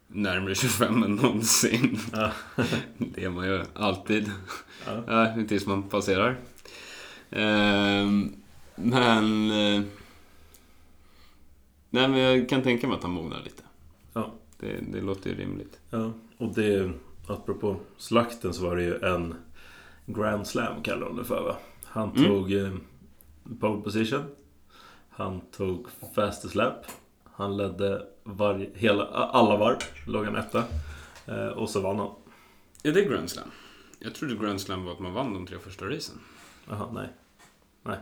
närmare 0.07 0.54
25 0.54 1.02
än 1.02 1.11
någonsin. 1.14 1.98
Det 2.98 3.24
är 3.24 3.31
man 3.31 3.46
ju 3.46 3.62
alltid. 3.74 4.31
Ja. 5.07 5.35
Tills 5.48 5.66
man 5.66 5.83
passerar. 5.83 6.30
Eh, 7.30 8.07
men... 8.74 9.51
Eh, 9.51 9.82
nej, 11.90 12.09
men 12.09 12.18
jag 12.18 12.49
kan 12.49 12.62
tänka 12.62 12.86
mig 12.88 12.97
att 12.97 13.03
han 13.03 13.12
mognar 13.12 13.43
lite. 13.45 13.62
Ja. 14.12 14.32
Det, 14.61 14.80
det 14.93 15.01
låter 15.01 15.30
ju 15.30 15.36
rimligt. 15.36 15.78
ja. 15.90 16.12
Och 16.38 16.55
det... 16.55 16.93
Apropå 17.26 17.76
slakten 17.97 18.55
så 18.55 18.66
var 18.66 18.76
det 18.76 18.82
ju 18.82 18.99
en 18.99 19.34
Grand 20.07 20.47
Slam 20.47 20.82
kallar 20.82 21.07
de 21.07 21.16
det 21.16 21.24
för 21.24 21.43
va? 21.43 21.57
Han 21.84 22.11
Mm. 22.11 22.24
tog 22.24 22.53
eh, 22.53 22.72
pole 23.61 23.82
position. 23.82 24.24
Han 25.19 25.41
tog 25.41 25.87
fastest 26.14 26.55
lap. 26.55 26.87
Han 27.25 27.57
ledde 27.57 28.07
varje, 28.25 28.71
hela, 28.75 29.07
alla 29.07 29.57
varv. 29.57 29.77
Låg 30.07 30.25
han 30.25 30.37
etta. 30.37 30.64
Eh, 31.27 31.47
och 31.47 31.71
så 31.71 31.81
vann 31.81 31.99
han. 31.99 32.11
Är 32.83 32.93
det 32.93 33.05
Grand 33.05 33.31
Slam? 33.31 33.51
Jag 33.99 34.14
trodde 34.14 34.35
Grand 34.35 34.61
Slam 34.61 34.85
var 34.85 34.93
att 34.93 34.99
man 34.99 35.12
vann 35.12 35.35
de 35.35 35.47
tre 35.47 35.59
första 35.59 35.85
racen. 35.85 36.14
Jaha, 36.69 36.89
nej. 36.93 37.09
Nej. 37.83 37.99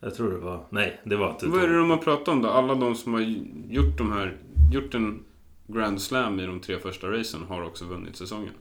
Jag 0.00 0.14
tror 0.14 0.30
det 0.30 0.38
var... 0.38 0.66
Nej, 0.70 1.00
det 1.04 1.16
var 1.16 1.38
Vad 1.42 1.64
är 1.64 1.68
det 1.68 1.78
de 1.78 1.90
har 1.90 1.96
pratat 1.96 2.28
om 2.28 2.42
då? 2.42 2.48
Alla 2.48 2.74
de 2.74 2.94
som 2.94 3.14
har 3.14 3.20
gjort 3.68 3.98
de 3.98 4.12
här... 4.12 4.38
Gjort 4.72 4.94
en 4.94 5.24
Grand 5.66 6.02
Slam 6.02 6.40
i 6.40 6.46
de 6.46 6.60
tre 6.60 6.78
första 6.78 7.12
racen 7.12 7.42
har 7.42 7.62
också 7.62 7.84
vunnit 7.84 8.16
säsongen. 8.16 8.54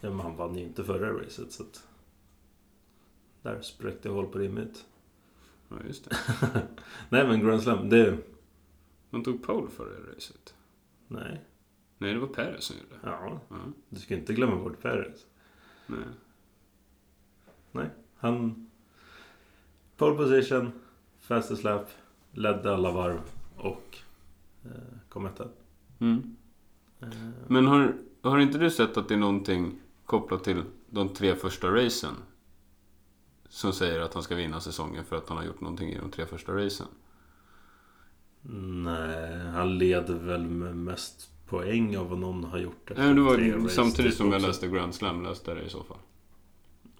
Ja, 0.00 0.10
men 0.10 0.20
han 0.20 0.36
vann 0.36 0.58
ju 0.58 0.64
inte 0.64 0.84
förra 0.84 1.12
racet 1.12 1.52
så 1.52 1.62
att... 1.62 1.82
Där 3.42 3.60
spräckte 3.60 4.08
jag 4.08 4.14
hål 4.14 4.26
på 4.26 4.38
din 4.38 4.54
myt. 4.54 4.84
Ja, 5.68 5.76
just 5.86 6.10
det. 6.10 6.16
Nej 7.08 7.26
men 7.28 7.40
Grand 7.40 7.62
Slam, 7.62 7.88
det... 7.88 8.18
Man 9.10 9.24
tog 9.24 9.42
pole 9.42 9.68
förra 9.70 10.12
racet. 10.14 10.54
Nej. 11.08 11.44
Nej, 11.98 12.14
det 12.14 12.20
var 12.20 12.26
Perez 12.28 12.64
som 12.64 12.76
gjorde 12.76 12.88
det. 13.02 13.08
Ja, 13.10 13.40
Ja, 13.48 13.56
du 13.88 14.00
ska 14.00 14.14
inte 14.14 14.32
glömma 14.32 14.56
bort 14.56 14.82
Perez. 14.82 15.26
nej. 15.86 15.98
Nej, 17.72 17.86
han... 18.16 18.70
Pole 19.96 20.16
position, 20.16 20.72
fastest 21.20 21.64
lap, 21.64 21.86
ledde 22.32 22.74
alla 22.74 22.92
varv 22.92 23.20
och 23.56 23.98
eh, 24.64 24.70
kom 25.08 25.26
etta. 25.26 25.48
Mm. 25.98 26.36
Eh, 27.00 27.08
Men 27.46 27.66
har, 27.66 27.94
har 28.22 28.38
inte 28.38 28.58
du 28.58 28.70
sett 28.70 28.96
att 28.96 29.08
det 29.08 29.14
är 29.14 29.18
någonting 29.18 29.80
kopplat 30.04 30.44
till 30.44 30.62
de 30.90 31.08
tre 31.08 31.34
första 31.36 31.70
racen? 31.74 32.14
Som 33.58 33.72
säger 33.72 34.00
att 34.00 34.14
han 34.14 34.22
ska 34.22 34.34
vinna 34.34 34.60
säsongen 34.60 35.04
för 35.04 35.16
att 35.16 35.28
han 35.28 35.38
har 35.38 35.44
gjort 35.44 35.60
någonting 35.60 35.88
i 35.88 35.98
de 35.98 36.10
tre 36.10 36.26
första 36.26 36.52
racen. 36.52 36.86
nej, 38.84 39.38
han 39.38 39.78
leder 39.78 40.14
väl 40.14 40.46
med 40.46 40.76
mest 40.76 41.30
poäng 41.46 41.96
av 41.96 42.08
vad 42.08 42.18
någon 42.18 42.44
har 42.44 42.58
gjort 42.58 42.90
Nej, 42.96 43.14
det 43.14 43.20
var 43.20 43.68
samtidigt 43.68 44.10
typ 44.10 44.16
som 44.18 44.26
jag 44.26 44.36
också. 44.36 44.46
läste 44.46 44.68
Grand 44.68 44.94
Slam 44.94 45.22
läste 45.22 45.50
jag 45.50 45.58
det 45.58 45.64
i 45.64 45.70
så 45.70 45.82
fall. 45.82 45.96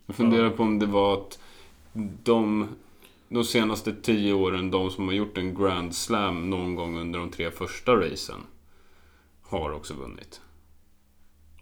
Jag 0.07 0.17
funderar 0.17 0.51
på 0.51 0.63
om 0.63 0.79
det 0.79 0.87
var 0.87 1.15
att 1.15 1.41
de, 2.25 2.69
de 3.29 3.45
senaste 3.45 3.95
tio 3.95 4.33
åren, 4.33 4.71
de 4.71 4.91
som 4.91 5.07
har 5.09 5.15
gjort 5.15 5.39
en 5.39 5.55
Grand 5.55 5.95
Slam 5.95 6.51
någon 6.51 6.75
gång 6.75 6.99
under 6.99 7.19
de 7.19 7.31
tre 7.31 7.51
första 7.51 7.97
racen 7.97 8.41
har 9.43 9.73
också 9.73 9.95
vunnit. 9.95 10.41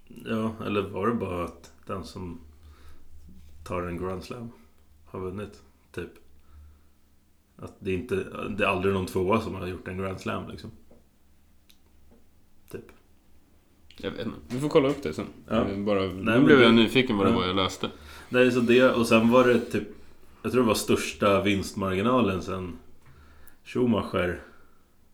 Ja, 0.06 0.52
eller 0.66 0.82
var 0.82 1.06
det 1.06 1.14
bara 1.14 1.44
att 1.44 1.72
den 1.86 2.04
som 2.04 2.40
tar 3.64 3.82
en 3.82 3.98
Grand 3.98 4.24
Slam 4.24 4.50
har 5.16 5.30
vunnit? 5.30 5.62
Typ. 5.92 6.10
Att 7.56 7.72
det 7.78 7.90
är 7.90 7.94
inte... 7.94 8.14
Det 8.50 8.64
är 8.64 8.68
aldrig 8.68 8.94
någon 8.94 9.06
tvåa 9.06 9.40
som 9.40 9.54
har 9.54 9.66
gjort 9.66 9.88
en 9.88 9.98
Grand 9.98 10.20
Slam 10.20 10.50
liksom. 10.50 10.70
Typ. 12.70 12.84
Jag 13.96 14.10
vet 14.10 14.26
inte. 14.26 14.38
Vi 14.48 14.60
får 14.60 14.68
kolla 14.68 14.88
upp 14.88 15.02
det 15.02 15.12
sen. 15.12 15.26
Ja. 15.48 15.64
Bara, 15.76 16.00
nu 16.00 16.12
men 16.22 16.44
blev 16.44 16.58
det- 16.58 16.64
jag 16.64 16.74
nyfiken 16.74 17.16
vad 17.16 17.26
det 17.26 17.30
Ja. 17.30 17.36
var 17.38 17.46
jag 17.46 17.56
läste. 17.56 17.90
Nej, 18.28 18.52
så 18.52 18.60
det 18.60 18.90
och 18.90 19.06
sen 19.06 19.30
var 19.30 19.44
det 19.48 19.60
typ... 19.60 19.88
Jag 20.42 20.52
tror 20.52 20.62
det 20.62 20.68
var 20.68 20.74
största 20.74 21.42
vinstmarginalen 21.42 22.42
sen 22.42 22.78
Schumacher 23.64 24.42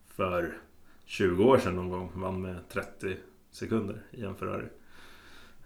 för 0.07 0.57
20 1.05 1.43
år 1.43 1.57
sedan 1.57 1.75
någon 1.75 1.89
gång 1.89 2.11
vann 2.15 2.41
med 2.41 2.69
30 2.69 3.17
sekunder 3.51 4.01
i 4.11 4.23
en 4.23 4.35
Ferrari. 4.35 4.65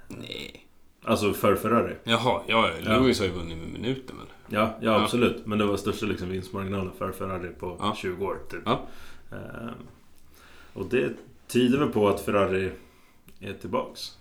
Nej. 0.08 0.67
Alltså 1.04 1.34
för 1.34 1.56
Ferrari. 1.56 1.96
Jaha, 2.04 2.42
ja, 2.48 2.70
Ja. 2.86 2.90
Lewis 3.00 3.20
har 3.20 3.26
ju 3.26 3.32
vunnit 3.32 3.58
med 3.58 3.68
minuten 3.70 4.18
väl? 4.18 4.28
Ja, 4.48 4.60
ja, 4.60 4.92
Ja. 4.92 5.04
absolut. 5.04 5.46
Men 5.46 5.58
det 5.58 5.66
var 5.66 5.78
största 5.78 6.06
liksom 6.06 6.30
vinstmarginalen 6.30 6.92
för 6.98 7.12
Ferrari 7.12 7.50
på 7.60 7.78
Ja. 7.80 7.96
20 7.98 8.26
år. 8.26 8.38
Typ. 8.50 8.62
Ja. 8.66 8.82
Ehm, 9.32 9.70
och 10.74 10.86
det 10.86 11.14
tyder 11.48 11.78
väl 11.80 11.88
på 11.90 12.08
att 12.08 12.22
Ferrari 12.22 12.72
är 13.40 13.54
tillbaks. 13.54 14.18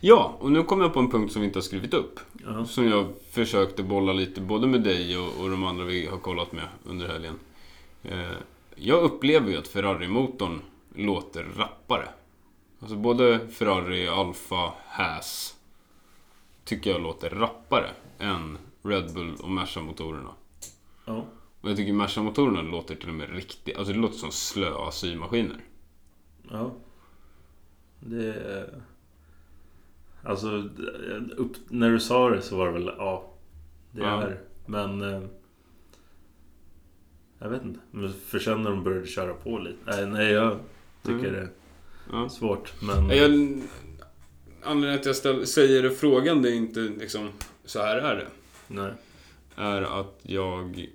Ja, 0.00 0.36
och 0.40 0.52
nu 0.52 0.62
kommer 0.62 0.84
jag 0.84 0.94
på 0.94 1.00
en 1.00 1.10
punkt 1.10 1.32
som 1.32 1.40
vi 1.42 1.46
inte 1.46 1.58
har 1.58 1.62
skrivit 1.62 1.94
upp. 1.94 2.20
Ja. 2.46 2.64
Som 2.64 2.88
jag 2.88 3.06
försökte 3.30 3.82
bolla 3.82 4.12
lite 4.12 4.40
både 4.40 4.66
med 4.66 4.82
dig 4.82 5.18
och, 5.18 5.40
och 5.40 5.50
de 5.50 5.64
andra 5.64 5.84
vi 5.84 6.06
har 6.06 6.18
kollat 6.18 6.52
med 6.52 6.64
under 6.84 7.08
helgen. 7.08 7.34
Eh, 8.02 8.18
jag 8.74 9.02
upplever 9.02 9.50
ju 9.50 9.56
att 9.56 9.68
Ferrari-motorn 9.68 10.60
låter 10.94 11.46
rappare. 11.56 12.08
Alltså 12.80 12.96
både 12.96 13.48
Ferrari, 13.48 14.08
Alfa, 14.08 14.72
Haas 14.86 15.55
tycker 16.66 16.90
jag 16.90 17.00
låter 17.02 17.30
rappare 17.30 17.90
än 18.18 18.58
Red 18.82 19.14
Bull 19.14 19.34
och 19.42 19.50
Merca-motorerna. 19.50 20.30
ja. 21.04 21.24
Och 21.60 21.70
jag 21.70 21.76
tycker 21.76 21.92
Merca-motorerna 21.92 22.62
låter 22.62 22.94
till 22.94 23.08
och 23.08 23.14
med 23.14 23.30
riktigt... 23.30 23.76
Alltså 23.76 23.92
det 23.92 23.98
låter 23.98 24.16
som 24.18 24.30
slöa 24.32 24.90
symaskiner. 24.90 25.60
Ja. 26.50 26.70
Det... 28.00 28.34
är- 28.34 28.82
Alltså, 30.24 30.68
upp, 31.36 31.52
när 31.68 31.90
du 31.90 32.00
sa 32.00 32.30
det 32.30 32.42
så 32.42 32.56
var 32.56 32.66
det 32.66 32.72
väl 32.72 32.90
ja. 32.98 33.32
Det 33.90 34.00
Ja. 34.02 34.22
är 34.22 34.40
Men... 34.66 35.02
eh, 35.02 35.22
Jag 37.38 37.48
vet 37.50 37.62
inte. 37.64 37.80
Men 37.90 38.12
för 38.12 38.38
sen 38.38 38.62
när 38.62 38.70
de 38.70 38.84
började 38.84 39.06
köra 39.06 39.34
på 39.34 39.58
lite. 39.58 39.78
Nej, 39.86 40.06
nej 40.06 40.32
jag 40.32 40.58
tycker 41.02 41.28
Mm. 41.28 41.32
det 41.34 41.48
Ja. 42.12 42.24
är 42.24 42.28
svårt. 42.28 42.72
Men... 42.82 43.08
Jag, 43.10 43.30
anledningen 44.66 45.00
att 45.00 45.06
jag 45.06 45.16
ställ, 45.16 45.46
säger 45.46 45.82
det 45.82 45.90
frågan, 45.90 46.42
det 46.42 46.50
är 46.50 46.54
inte 46.54 46.80
liksom 46.80 47.30
så 47.64 47.82
här 47.82 47.96
är 47.96 48.16
det. 48.16 48.26
Nej. 48.66 48.92
Är 49.56 50.00
att 50.00 50.20
jag 50.22 50.88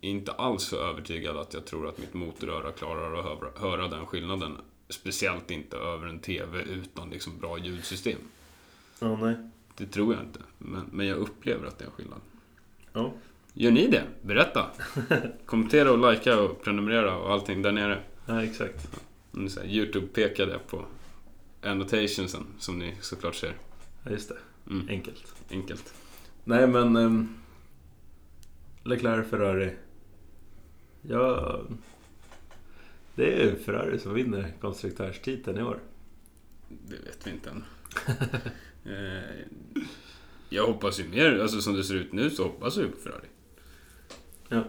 inte 0.00 0.32
alls 0.32 0.62
så 0.62 0.76
övertygad 0.76 1.36
att 1.36 1.54
jag 1.54 1.64
tror 1.66 1.88
att 1.88 1.98
mitt 1.98 2.14
motoröra 2.14 2.72
klarar 2.72 3.18
att 3.18 3.24
höra, 3.24 3.70
höra 3.70 3.88
den 3.88 4.06
skillnaden. 4.06 4.56
Speciellt 4.88 5.50
inte 5.50 5.76
över 5.76 6.06
en 6.06 6.18
TV 6.18 6.62
utan 6.62 7.10
liksom 7.10 7.38
bra 7.38 7.58
ljudsystem. 7.58 8.18
Ja, 8.98 9.16
nej. 9.16 9.36
Det 9.76 9.86
tror 9.86 10.14
jag 10.14 10.22
inte. 10.22 10.40
Men, 10.58 10.84
men 10.92 11.06
jag 11.06 11.16
upplever 11.18 11.66
att 11.66 11.78
det 11.78 11.84
är 11.84 11.86
en 11.86 11.92
skillnad. 11.92 12.20
Ja. 12.92 13.12
Gör 13.52 13.70
ni 13.70 13.86
det? 13.86 14.02
Berätta! 14.22 14.66
Kommentera 15.46 15.92
och 15.92 16.12
likea 16.12 16.40
och 16.40 16.62
prenumerera 16.62 17.16
och 17.16 17.32
allting 17.32 17.62
där 17.62 17.72
nere. 17.72 18.02
Ja, 18.26 18.42
exakt. 18.42 18.88
Här 19.34 19.66
Youtube-pekade 19.66 20.58
på 20.66 20.84
annotationsen 21.62 22.46
som 22.58 22.78
ni 22.78 22.96
såklart 23.00 23.34
ser. 23.34 23.56
Ja, 24.04 24.10
just 24.10 24.28
det. 24.28 24.36
Mm, 24.70 24.88
Enkelt. 24.88 25.34
enkelt. 25.50 25.94
Nej, 26.44 26.66
men... 26.66 26.96
Um, 26.96 27.36
Leclerc, 28.84 29.28
Ferrari. 29.30 29.72
Ja... 31.02 31.60
Det 33.14 33.42
är 33.42 33.56
Ferrari 33.56 33.98
som 33.98 34.14
vinner 34.14 34.52
konstruktörstiteln 34.60 35.58
i 35.58 35.62
år. 35.62 35.80
Det 36.68 36.96
vet 36.96 37.26
vi 37.26 37.30
inte 37.30 37.50
än. 37.50 37.64
Eh, 38.84 39.46
jag 40.48 40.66
hoppas 40.66 41.00
ju 41.00 41.08
mer, 41.08 41.38
alltså 41.38 41.60
som 41.60 41.74
det 41.74 41.84
ser 41.84 41.94
ut 41.94 42.12
nu 42.12 42.30
så 42.30 42.42
hoppas 42.42 42.76
jag 42.76 42.86
ju 42.86 42.92
på 42.92 42.98
Ferrari. 42.98 43.26
Ja. 44.48 44.64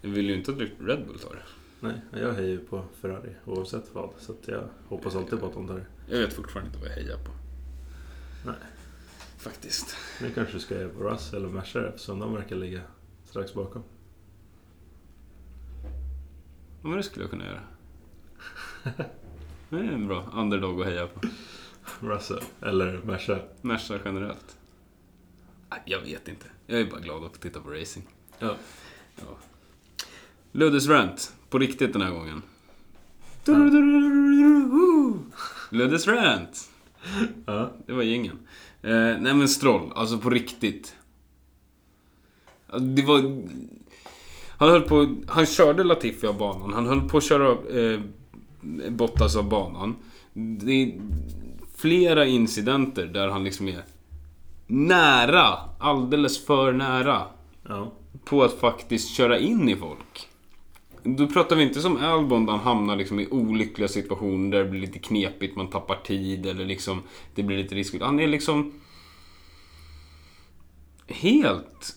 Jag 0.00 0.10
vill 0.10 0.28
ju 0.28 0.34
inte 0.34 0.50
att 0.50 0.58
Red 0.58 1.06
Bull 1.06 1.18
tar 1.18 1.34
det. 1.34 1.42
Nej, 1.82 2.00
jag 2.12 2.32
hejar 2.32 2.48
ju 2.48 2.58
på 2.58 2.84
Ferrari 3.00 3.34
oavsett 3.44 3.94
vad. 3.94 4.10
Så 4.18 4.34
jag 4.46 4.68
hoppas 4.88 5.16
alltid 5.16 5.40
på 5.40 5.46
att 5.46 5.52
de 5.52 5.66
tar 5.68 5.74
det. 5.74 5.86
Jag 6.14 6.18
vet 6.18 6.32
fortfarande 6.32 6.68
inte 6.68 6.80
vad 6.80 6.88
jag 6.88 6.94
hejar 6.94 7.16
på. 7.16 7.30
Nej. 8.46 8.54
Faktiskt. 9.38 9.96
Nu 10.20 10.30
kanske 10.30 10.54
du 10.54 10.60
ska 10.60 10.74
heja 10.74 10.88
på 10.88 11.02
Russ 11.02 11.32
eller 11.32 11.48
Mercer 11.48 11.84
eftersom 11.84 12.18
de 12.18 12.34
verkar 12.34 12.56
ligga 12.56 12.80
strax 13.24 13.54
bakom. 13.54 13.82
Ja, 16.82 16.88
Men 16.88 16.96
det 16.96 17.02
skulle 17.02 17.24
jag 17.24 17.30
kunna 17.30 17.44
göra. 17.46 17.62
Det 19.68 19.76
är 19.76 19.92
en 19.92 20.06
bra 20.06 20.30
underdog 20.34 20.80
att 20.80 20.86
heja 20.86 21.06
på. 21.06 21.20
Russell 22.00 22.42
eller 22.60 22.98
Mercer. 22.98 23.48
Merca 23.60 23.98
generellt. 24.04 24.56
Jag 25.84 26.00
vet 26.00 26.28
inte. 26.28 26.46
Jag 26.66 26.80
är 26.80 26.90
bara 26.90 27.00
glad 27.00 27.24
att 27.24 27.40
titta 27.40 27.60
på 27.60 27.70
racing. 27.70 28.08
Ja. 28.38 28.56
Ja. 29.16 29.38
Luddes 30.52 30.88
rant. 30.88 31.34
På 31.52 31.58
riktigt 31.58 31.92
den 31.92 32.02
här 32.02 32.10
gången. 32.10 32.42
Luddes 35.70 36.06
rant. 36.08 36.70
Ja. 37.46 37.70
Det 37.86 37.92
var 37.92 38.02
gängen. 38.02 38.38
Eh, 38.82 38.90
nej 39.20 39.34
men 39.34 39.48
Stroll, 39.48 39.92
alltså 39.94 40.18
på 40.18 40.30
riktigt. 40.30 40.96
Alltså, 42.68 42.88
Det 42.88 43.02
var... 43.02 43.42
Han 44.48 44.68
höll 44.68 44.82
på... 44.82 45.14
Han 45.28 45.46
körde 45.46 45.84
Latifi 45.84 46.26
av 46.26 46.38
banan. 46.38 46.72
Han 46.72 46.86
höll 46.86 47.08
på 47.08 47.16
att 47.18 47.24
köra 47.24 47.80
eh, 47.80 48.00
Bottas 48.90 49.36
av 49.36 49.48
banan. 49.48 49.96
Det 50.32 50.72
är 50.82 51.00
flera 51.76 52.26
incidenter 52.26 53.06
där 53.06 53.28
han 53.28 53.44
liksom 53.44 53.68
är 53.68 53.82
nära, 54.66 55.58
alldeles 55.78 56.46
för 56.46 56.72
nära, 56.72 57.22
Ja. 57.68 57.92
på 58.24 58.42
att 58.44 58.52
faktiskt 58.60 59.08
köra 59.10 59.38
in 59.38 59.68
i 59.68 59.76
folk. 59.76 60.28
Då 61.04 61.26
pratar 61.26 61.56
vi 61.56 61.62
inte 61.62 61.80
som 61.80 61.96
Albon 61.96 62.46
där 62.46 62.52
han 62.52 62.60
hamnar 62.60 62.96
liksom 62.96 63.20
i 63.20 63.28
olyckliga 63.30 63.88
situationer 63.88 64.50
där 64.50 64.64
det 64.64 64.70
blir 64.70 64.80
lite 64.80 64.98
knepigt, 64.98 65.56
man 65.56 65.70
tappar 65.70 65.96
tid 65.96 66.46
eller 66.46 66.64
liksom 66.64 67.02
det 67.34 67.42
blir 67.42 67.56
lite 67.56 67.74
riskfyllt. 67.74 68.02
Han 68.04 68.20
är 68.20 68.26
liksom 68.26 68.72
helt 71.08 71.96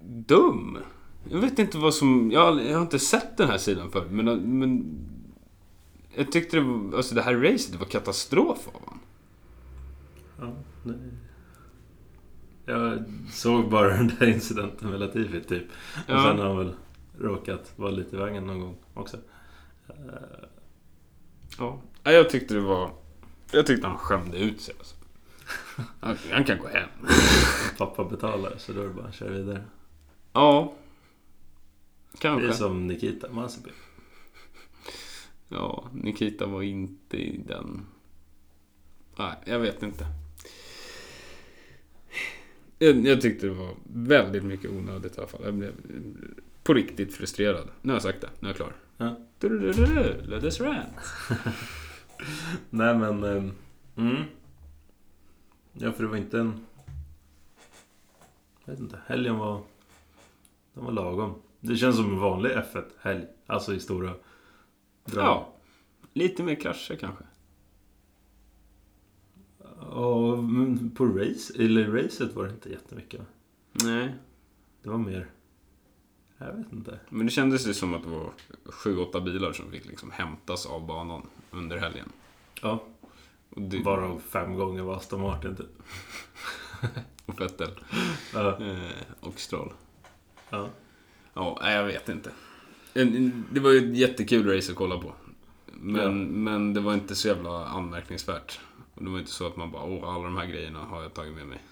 dum. 0.00 0.78
Jag 1.30 1.38
vet 1.38 1.58
inte 1.58 1.78
vad 1.78 1.94
som... 1.94 2.30
Jag 2.32 2.52
har, 2.52 2.60
jag 2.60 2.74
har 2.74 2.82
inte 2.82 2.98
sett 2.98 3.36
den 3.36 3.48
här 3.48 3.58
sidan 3.58 3.90
förr, 3.90 4.06
men, 4.10 4.58
men 4.58 4.98
jag 6.14 6.32
tyckte 6.32 6.56
det 6.56 6.62
var, 6.62 6.96
alltså 6.96 7.14
det 7.14 7.22
här 7.22 7.34
racet 7.36 7.72
det 7.72 7.78
var 7.78 7.86
katastrof 7.86 8.68
av 8.68 8.74
honom. 8.74 9.00
ja 10.38 10.54
det... 10.84 10.94
Jag 12.66 13.04
såg 13.30 13.70
bara 13.70 13.88
den 13.96 14.12
där 14.18 14.26
incidenten 14.28 14.90
med 14.90 15.00
Latifi 15.00 15.40
typ. 15.40 15.62
Och 15.94 16.14
Ja. 16.14 16.22
sen 16.22 16.38
har 16.38 16.46
han 16.46 16.56
väl 16.58 16.72
råkat 17.20 17.72
vara 17.76 17.90
lite 17.90 18.16
i 18.16 18.18
vägen 18.18 18.46
någon 18.46 18.60
gång 18.60 18.76
också. 18.94 19.16
Eh, 19.88 19.94
Ja. 21.58 21.80
Jag 22.02 22.30
tyckte 22.30 22.54
det 22.54 22.60
var... 22.60 22.90
Jag 23.52 23.66
tyckte 23.66 23.86
han 23.86 23.98
skämde 23.98 24.38
ut 24.38 24.60
sig 24.60 24.74
alltså. 24.78 24.96
Han, 26.00 26.16
han 26.30 26.44
kan 26.44 26.58
gå 26.58 26.68
hem. 26.68 26.88
Pappa 27.78 28.04
betalar 28.04 28.54
så 28.58 28.72
då 28.72 28.80
är 28.80 28.84
det 28.86 28.94
bara 28.94 29.06
att 29.06 29.14
köra 29.14 29.30
vidare. 29.30 29.64
Ja. 30.32 30.74
Det 32.12 32.18
är 32.18 32.20
Kanske. 32.20 32.52
som 32.54 32.86
Nikita 32.86 33.32
Mazepin. 33.32 33.72
Ja, 35.48 35.88
Nikita 35.92 36.46
var 36.46 36.62
inte 36.62 37.16
i 37.16 37.38
den... 37.46 37.86
Nej, 39.18 39.32
jag 39.44 39.58
vet 39.58 39.82
inte. 39.82 40.06
Jag, 42.78 43.06
jag 43.06 43.20
tyckte 43.20 43.46
det 43.46 43.52
var 43.54 43.74
väldigt 43.84 44.44
mycket 44.44 44.70
onödigt 44.70 45.16
i 45.16 45.18
alla 45.18 45.28
fall. 45.28 45.40
Jag 45.44 45.54
blev 45.54 45.72
på 46.62 46.74
riktigt 46.74 47.14
frustrerad. 47.14 47.68
Nu 47.82 47.88
har 47.92 47.94
jag 47.94 48.02
sagt 48.02 48.20
det. 48.20 48.30
Nu 48.40 48.48
är 48.48 48.50
jag 48.50 48.56
klar. 48.56 48.72
Ja. 48.96 49.16
Let 50.22 50.44
us 50.44 50.60
rant. 50.60 50.94
Nej 52.70 52.98
men... 52.98 53.24
ehm, 53.24 53.52
Mm. 53.96 54.22
Ja 55.72 55.92
för 55.92 56.02
det 56.02 56.08
var 56.08 56.16
inte 56.16 56.38
en... 56.40 56.66
Jag 58.64 58.72
vet 58.72 58.80
inte. 58.80 58.98
Helgen 59.06 59.36
var... 59.38 59.62
Den 60.74 60.84
var 60.84 60.92
lagom. 60.92 61.34
Det 61.60 61.76
känns 61.76 61.96
som 61.96 62.04
en 62.12 62.18
vanlig 62.18 62.50
F1-helg. 62.50 63.26
Alltså 63.46 63.74
i 63.74 63.80
stora 63.80 64.14
drag. 65.04 65.24
Ja. 65.26 65.54
Lite 66.12 66.42
mer 66.42 66.54
krascher 66.54 66.96
kanske. 66.96 67.24
Ja, 69.80 70.36
men 70.36 70.90
på 70.90 71.06
race, 71.06 71.62
eller 71.62 71.90
racet 71.90 72.34
var 72.34 72.44
det 72.44 72.50
inte 72.50 72.70
jättemycket. 72.70 73.20
Nej. 73.72 74.14
Det 74.82 74.88
var 74.90 74.98
mer... 74.98 75.30
Jag 76.42 76.52
vet 76.52 76.72
inte. 76.72 76.98
Men 77.08 77.26
det 77.26 77.32
kändes 77.32 77.66
ju 77.68 77.74
som 77.74 77.94
att 77.94 78.02
det 78.02 78.08
var 78.08 78.30
sju, 78.64 78.98
åtta 78.98 79.20
bilar 79.20 79.52
som 79.52 79.70
fick 79.70 79.86
liksom 79.86 80.10
hämtas 80.10 80.66
av 80.66 80.86
banan 80.86 81.22
under 81.50 81.76
helgen. 81.78 82.12
Ja, 82.62 82.84
Och, 83.50 83.62
det, 83.62 83.78
varav 83.78 84.20
fem 84.28 84.54
gånger 84.54 84.82
var 84.82 84.96
Aston 84.96 85.20
Martin 85.20 85.56
typ. 85.56 85.66
och 87.26 87.40
Vettel. 87.40 87.70
Ja. 88.34 88.60
Eh, 88.60 88.90
och 89.20 89.40
Stroll. 89.40 89.72
ja. 90.50 90.68
Ja, 91.34 91.58
nej, 91.62 91.74
jag 91.76 91.84
vet 91.84 92.08
inte. 92.08 92.30
Det 93.52 93.60
var 93.60 93.70
ju 93.70 93.78
ett 93.90 93.96
jättekul 93.98 94.54
race 94.56 94.72
att 94.72 94.78
kolla 94.78 94.98
på. 94.98 95.12
Men, 95.66 96.02
Ja. 96.02 96.10
men 96.26 96.74
det 96.74 96.80
var 96.80 96.94
inte 96.94 97.14
så 97.14 97.28
jävla 97.28 97.66
anmärkningsvärt. 97.66 98.60
Och 98.94 99.04
det 99.04 99.10
var 99.10 99.18
inte 99.18 99.30
så 99.30 99.46
att 99.46 99.56
man 99.56 99.70
bara, 99.70 99.82
åh, 99.84 100.14
alla 100.14 100.24
de 100.24 100.36
här 100.36 100.46
grejerna 100.46 100.78
har 100.78 101.02
jag 101.02 101.14
tagit 101.14 101.34
med 101.34 101.46
mig. 101.46 101.62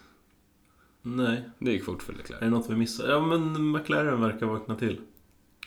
Nej, 1.02 1.42
Det 1.58 1.70
gick 1.72 1.84
fort 1.84 2.02
för 2.02 2.12
Leclerc. 2.12 2.40
är 2.40 2.44
det 2.44 2.50
något 2.50 2.70
vi 2.70 2.76
missar? 2.76 3.08
Ja 3.08 3.20
men 3.26 3.70
McLaren 3.72 4.20
verkar 4.20 4.46
vakna 4.46 4.76
till. 4.76 5.00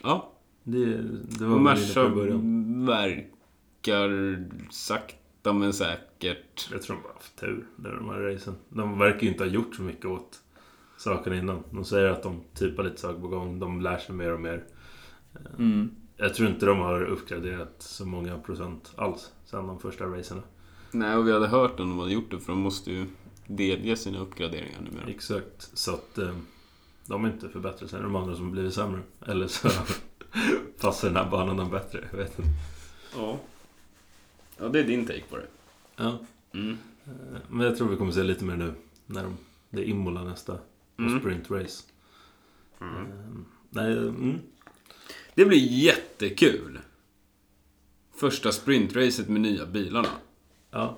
Ja, 0.02 0.32
Det, 0.62 0.96
det 1.38 1.44
var 1.44 1.58
Merca 1.58 2.04
på 2.04 2.12
i 2.12 2.14
början. 2.14 2.86
verkar 2.86 4.10
sakta 4.70 5.52
men 5.52 5.72
säkert. 5.72 6.68
Jag 6.72 6.82
tror 6.82 6.96
de 6.96 7.02
bara 7.02 7.12
haft 7.12 7.36
tur 7.40 7.66
när 7.76 7.90
de 7.94 8.08
här 8.08 8.18
racen. 8.20 8.54
De 8.68 8.98
verkar 8.98 9.20
ju 9.20 9.28
inte 9.28 9.44
ha 9.44 9.50
gjort 9.50 9.74
så 9.74 9.82
mycket 9.82 10.06
åt 10.06 10.40
sakerna 10.96 11.36
innan. 11.36 11.62
De 11.70 11.84
säger 11.84 12.10
att 12.10 12.22
de 12.22 12.40
typ 12.54 12.76
har 12.76 12.84
lite 12.84 13.00
saker 13.00 13.20
på 13.20 13.28
gång. 13.28 13.58
De 13.58 13.80
lär 13.80 13.98
sig 13.98 14.14
mer 14.14 14.32
och 14.32 14.40
mer. 14.40 14.64
Mm. 15.58 15.90
Jag 16.16 16.34
tror 16.34 16.48
inte 16.48 16.66
de 16.66 16.78
har 16.78 17.04
uppgraderat 17.04 17.74
så 17.78 18.06
många 18.06 18.38
procent 18.38 18.92
alls 18.96 19.32
sen 19.44 19.66
de 19.66 19.78
första 19.80 20.04
racerna. 20.04 20.42
Nej, 20.92 21.16
och 21.16 21.26
vi 21.28 21.32
hade 21.32 21.46
hört 21.46 21.80
om 21.80 21.88
de 21.88 21.98
hade 21.98 22.12
gjort 22.12 22.30
det, 22.30 22.38
för 22.40 22.52
de 22.52 22.60
måste 22.60 22.92
ju 22.92 23.06
delge 23.46 23.96
sina 23.96 24.18
uppgraderingar 24.18 24.80
numera. 24.80 25.06
Exakt. 25.06 25.70
Så 25.78 25.94
att 25.94 26.18
eh, 26.18 26.36
de 27.06 27.24
är 27.24 27.28
inte 27.28 27.48
förbättrat 27.48 27.90
sig. 27.90 28.02
De 28.02 28.16
andra 28.16 28.36
som 28.36 28.44
har 28.44 28.52
blivit 28.52 28.74
sämre. 28.74 29.00
Eller 29.26 29.46
så 29.46 29.68
passar 30.80 31.08
den 31.08 31.16
här 31.16 31.30
banan 31.30 31.56
dem 31.56 31.70
bättre. 31.70 32.08
Jag 32.10 32.18
vet 32.18 32.38
inte. 32.38 32.50
Ja. 33.16 33.38
Ja, 34.58 34.68
det 34.68 34.80
är 34.80 34.84
din 34.84 35.06
take 35.06 35.22
på 35.30 35.36
det. 35.36 35.46
Ja. 35.96 36.18
Mm. 36.54 36.78
Eh, 37.04 37.40
Men 37.48 37.66
jag 37.66 37.76
tror 37.76 37.88
vi 37.88 37.96
kommer 37.96 38.12
se 38.12 38.22
lite 38.22 38.44
mer 38.44 38.56
nu. 38.56 38.74
När 39.06 39.22
de, 39.22 39.36
det 39.70 39.80
är 39.80 39.84
Imola 39.84 40.24
nästa. 40.24 40.52
Och 40.52 40.60
Mm. 40.98 41.20
sprintrace. 41.20 41.82
Mm. 42.80 42.96
Eh, 42.96 43.08
Nej, 43.70 43.92
mm. 43.92 44.38
Det 45.34 45.44
blir 45.44 45.58
jättekul! 45.58 46.78
Första 48.14 48.52
sprintracet 48.52 49.28
med 49.28 49.40
nya 49.40 49.66
bilarna. 49.66 50.08
Ja. 50.70 50.96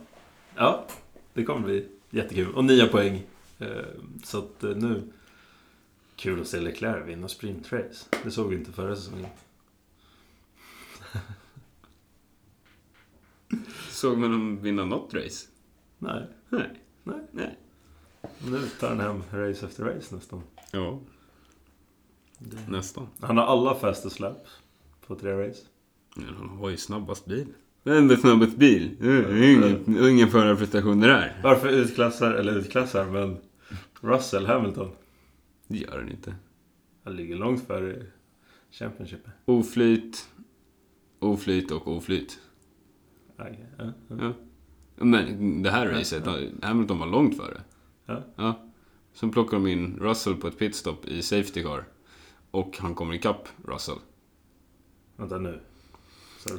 ja, 0.57 0.87
det 1.35 1.45
kommer 1.45 1.61
bli 1.61 1.89
jättekul. 2.15 2.55
Och 2.55 2.65
nya 2.65 2.87
poäng. 2.87 3.23
Eh, 3.59 3.85
Så 4.25 4.39
att 4.39 4.65
eh, 4.65 4.71
nu... 4.77 5.13
Kul 6.17 6.41
att 6.41 6.47
se 6.49 6.61
Leclerc 6.61 7.09
vinna 7.09 7.29
sprintrace. 7.29 8.07
Det 8.25 8.31
såg 8.31 8.49
vi 8.51 8.57
inte 8.57 8.73
förra 8.73 8.97
säsongen. 8.97 9.27
Såg 13.91 14.19
man 14.19 14.31
dem 14.31 14.63
vinna 14.63 14.85
något 14.85 15.15
race? 15.15 15.47
Nej, 15.99 16.27
Nej. 16.49 16.81
Nej. 17.03 17.21
Nej. 17.33 17.59
nu 18.47 18.69
tar 18.81 18.89
han 18.89 19.01
hem 19.01 19.23
race 19.33 19.67
efter 19.67 19.85
race 19.85 20.15
nästan. 20.15 20.43
Ja, 20.73 21.01
Det... 22.39 22.69
nästan. 22.69 23.07
Han 23.21 23.37
har 23.37 23.45
alla 23.45 23.75
fastest 23.75 24.21
laps 24.21 24.51
på 25.07 25.15
tre 25.15 25.49
race. 25.49 25.61
Men 26.17 26.35
han 26.35 26.49
har 26.49 26.71
ju 26.71 26.77
snabbast 26.77 27.25
bil. 27.27 27.47
Vem 27.85 28.17
snabbast 28.17 28.57
bil? 28.57 28.97
Ingen, 29.03 30.09
ingen 30.09 30.29
förarprestation 30.29 31.01
det 31.01 31.07
där. 31.07 31.41
Varför 31.43 31.69
utklassar, 31.69 32.33
eller 32.33 32.59
utklassar, 32.59 33.07
men 33.07 33.37
Russell 34.01 34.47
Hamilton. 34.47 34.91
Det 35.69 35.77
gör 35.77 35.99
den 35.99 36.11
inte. 36.11 36.35
Han 37.05 37.17
ligger 37.17 37.37
långt 37.37 37.67
före 37.67 38.07
Championship. 38.71 39.21
Oflyt, 39.45 40.29
oflyt 41.19 41.71
och 41.71 41.89
oflyt. 41.89 42.39
Aj, 43.37 43.67
ja, 43.79 43.93
ja. 44.09 44.17
Ja. 44.21 44.33
Men 44.97 45.63
det 45.63 45.71
här 45.71 45.89
racet, 45.89 46.25
Hamilton 46.63 46.99
var 46.99 47.07
långt 47.07 47.37
före. 47.37 47.61
Ja. 48.07 48.23
ja. 48.37 48.61
Sen 49.13 49.31
plockar 49.31 49.57
de 49.57 49.67
in 49.67 49.97
Russell 50.01 50.35
på 50.35 50.49
ett 50.49 50.59
pitstop 50.59 51.07
i 51.09 51.23
Safety 51.23 51.63
Car. 51.63 51.85
Och 52.51 52.79
han 52.79 52.95
kommer 52.95 53.15
ikapp 53.15 53.49
Russell. 53.65 53.99
Vänta 55.17 55.39
nu. 55.39 55.61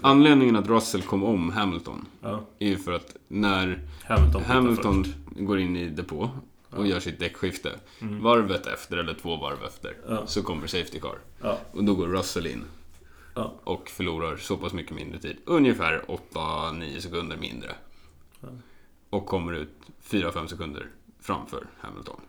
Anledningen 0.02 0.56
att 0.56 0.68
Russell 0.68 1.02
kom 1.02 1.24
om 1.24 1.50
Hamilton 1.50 2.06
ja, 2.22 2.42
är 2.60 2.68
ju 2.68 2.78
för 2.78 2.92
att 2.92 3.16
när 3.28 3.82
Hamilton 4.04 4.44
Hamilton 4.44 5.06
går 5.36 5.60
in 5.60 5.76
i 5.76 5.90
depå 5.90 6.30
och 6.70 6.88
gör 6.88 7.00
sitt 7.00 7.20
däckskifte. 7.20 7.72
Mm. 8.02 8.24
Varvet 8.24 8.66
efter, 8.66 8.98
eller 8.98 9.14
två 9.14 9.36
varv 9.38 9.64
efter, 9.64 9.98
Ja. 10.10 10.28
så 10.28 10.44
kommer 10.44 10.68
Safety 10.68 11.00
Car. 11.00 11.18
Ja, 11.42 11.60
Och 11.72 11.84
då 11.84 11.96
går 11.96 12.08
Russell 12.08 12.48
in 12.48 12.64
ja, 13.36 13.54
och 13.64 13.90
förlorar 13.90 14.38
så 14.38 14.58
pass 14.58 14.74
mycket 14.74 14.96
mindre 14.96 15.20
tid. 15.20 15.38
Ungefär 15.46 16.06
8-9 16.08 17.00
sekunder 17.00 17.38
mindre. 17.38 17.76
Och 19.10 19.26
kommer 19.26 19.54
ut 19.54 19.78
4-5 20.04 20.48
sekunder 20.48 20.88
framför 21.20 21.68
Hamilton. 21.80 22.22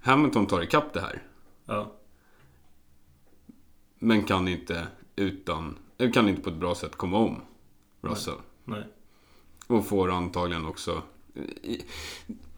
Hamilton 0.00 0.46
tar 0.46 0.62
ikapp 0.62 0.92
det 0.92 1.00
här. 1.00 1.22
Men 3.98 4.22
kan 4.22 4.48
inte 4.48 4.86
utan, 5.16 5.78
eller 6.02 6.12
kan 6.12 6.28
inte 6.28 6.42
på 6.42 6.50
ett 6.50 6.56
bra 6.56 6.74
sätt 6.74 6.96
komma 6.96 7.18
om 7.18 7.40
Russell. 8.00 8.34
Nej. 8.64 8.82
Och 9.66 9.86
får 9.86 10.10
antagligen 10.10 10.66
också... 10.66 11.02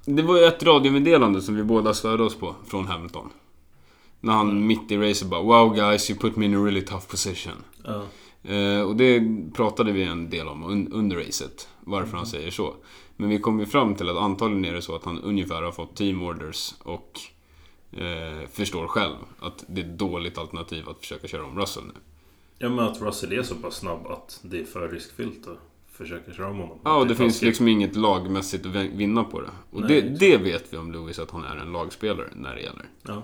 Det 0.05 0.23
var 0.23 0.37
ju 0.39 0.45
ett 0.45 0.63
radiomeddelande 0.63 1.43
som 1.43 1.57
vi 1.57 1.63
båda 1.63 1.95
störde 1.95 2.23
oss 2.23 2.35
på 2.37 2.55
från 2.67 2.87
Hamilton. 2.87 3.31
När 4.21 4.33
han 4.33 4.51
Mm. 4.51 4.67
mitt 4.67 4.91
i 4.93 4.97
racet 4.97 5.29
bara 5.29 5.43
Wow 5.43 5.75
guys, 5.75 6.11
you 6.11 6.19
put 6.19 6.37
me 6.37 6.45
in 6.47 6.55
a 6.57 6.65
really 6.65 6.81
tough 6.81 7.07
position. 7.07 7.53
Eh, 8.43 8.81
och 8.81 8.97
det 8.97 9.23
pratade 9.55 9.93
vi 9.93 10.03
en 10.03 10.31
del 10.31 10.49
om 10.49 10.65
un- 10.65 10.89
under 10.93 11.17
racet. 11.17 11.69
Varför 11.81 12.07
Mm. 12.09 12.17
han 12.17 12.27
säger 12.27 12.51
så. 12.51 12.75
Men 13.17 13.29
vi 13.29 13.39
kom 13.39 13.61
ju 13.61 13.67
fram 13.67 13.95
till 13.95 14.09
att 14.09 14.17
antagligen 14.17 14.65
är 14.65 14.73
det 14.73 14.83
så 14.83 14.95
att 14.97 15.05
han 15.05 15.19
ungefär 15.21 15.63
har 15.63 15.73
fått 15.73 15.97
team 15.97 16.23
orders 16.23 16.75
och 16.83 17.21
eh, 17.93 18.49
förstår 18.53 18.87
själv 18.87 19.15
att 19.41 19.65
det 19.69 19.81
är 19.81 19.85
ett 19.85 19.99
dåligt 19.99 20.39
alternativ 20.39 20.89
att 20.89 20.99
försöka 21.01 21.29
köra 21.29 21.45
om 21.45 21.59
Russell 21.59 21.85
nu. 21.85 21.93
Ja, 22.59 22.69
men 22.69 22.79
att 22.79 23.03
Russell 23.03 23.33
är 23.33 23.43
så 23.43 23.55
pass 23.55 23.75
snabb 23.75 24.07
att 24.07 24.41
det 24.43 24.61
är 24.61 24.65
för 24.65 24.89
riskfyllt 24.89 25.47
att 25.47 25.59
försöka 25.93 26.33
köra 26.33 26.51
om 26.51 26.59
honom. 26.59 26.79
Ja, 26.85 26.97
och 26.97 27.07
det 27.07 27.13
är 27.13 27.17
finns 27.17 27.43
liksom 27.43 27.69
inget 27.69 27.97
lagmässigt 27.97 28.67
att 28.67 28.75
vinna 28.75 29.25
på 29.25 29.41
det. 29.41 29.51
Och 29.71 29.81
Nej, 29.81 30.03
det, 30.03 30.09
det 30.19 30.37
vet 30.37 30.73
vi 30.73 30.77
om 30.77 30.93
Lewis, 30.93 31.19
att 31.19 31.31
han 31.31 31.45
är 31.45 31.57
en 31.57 31.73
lagspelare 31.73 32.29
när 32.37 32.55
det 32.55 32.61
gäller. 32.61 32.87
Ja. 33.03 33.23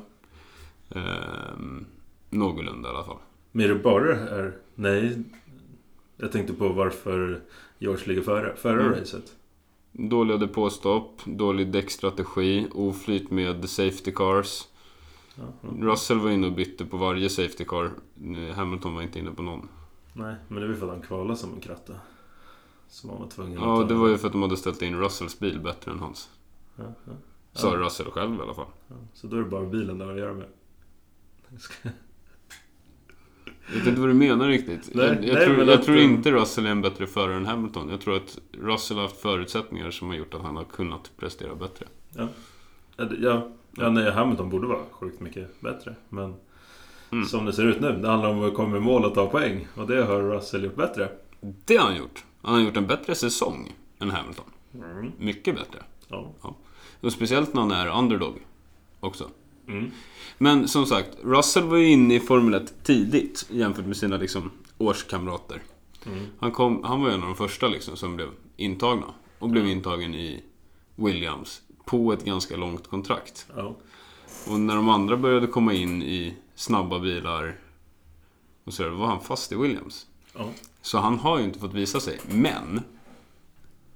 Ehm, 0.94 1.86
någorlunda 2.30 2.88
i 2.88 2.92
alla 2.92 3.04
fall. 3.04 3.16
Men 3.52 3.64
är 3.64 3.68
det 3.68 3.74
bara 3.74 4.04
det 4.04 4.14
här? 4.30 4.56
Nej. 4.74 5.18
Jag 6.16 6.32
tänkte 6.32 6.52
på 6.52 6.68
varför 6.68 7.40
George 7.78 8.06
ligger 8.06 8.22
före. 8.22 8.56
Förra 8.56 8.80
Mm. 8.82 8.92
racet. 9.00 9.32
Dåliga 9.92 10.36
depåstopp, 10.36 11.20
dålig 11.24 11.72
däckstrategi, 11.72 12.66
oflyt 12.72 13.30
med 13.30 13.68
safety 13.70 14.12
cars. 14.12 14.64
Russell 15.80 16.18
var 16.18 16.30
inne 16.30 16.46
och 16.46 16.52
bytte 16.52 16.84
på 16.84 16.96
varje 16.96 17.30
safety 17.30 17.64
car. 17.64 17.90
Hamilton 18.54 18.94
var 18.94 19.02
inte 19.02 19.18
inne 19.18 19.30
på 19.30 19.42
någon. 19.42 19.68
Nej, 20.12 20.34
men 20.48 20.62
det 20.62 20.68
var 20.68 20.74
för 20.74 20.86
att 20.86 20.92
han 20.92 21.02
kvalade 21.02 21.36
som 21.36 21.54
en 21.54 21.60
kratta. 21.60 21.94
Så 22.88 23.06
man 23.06 23.20
var 23.20 23.28
tvungen 23.28 23.58
att 23.58 23.64
Ja, 23.64 23.84
det 23.88 23.94
var 23.94 24.08
ju 24.08 24.18
för 24.18 24.26
att 24.26 24.32
de 24.32 24.42
hade 24.42 24.56
ställt 24.56 24.82
in 24.82 25.00
Russells 25.00 25.38
bil 25.38 25.60
bättre 25.60 25.92
än 25.92 25.98
hans. 25.98 26.30
Ja, 26.76 26.84
ja. 27.04 27.12
Sa. 27.52 27.76
Russell 27.76 28.10
själv 28.10 28.34
i 28.34 28.42
alla 28.42 28.54
fall. 28.54 28.66
Ja, 28.88 28.94
så 29.14 29.26
då 29.26 29.36
är 29.36 29.40
det 29.40 29.48
bara 29.48 29.66
bilen 29.66 29.98
där 29.98 30.10
att 30.12 30.18
göra 30.18 30.34
med. 30.34 30.46
Jag 33.66 33.78
vet 33.78 33.86
inte 33.86 34.00
vad 34.00 34.10
du 34.10 34.14
menar 34.14 34.48
riktigt. 34.48 34.90
Nej, 34.94 35.06
jag 35.06 35.24
jag, 35.24 35.34
nej, 35.34 35.46
tror, 35.46 35.56
men 35.56 35.68
jag 35.68 35.82
tror 35.82 35.98
inte 35.98 36.32
Russell 36.32 36.66
är 36.66 36.70
en 36.70 36.82
bättre 36.82 37.06
förare 37.06 37.36
än 37.36 37.46
Hamilton. 37.46 37.88
Jag 37.88 38.00
tror 38.00 38.16
att 38.16 38.38
Russell 38.52 38.96
har 38.96 39.04
haft 39.04 39.16
förutsättningar 39.16 39.90
som 39.90 40.08
har 40.08 40.14
gjort 40.14 40.34
att 40.34 40.42
han 40.42 40.56
har 40.56 40.64
kunnat 40.64 41.10
prestera 41.16 41.54
bättre. 41.54 41.86
Ja, 42.16 42.28
ja, 43.20 43.50
ja 43.76 43.90
nej, 43.90 44.10
Hamilton 44.10 44.50
borde 44.50 44.66
vara 44.66 44.84
sjukt 44.90 45.20
mycket 45.20 45.60
bättre. 45.60 45.94
Men 46.08 46.34
Mm. 47.12 47.26
som 47.26 47.44
det 47.44 47.52
ser 47.52 47.66
ut 47.66 47.80
nu, 47.80 47.92
det 47.92 48.08
handlar 48.08 48.28
om 48.28 48.44
att 48.44 48.54
komma 48.54 48.76
i 48.76 48.80
mål 48.80 49.04
och 49.04 49.14
ta 49.14 49.26
poäng. 49.26 49.66
Och 49.74 49.86
det 49.86 50.04
har 50.04 50.22
Russell 50.22 50.64
gjort 50.64 50.76
bättre. 50.76 51.08
Det 51.40 51.76
har 51.76 51.86
han 51.86 51.96
gjort. 51.96 52.24
Han 52.42 52.54
har 52.54 52.60
gjort 52.60 52.76
en 52.76 52.86
bättre 52.86 53.14
säsong 53.14 53.72
än 53.98 54.10
Hamilton. 54.10 54.44
Mm. 54.74 55.12
Mycket 55.18 55.54
bättre. 55.54 55.78
Ja. 56.08 56.34
Och 57.00 57.12
speciellt 57.12 57.54
när 57.54 57.60
han 57.60 57.70
är 57.70 57.98
underdog 57.98 58.34
också. 59.00 59.30
Mm. 59.68 59.90
Men 60.38 60.68
som 60.68 60.86
sagt, 60.86 61.08
Russell 61.22 61.64
var 61.64 61.76
ju 61.76 61.86
inne 61.88 62.14
i 62.14 62.20
Formel 62.20 62.54
1 62.54 62.74
tidigt 62.84 63.46
jämfört 63.50 63.86
med 63.86 63.96
sina 63.96 64.16
liksom, 64.16 64.50
årskamrater. 64.78 65.62
Mm. 66.06 66.26
Han, 66.38 66.52
kom, 66.52 66.84
han 66.84 67.02
var 67.02 67.08
en 67.08 67.20
av 67.22 67.26
de 67.26 67.36
första 67.36 67.68
liksom, 67.68 67.96
som 67.96 68.16
blev 68.16 68.28
intagna. 68.56 69.06
Och 69.38 69.48
blev 69.48 69.66
intagen 69.66 70.14
i 70.14 70.42
Williams 70.96 71.62
på 71.90 72.12
ett 72.12 72.24
ganska 72.24 72.56
långt 72.56 72.88
kontrakt. 72.88 73.46
Ja. 73.56 73.76
Och 74.46 74.60
när 74.60 74.76
de 74.76 74.88
andra 74.88 75.16
började 75.16 75.46
komma 75.46 75.72
in 75.72 76.02
i 76.02 76.36
snabba 76.54 76.98
bilar 76.98 77.58
och 78.64 78.72
så 78.74 78.90
var 78.90 79.06
han 79.06 79.20
fast 79.20 79.52
i 79.52 79.56
Williams. 79.56 80.06
Ja. 80.34 80.48
Så 80.82 80.98
han 80.98 81.18
har 81.18 81.38
ju 81.38 81.44
inte 81.44 81.58
fått 81.58 81.74
visa 81.74 82.00
sig. 82.00 82.20
Men... 82.30 82.80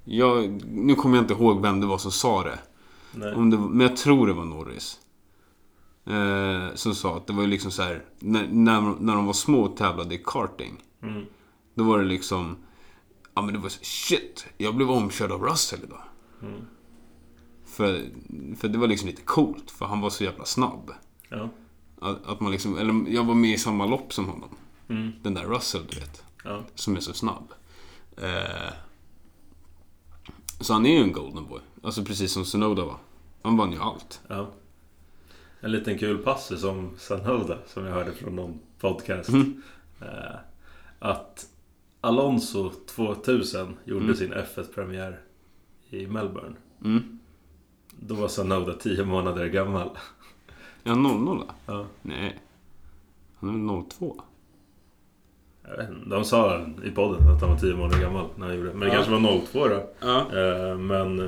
Jag, 0.06 0.62
nu 0.66 0.94
kommer 0.94 1.16
jag 1.16 1.22
inte 1.22 1.34
ihåg 1.34 1.62
vem 1.62 1.80
det 1.80 1.86
var 1.86 1.98
som 1.98 2.12
sa 2.12 2.42
det. 2.42 2.58
Det 3.12 3.36
men 3.36 3.80
jag 3.80 3.96
tror 3.96 4.26
det 4.26 4.32
var 4.32 4.44
Norris. 4.44 5.00
Eh, 6.06 6.74
som 6.74 6.94
sa 6.94 7.16
att 7.16 7.26
det 7.26 7.32
var 7.32 7.42
ju 7.42 7.48
liksom 7.48 7.70
så 7.70 7.82
här, 7.82 8.04
när, 8.18 8.48
när, 8.48 8.80
när 8.80 9.14
de 9.14 9.26
var 9.26 9.32
små 9.32 9.62
och 9.62 9.76
tävlade 9.76 10.14
i 10.14 10.22
karting. 10.24 10.82
Mm. 11.02 11.24
Då 11.74 11.84
var 11.84 11.98
det 11.98 12.04
liksom... 12.04 12.56
Ja 13.34 13.42
men 13.42 13.54
det 13.54 13.60
var 13.60 13.68
så, 13.68 13.84
shit, 13.84 14.46
jag 14.56 14.74
blev 14.74 14.90
omkörd 14.90 15.32
av 15.32 15.42
Russell 15.42 15.80
idag. 15.84 16.02
Mm. 16.42 16.60
För, 17.74 18.02
för 18.56 18.68
det 18.68 18.78
var 18.78 18.86
liksom 18.86 19.08
lite 19.08 19.22
coolt, 19.22 19.70
för 19.70 19.86
han 19.86 20.00
var 20.00 20.10
så 20.10 20.24
jävla 20.24 20.44
snabb. 20.44 20.90
Ja. 21.28 21.48
Att, 22.00 22.26
att 22.26 22.40
man 22.40 22.52
liksom, 22.52 22.78
eller 22.78 23.10
jag 23.14 23.24
var 23.24 23.34
med 23.34 23.50
i 23.50 23.58
samma 23.58 23.86
lopp 23.86 24.12
som 24.12 24.28
honom. 24.28 24.48
Mm. 24.88 25.12
Den 25.22 25.34
där 25.34 25.44
Russell, 25.44 25.86
du 25.90 26.00
vet. 26.00 26.24
Ja. 26.44 26.62
Som 26.74 26.96
är 26.96 27.00
så 27.00 27.12
snabb. 27.12 27.52
Eh, 28.16 28.72
så 30.60 30.72
han 30.72 30.86
är 30.86 30.90
ju 30.98 31.02
en 31.02 31.12
golden 31.12 31.46
boy. 31.48 31.60
Alltså 31.82 32.04
precis 32.04 32.32
som 32.32 32.44
Sonoda 32.44 32.84
var. 32.84 32.96
Han 33.42 33.56
vann 33.56 33.72
ju 33.72 33.78
allt. 33.78 34.20
ja. 34.28 34.50
En 35.60 35.72
liten 35.72 35.98
kul 35.98 36.18
passus 36.18 36.64
om 36.64 36.90
Sanoda 36.98 37.58
som 37.66 37.84
jag 37.84 37.92
hörde 37.92 38.12
från 38.12 38.36
någon 38.36 38.58
podcast. 38.80 39.28
Mm. 39.28 39.62
Eh, 40.00 40.36
att 40.98 41.46
Alonso 42.00 42.70
2000 42.70 43.76
gjorde 43.84 44.04
Mm. 44.04 44.16
sin 44.16 44.32
F1-premiär 44.34 45.20
i 45.90 46.06
Melbourne. 46.06 46.56
Mm. 46.84 47.13
Då 48.06 48.14
var 48.14 48.28
Sanoda 48.28 48.72
10 48.74 49.04
månader 49.04 49.46
gammal. 49.46 49.90
Han 50.84 51.02
00 51.02 51.42
Ja. 51.66 51.86
Nej. 52.02 52.38
Han 53.36 53.48
är 53.68 53.74
väl 53.74 53.84
02? 53.98 54.20
Jag 55.62 55.76
vet 55.76 55.90
inte, 55.90 56.08
de 56.10 56.24
sa 56.24 56.66
i 56.84 56.90
podden 56.90 57.28
att 57.28 57.40
han 57.40 57.50
var 57.50 57.58
10 57.58 57.74
månader 57.76 58.00
gammal 58.00 58.26
när 58.36 58.46
han 58.46 58.56
gjorde 58.56 58.68
det. 58.68 58.74
Men 58.74 58.80
det 58.88 58.94
Ja. 58.94 59.02
kanske 59.04 59.12
var 59.12 59.40
02 59.46 59.68
då. 59.68 59.90
Ja. 60.00 60.18
Eh, 60.20 60.78
men 60.78 61.18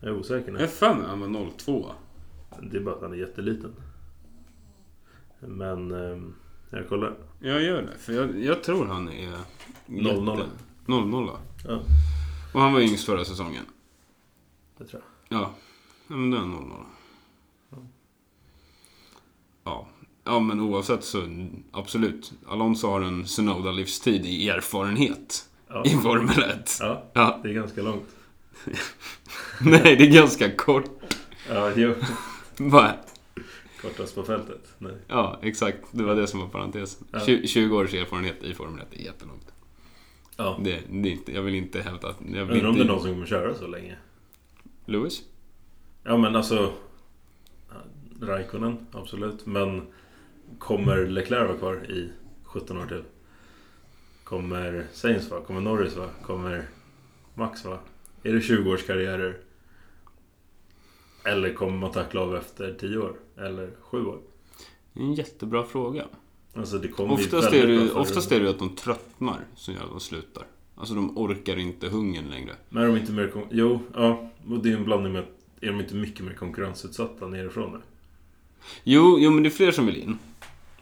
jag 0.00 0.10
är 0.10 0.18
osäker 0.18 0.46
Jag 0.46 0.54
nu. 0.58 0.60
är 0.64 0.66
för 0.66 0.94
mig 0.94 1.06
han 1.08 1.20
var 1.20 1.50
02. 1.58 1.86
Det 2.62 2.76
är 2.76 2.80
bara 2.80 2.94
att 2.94 3.02
han 3.02 3.12
är 3.12 3.16
jätteliten. 3.16 3.72
Men 5.40 5.92
eh, 5.92 6.18
jag 6.70 6.88
kollar. 6.88 7.14
Jag 7.40 7.62
gör 7.62 7.82
det. 7.82 7.98
För 7.98 8.12
jag, 8.12 8.40
jag 8.44 8.62
tror 8.62 8.86
han 8.86 9.08
är... 9.08 9.32
00. 9.86 10.42
00 10.86 11.30
Ja, 11.68 11.80
Och 12.54 12.60
han 12.60 12.72
var 12.72 12.80
yngst 12.80 13.04
förra 13.06 13.24
säsongen. 13.24 13.64
det 14.78 14.84
tror 14.84 15.02
Ja. 15.32 15.54
Ja 16.08 16.16
men 16.16 16.30
det 16.30 16.36
är 16.36 16.40
00. 16.40 16.62
Ja. 19.64 19.88
Ja 20.24 20.40
men 20.40 20.60
oavsett 20.60 21.04
så 21.04 21.46
absolut. 21.72 22.32
Alonso 22.48 22.88
har 22.88 23.00
en 23.00 23.26
Sonoda-livstid 23.26 24.26
i 24.26 24.48
erfarenhet. 24.48 25.48
jag. 25.68 25.86
I 25.86 25.90
Ja. 25.92 25.98
Formel 26.00 26.42
1. 26.42 26.76
ja, 26.80 27.04
Ja. 27.12 27.40
det 27.42 27.48
är 27.48 27.52
ganska 27.54 27.82
långt. 27.82 28.08
Nej, 29.60 29.96
det 29.96 30.06
är 30.06 30.12
ganska 30.14 30.56
kort. 30.56 30.84
Ja, 31.48 31.72
jo. 31.76 31.94
Bara, 32.56 32.94
Kortast 33.82 34.14
på 34.14 34.22
fältet. 34.22 34.74
Nej. 34.78 34.92
ja, 35.08 35.38
exakt. 35.42 35.78
Det 35.90 36.02
var 36.04 36.14
det 36.14 36.26
som 36.26 36.40
var 36.40 36.48
parentesen. 36.48 37.06
Ja. 37.12 37.18
Tju- 37.18 37.46
20 37.46 37.76
års 37.76 37.94
erfarenhet 37.94 38.42
i 38.42 38.54
Formel 38.54 38.80
1 38.82 38.92
är 39.00 39.04
jättelångt. 39.04 39.52
Ja. 40.36 40.58
Det, 40.64 40.82
det 40.90 41.28
jag 41.28 41.42
vill 41.42 41.54
inte 41.54 41.82
hävda 41.82 42.08
att... 42.08 42.16
Jag 42.32 42.44
vill 42.46 42.56
Undrar 42.56 42.68
om 42.68 42.74
det 42.76 42.82
är 42.82 42.86
någon 42.86 43.00
som 43.02 43.10
kommer 43.12 43.26
köra 43.26 43.54
så 43.54 43.66
länge. 43.66 43.96
Lewis? 44.90 45.22
Ja 46.02 46.16
men 46.16 46.36
alltså... 46.36 46.72
Raikkonen, 48.20 48.86
absolut. 48.92 49.46
Men 49.46 49.82
kommer 50.58 51.06
Leclerc 51.06 51.48
vara 51.48 51.58
kvar 51.58 51.90
i 51.90 52.10
17 52.44 52.76
år 52.78 52.86
till? 52.86 53.02
Kommer 54.24 54.86
Sainz 54.92 55.30
vara? 55.30 55.40
Kommer 55.40 55.60
Norris 55.60 55.96
vara? 55.96 56.10
Kommer 56.22 56.68
Max 57.34 57.64
vara? 57.64 57.78
Är 58.22 58.32
det 58.32 58.40
20 58.40 58.70
års 58.70 58.86
karriärer? 58.86 59.38
Eller 61.24 61.54
kommer 61.54 61.78
man 61.78 61.92
tackla 61.92 62.20
av 62.20 62.36
efter 62.36 62.74
10 62.80 62.98
år? 62.98 63.16
Eller 63.36 63.70
7 63.80 64.06
år? 64.06 64.18
Det 64.92 65.00
är 65.00 65.04
en 65.04 65.14
jättebra 65.14 65.64
fråga. 65.64 66.04
Alltså 66.54 66.82
Oftast 66.98 67.52
är, 67.52 67.66
det, 67.66 67.92
oftast 67.92 68.32
är 68.32 68.40
det 68.40 68.50
att 68.50 68.58
de 68.58 68.76
tröttnar 68.76 69.46
som 69.56 69.74
gör 69.74 69.82
att 69.82 69.90
de 69.90 70.00
slutar. 70.00 70.44
Alltså 70.80 70.94
de 70.94 71.18
orkar 71.18 71.58
inte 71.58 71.88
hungern 71.88 72.30
längre. 72.30 72.52
Men 72.68 72.82
är 72.82 72.86
de 72.86 72.96
inte 72.96 73.12
mer... 73.12 73.32
Jo, 73.50 73.80
ja. 73.94 74.30
Och 74.50 74.58
det 74.62 74.72
är 74.72 74.76
en 74.76 74.84
blandning 74.84 75.12
med... 75.12 75.22
att- 75.22 75.62
Är 75.62 75.66
de 75.66 75.80
inte 75.80 75.94
mycket 75.94 76.24
mer 76.24 76.32
konkurrensutsatta 76.34 77.26
nerifrån 77.26 77.72
nu? 77.72 77.78
Jo, 78.84 79.18
jo 79.18 79.30
men 79.30 79.42
det 79.42 79.48
är 79.48 79.50
fler 79.50 79.72
som 79.72 79.86
vill 79.86 79.96
in. 79.96 80.18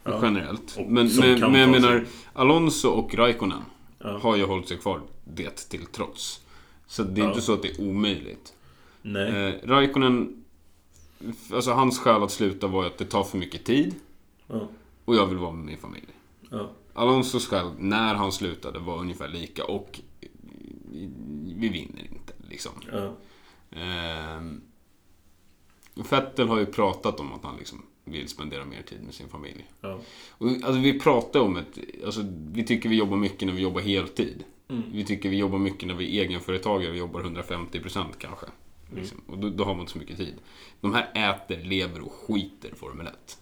Ja. 0.05 0.21
Generellt. 0.23 0.77
Och 0.79 0.91
Men, 0.93 1.11
men, 1.21 1.41
men 1.41 1.55
jag 1.61 1.71
menar. 1.71 2.05
Alonso 2.33 2.89
och 2.89 3.15
Raikkonen 3.15 3.63
Ja. 3.99 4.19
har 4.19 4.37
ju 4.37 4.45
hållit 4.45 4.69
sig 4.69 4.77
kvar 4.79 5.01
det 5.25 5.69
till 5.69 5.87
trots. 5.87 6.41
Så 6.87 7.03
det 7.03 7.21
är 7.21 7.25
Ja. 7.25 7.29
inte 7.29 7.41
så 7.41 7.53
att 7.55 7.63
det 7.63 7.69
är 7.71 7.81
omöjligt. 7.89 8.53
Nej. 9.03 9.49
Eh, 9.49 9.55
Raikkonen, 9.69 10.45
alltså 11.53 11.71
hans 11.73 11.99
skäl 11.99 12.23
att 12.23 12.31
sluta 12.31 12.67
var 12.67 12.83
ju 12.83 12.87
att 12.89 12.99
det 12.99 13.05
tar 13.05 13.25
för 13.25 13.39
mycket 13.39 13.65
tid 13.65 13.95
Ja. 14.47 14.69
och 15.05 15.17
jag 15.17 15.27
vill 15.27 15.39
vara 15.39 15.53
med 15.53 15.65
min 15.65 15.79
familj. 15.79 16.07
Ja. 16.51 16.71
Alonsos 16.99 17.47
skäl 17.47 17.71
när 17.79 18.15
han 18.15 18.33
slutade 18.33 18.79
var 18.79 18.99
ungefär 18.99 19.29
lika 19.29 19.65
och 19.65 20.01
vi 21.45 21.69
vinner 21.69 22.07
inte 22.13 22.33
liksom. 22.49 22.73
Ja. 22.93 23.17
Ehm, 23.71 24.61
Vettel 25.95 26.49
har 26.49 26.59
ju 26.59 26.67
pratat 26.67 27.21
om 27.21 27.33
att 27.33 27.45
han 27.45 27.57
liksom 27.57 27.83
vill 28.05 28.29
spendera 28.29 28.65
mer 28.65 28.83
tid 28.83 29.03
med 29.03 29.15
sin 29.15 29.29
familj. 29.29 29.67
Ja. 29.81 30.01
Och, 30.31 30.49
alltså 30.49 30.81
vi 30.81 31.01
pratar 31.01 31.41
om 31.41 31.57
ett... 31.57 31.79
Alltså, 32.05 32.21
vi 32.53 32.65
tycker 32.65 32.89
vi 32.89 32.97
jobbar 32.97 33.17
mycket 33.17 33.47
när 33.47 33.55
vi 33.55 33.63
jobbar 33.63 33.81
heltid. 33.81 34.45
Mm. 34.69 34.83
Vi 34.93 35.05
tycker 35.05 35.29
vi 35.29 35.37
jobbar 35.37 35.59
mycket 35.59 35.89
när 35.89 35.95
vi 35.95 36.19
är 36.19 36.25
egenföretagare. 36.25 36.91
Vi 36.91 36.99
jobbar 36.99 37.21
150% 37.21 38.05
kanske. 38.19 38.47
Mm. 38.47 39.01
Liksom. 39.01 39.19
Och 39.27 39.39
då, 39.39 39.51
då 39.51 39.65
har 39.65 39.75
man 39.75 39.81
inte 39.81 39.93
så 39.93 39.99
mycket 39.99 40.17
tid. 40.17 40.35
De 40.81 40.95
här 40.95 41.11
äter, 41.15 41.65
lever 41.65 42.01
och 42.01 42.13
skiter 42.13 42.75
Formel 42.75 43.07
1. 43.07 43.39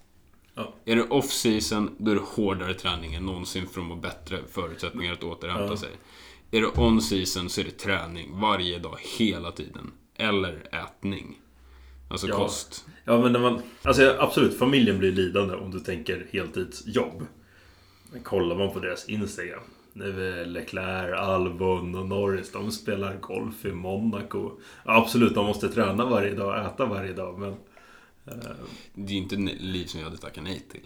Ja. 0.58 0.74
Är 0.84 0.96
det 0.96 1.02
off-season, 1.02 1.90
då 1.98 2.10
är 2.10 2.14
det 2.14 2.20
hårdare 2.26 2.74
träning 2.74 3.14
än 3.14 3.26
någonsin 3.26 3.66
för 3.66 3.80
att 3.80 3.86
må 3.86 3.96
bättre 3.96 4.38
förutsättningar 4.52 5.12
att 5.12 5.24
återhämta 5.24 5.64
Ja. 5.64 5.76
sig. 5.76 5.90
Är 6.50 6.60
det 6.60 6.66
on-season 6.66 7.48
så 7.48 7.60
är 7.60 7.64
det 7.64 7.70
träning 7.78 8.40
varje 8.40 8.78
dag, 8.78 8.98
hela 9.18 9.52
tiden. 9.52 9.92
Eller 10.16 10.68
ätning. 10.74 11.38
Alltså 12.08 12.26
Ja. 12.28 12.36
kost. 12.36 12.84
Ja 13.04 13.20
men 13.20 13.32
när 13.32 13.40
man... 13.40 13.62
Alltså 13.82 14.16
absolut, 14.18 14.58
familjen 14.58 14.98
blir 14.98 15.12
lidande 15.12 15.54
om 15.54 15.70
du 15.70 15.80
tänker 15.80 16.26
heltidsjobb. 16.30 17.26
Men 18.12 18.22
kollar 18.22 18.56
man 18.56 18.72
på 18.72 18.78
deras 18.78 19.08
Instagram. 19.08 19.62
Nu 19.92 20.40
är 20.40 20.46
Leclerc, 20.46 21.18
Albon 21.18 21.94
och 21.94 22.06
Norris, 22.06 22.52
de 22.52 22.70
spelar 22.72 23.16
golf 23.20 23.64
i 23.64 23.72
Monaco. 23.72 24.50
Ja, 24.84 24.96
absolut, 24.96 25.34
de 25.34 25.46
måste 25.46 25.68
träna 25.68 26.06
varje 26.06 26.34
dag 26.34 26.66
äta 26.66 26.86
varje 26.86 27.12
dag 27.12 27.38
men... 27.38 27.54
Eh, 28.26 28.34
Det 28.94 29.12
är 29.12 29.16
inte 29.16 29.34
ett 29.34 29.60
liv 29.60 29.86
som 29.86 30.00
jag 30.00 30.06
hade 30.06 30.18
tackat 30.20 30.44
nej 30.44 30.62
till. 30.72 30.80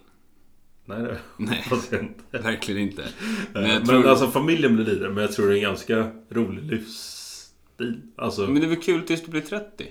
nej 0.85 1.03
det 1.03 1.19
Nej. 1.37 1.65
inte. 1.93 2.15
Verkligen 2.39 2.81
inte. 2.83 3.09
Men, 3.53 3.63
Men 3.63 3.71
jag 3.71 3.79
men 3.79 3.87
tror... 3.87 4.07
alltså 4.07 4.31
familjen 4.31 4.75
blir 4.77 4.85
lidande, 4.85 5.09
men 5.15 5.23
jag 5.23 5.33
tror 5.33 5.47
det 5.49 5.53
är 5.55 5.57
en 5.57 5.63
ganska 5.63 6.11
rolig 6.29 6.63
livsstil. 6.65 8.03
Alltså... 8.17 8.43
Men 8.47 8.55
det 8.55 8.67
är 8.67 8.69
väl 8.69 8.83
kul 8.83 9.03
tills 9.07 9.23
du 9.25 9.31
blir 9.31 9.41
30? 9.41 9.87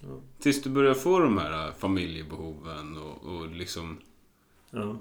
Ja. 0.00 0.20
Tills 0.40 0.62
du 0.62 0.70
börjar 0.70 0.94
få 0.94 1.18
de 1.18 1.38
här 1.38 1.66
äh, 1.66 1.74
familjebehoven 1.78 2.96
och, 2.98 3.22
och 3.22 3.50
liksom... 3.50 3.98
Ja. 4.70 4.98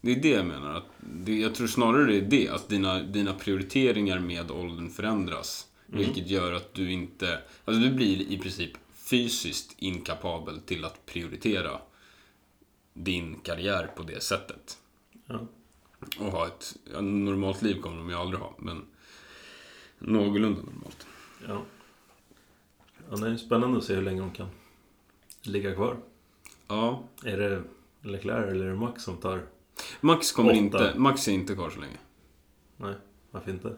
Det 0.00 0.10
är 0.12 0.16
det 0.22 0.28
jag 0.28 0.46
menar. 0.46 0.74
Att 0.74 0.86
det, 1.00 1.38
jag 1.38 1.54
tror 1.54 1.66
snarare 1.66 2.04
det 2.04 2.16
är 2.16 2.20
det. 2.22 2.48
Att 2.48 2.68
dina, 2.68 3.02
dina 3.02 3.32
prioriteringar 3.34 4.18
med 4.18 4.50
åldern 4.50 4.90
förändras. 4.90 5.66
Mm. 5.88 5.98
Vilket 6.04 6.28
gör 6.30 6.52
att 6.52 6.74
du 6.74 6.92
inte... 6.92 7.38
Alltså 7.64 7.82
du 7.82 7.90
blir 7.90 8.22
i 8.22 8.38
princip 8.38 8.70
fysiskt 9.10 9.74
inkapabel 9.78 10.60
till 10.60 10.84
att 10.84 11.06
prioritera 11.06 11.80
din 12.92 13.40
karriär 13.40 13.90
på 13.96 14.02
det 14.02 14.22
sättet. 14.22 14.78
Ja. 15.26 15.46
Och 16.18 16.32
ha 16.32 16.46
ett 16.46 16.76
ja, 16.92 17.00
normalt 17.00 17.62
liv 17.62 17.80
kommer 17.80 17.96
de 17.96 18.08
ju 18.08 18.14
aldrig 18.14 18.40
ha, 18.40 18.54
men 18.58 18.86
någorlunda 19.98 20.62
normalt. 20.62 21.06
Ja. 21.48 21.62
ja 23.10 23.16
det 23.16 23.28
är 23.30 23.36
spännande 23.36 23.78
att 23.78 23.84
se 23.84 23.94
hur 23.94 24.02
länge 24.02 24.20
de 24.20 24.30
kan 24.30 24.48
ligga 25.42 25.74
kvar. 25.74 25.96
Ja, 26.68 27.04
Är 27.24 27.36
det 27.36 27.62
Leclerc 28.02 28.50
eller 28.50 28.64
är 28.64 28.70
det 28.70 28.76
Max 28.76 29.02
som 29.02 29.16
tar... 29.16 29.46
Max 30.00 30.32
kommer 30.32 30.50
Åtta. 30.50 30.58
inte, 30.58 30.94
Max 30.96 31.28
är 31.28 31.32
inte 31.32 31.54
kvar 31.54 31.70
så 31.70 31.80
länge. 31.80 31.98
Nej, 32.76 32.94
varför 33.30 33.50
inte? 33.50 33.76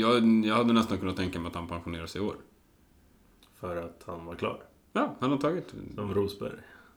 Jag, 0.00 0.44
jag 0.44 0.54
hade 0.54 0.72
nästan 0.72 0.98
kunnat 0.98 1.16
tänka 1.16 1.40
mig 1.40 1.48
att 1.48 1.54
han 1.54 1.68
pensionerar 1.68 2.06
sig 2.06 2.20
i 2.20 2.24
år. 2.24 2.36
För 3.62 3.76
att 3.76 4.02
han 4.06 4.24
var 4.26 4.34
klar. 4.34 4.62
Ja, 4.92 5.16
han 5.20 5.30
har 5.30 5.38
tagit 5.38 5.74
Som 5.94 6.14
Rosberg. 6.14 6.52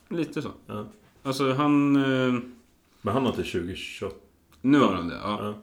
lite 0.10 0.42
så. 0.42 0.52
Ja. 0.68 0.86
Alltså 1.24 1.54
han... 1.54 1.96
Eh, 1.96 2.40
Men 3.02 3.14
han 3.14 3.26
har 3.26 3.32
till 3.32 3.44
2028. 3.52 4.16
nu 4.62 4.80
har 4.80 4.94
han 4.94 5.08
det, 5.08 5.16
ja. 5.16 5.40
Ja. 5.44 5.54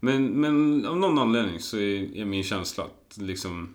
Men, 0.00 0.26
men 0.40 0.86
av 0.86 0.96
någon 0.96 1.18
anledning 1.18 1.60
så 1.60 1.76
är, 1.76 2.16
är 2.16 2.24
min 2.24 2.44
känsla 2.44 2.84
att 2.84 3.18
liksom... 3.18 3.74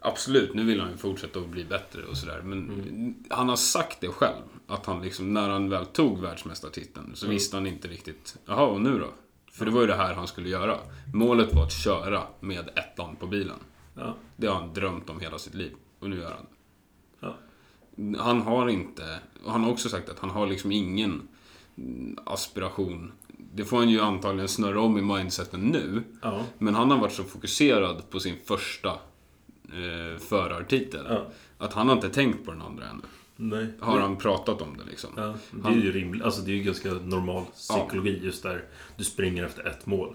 Absolut, 0.00 0.54
nu 0.54 0.64
vill 0.64 0.80
han 0.80 0.90
ju 0.90 0.96
fortsätta 0.96 1.38
att 1.40 1.48
bli 1.48 1.64
bättre 1.64 2.02
och 2.04 2.16
sådär. 2.16 2.42
Men 2.44 3.24
han 3.30 3.48
har 3.48 3.56
sagt 3.56 4.00
det 4.00 4.08
själv. 4.08 4.42
Att 4.66 4.86
han 4.86 5.02
liksom, 5.02 5.34
när 5.34 5.48
han 5.48 5.70
väl 5.70 5.86
tog 5.86 6.18
världsmästartiteln 6.20 7.10
så 7.14 7.26
Mm. 7.26 7.34
visste 7.34 7.56
han 7.56 7.66
inte 7.66 7.88
riktigt. 7.88 8.38
Jaha, 8.46 8.66
och 8.66 8.80
nu 8.80 8.98
då? 8.98 9.08
För 9.52 9.64
det 9.64 9.70
var 9.70 9.80
ju 9.80 9.86
det 9.86 9.94
här 9.96 10.14
han 10.14 10.26
skulle 10.26 10.48
göra. 10.48 10.78
Målet 11.14 11.54
var 11.54 11.62
att 11.64 11.72
köra 11.72 12.22
med 12.40 12.70
ettan 12.76 13.16
på 13.16 13.26
bilen. 13.26 13.56
Ja. 13.94 14.14
Det 14.36 14.46
har 14.46 14.54
han 14.54 14.74
drömt 14.74 15.10
om 15.10 15.20
hela 15.20 15.38
sitt 15.38 15.54
liv. 15.54 15.72
Och 15.98 16.10
nu 16.10 16.16
gör 16.16 16.30
han. 16.30 16.46
Ja. 17.20 17.34
Han 18.18 18.42
har 18.42 18.68
inte, 18.68 19.18
och 19.44 19.52
han 19.52 19.64
har 19.64 19.70
också 19.70 19.88
sagt 19.88 20.08
att 20.08 20.18
han 20.18 20.30
har 20.30 20.46
liksom 20.46 20.72
ingen 20.72 21.28
mm, 21.76 22.18
aspiration. 22.24 23.12
Det 23.54 23.64
får 23.64 23.76
han 23.76 23.88
ju 23.88 24.00
antagligen 24.00 24.48
snurra 24.48 24.80
om 24.80 24.98
i 24.98 25.02
mindseten 25.02 25.60
nu. 25.60 26.02
Ja. 26.22 26.44
Men 26.58 26.74
han 26.74 26.90
har 26.90 26.98
varit 26.98 27.12
så 27.12 27.24
fokuserad 27.24 28.10
på 28.10 28.20
sin 28.20 28.36
första 28.44 28.90
eh, 29.64 30.18
förartitel. 30.20 31.06
Ja. 31.08 31.26
Att 31.58 31.72
han 31.72 31.88
har 31.88 31.94
inte 31.94 32.08
tänkt 32.08 32.44
på 32.44 32.50
den 32.50 32.62
andra 32.62 32.88
ännu. 32.88 33.02
Nej. 33.36 33.66
Har 33.80 34.00
han 34.00 34.16
pratat 34.16 34.62
om 34.62 34.76
det 34.76 34.84
liksom. 34.84 35.10
Ja, 35.16 35.34
det 35.50 35.68
är 35.68 35.82
ju 35.82 35.92
rimligt. 35.92 36.22
Alltså 36.22 36.42
det 36.42 36.52
är 36.52 36.56
ju 36.56 36.62
ganska 36.62 36.92
normal 36.92 37.44
psykologi 37.54 38.20
just 38.22 38.42
där 38.42 38.64
du 38.96 39.04
springer 39.04 39.44
efter 39.44 39.66
ett 39.66 39.86
mål. 39.86 40.14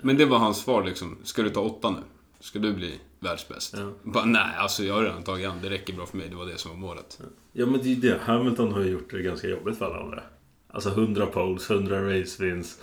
Men 0.00 0.16
det 0.16 0.24
var 0.24 0.38
hans 0.38 0.58
svar 0.58 0.84
liksom. 0.84 1.18
Ska 1.24 1.42
du 1.42 1.50
ta 1.50 1.60
åtta 1.60 1.90
nu? 1.90 1.98
Ska 2.42 2.58
du 2.58 2.72
bli 2.72 3.00
världsbäst? 3.20 3.74
Ja. 3.78 3.92
Bara, 4.02 4.24
nej, 4.24 4.56
alltså 4.58 4.84
jag 4.84 4.94
har 4.94 5.02
redan 5.02 5.22
tagit 5.22 5.48
an. 5.48 5.58
Det 5.62 5.70
räcker 5.70 5.92
bra 5.92 6.06
för 6.06 6.16
mig. 6.16 6.28
Det 6.28 6.36
var 6.36 6.46
det 6.46 6.58
som 6.58 6.70
var 6.70 6.78
målet. 6.78 7.20
Ja 7.52 7.66
men 7.66 7.82
det 7.82 7.92
är 7.92 7.96
det. 7.96 8.18
Hamilton 8.22 8.72
har 8.72 8.80
ju 8.80 8.90
gjort 8.90 9.10
det 9.10 9.22
ganska 9.22 9.48
jobbigt 9.48 9.78
för 9.78 9.84
alla 9.84 10.00
andra. 10.04 10.22
Alltså 10.68 10.90
100 10.90 11.26
poles, 11.26 11.70
100 11.70 12.20
race 12.20 12.44
wins, 12.44 12.78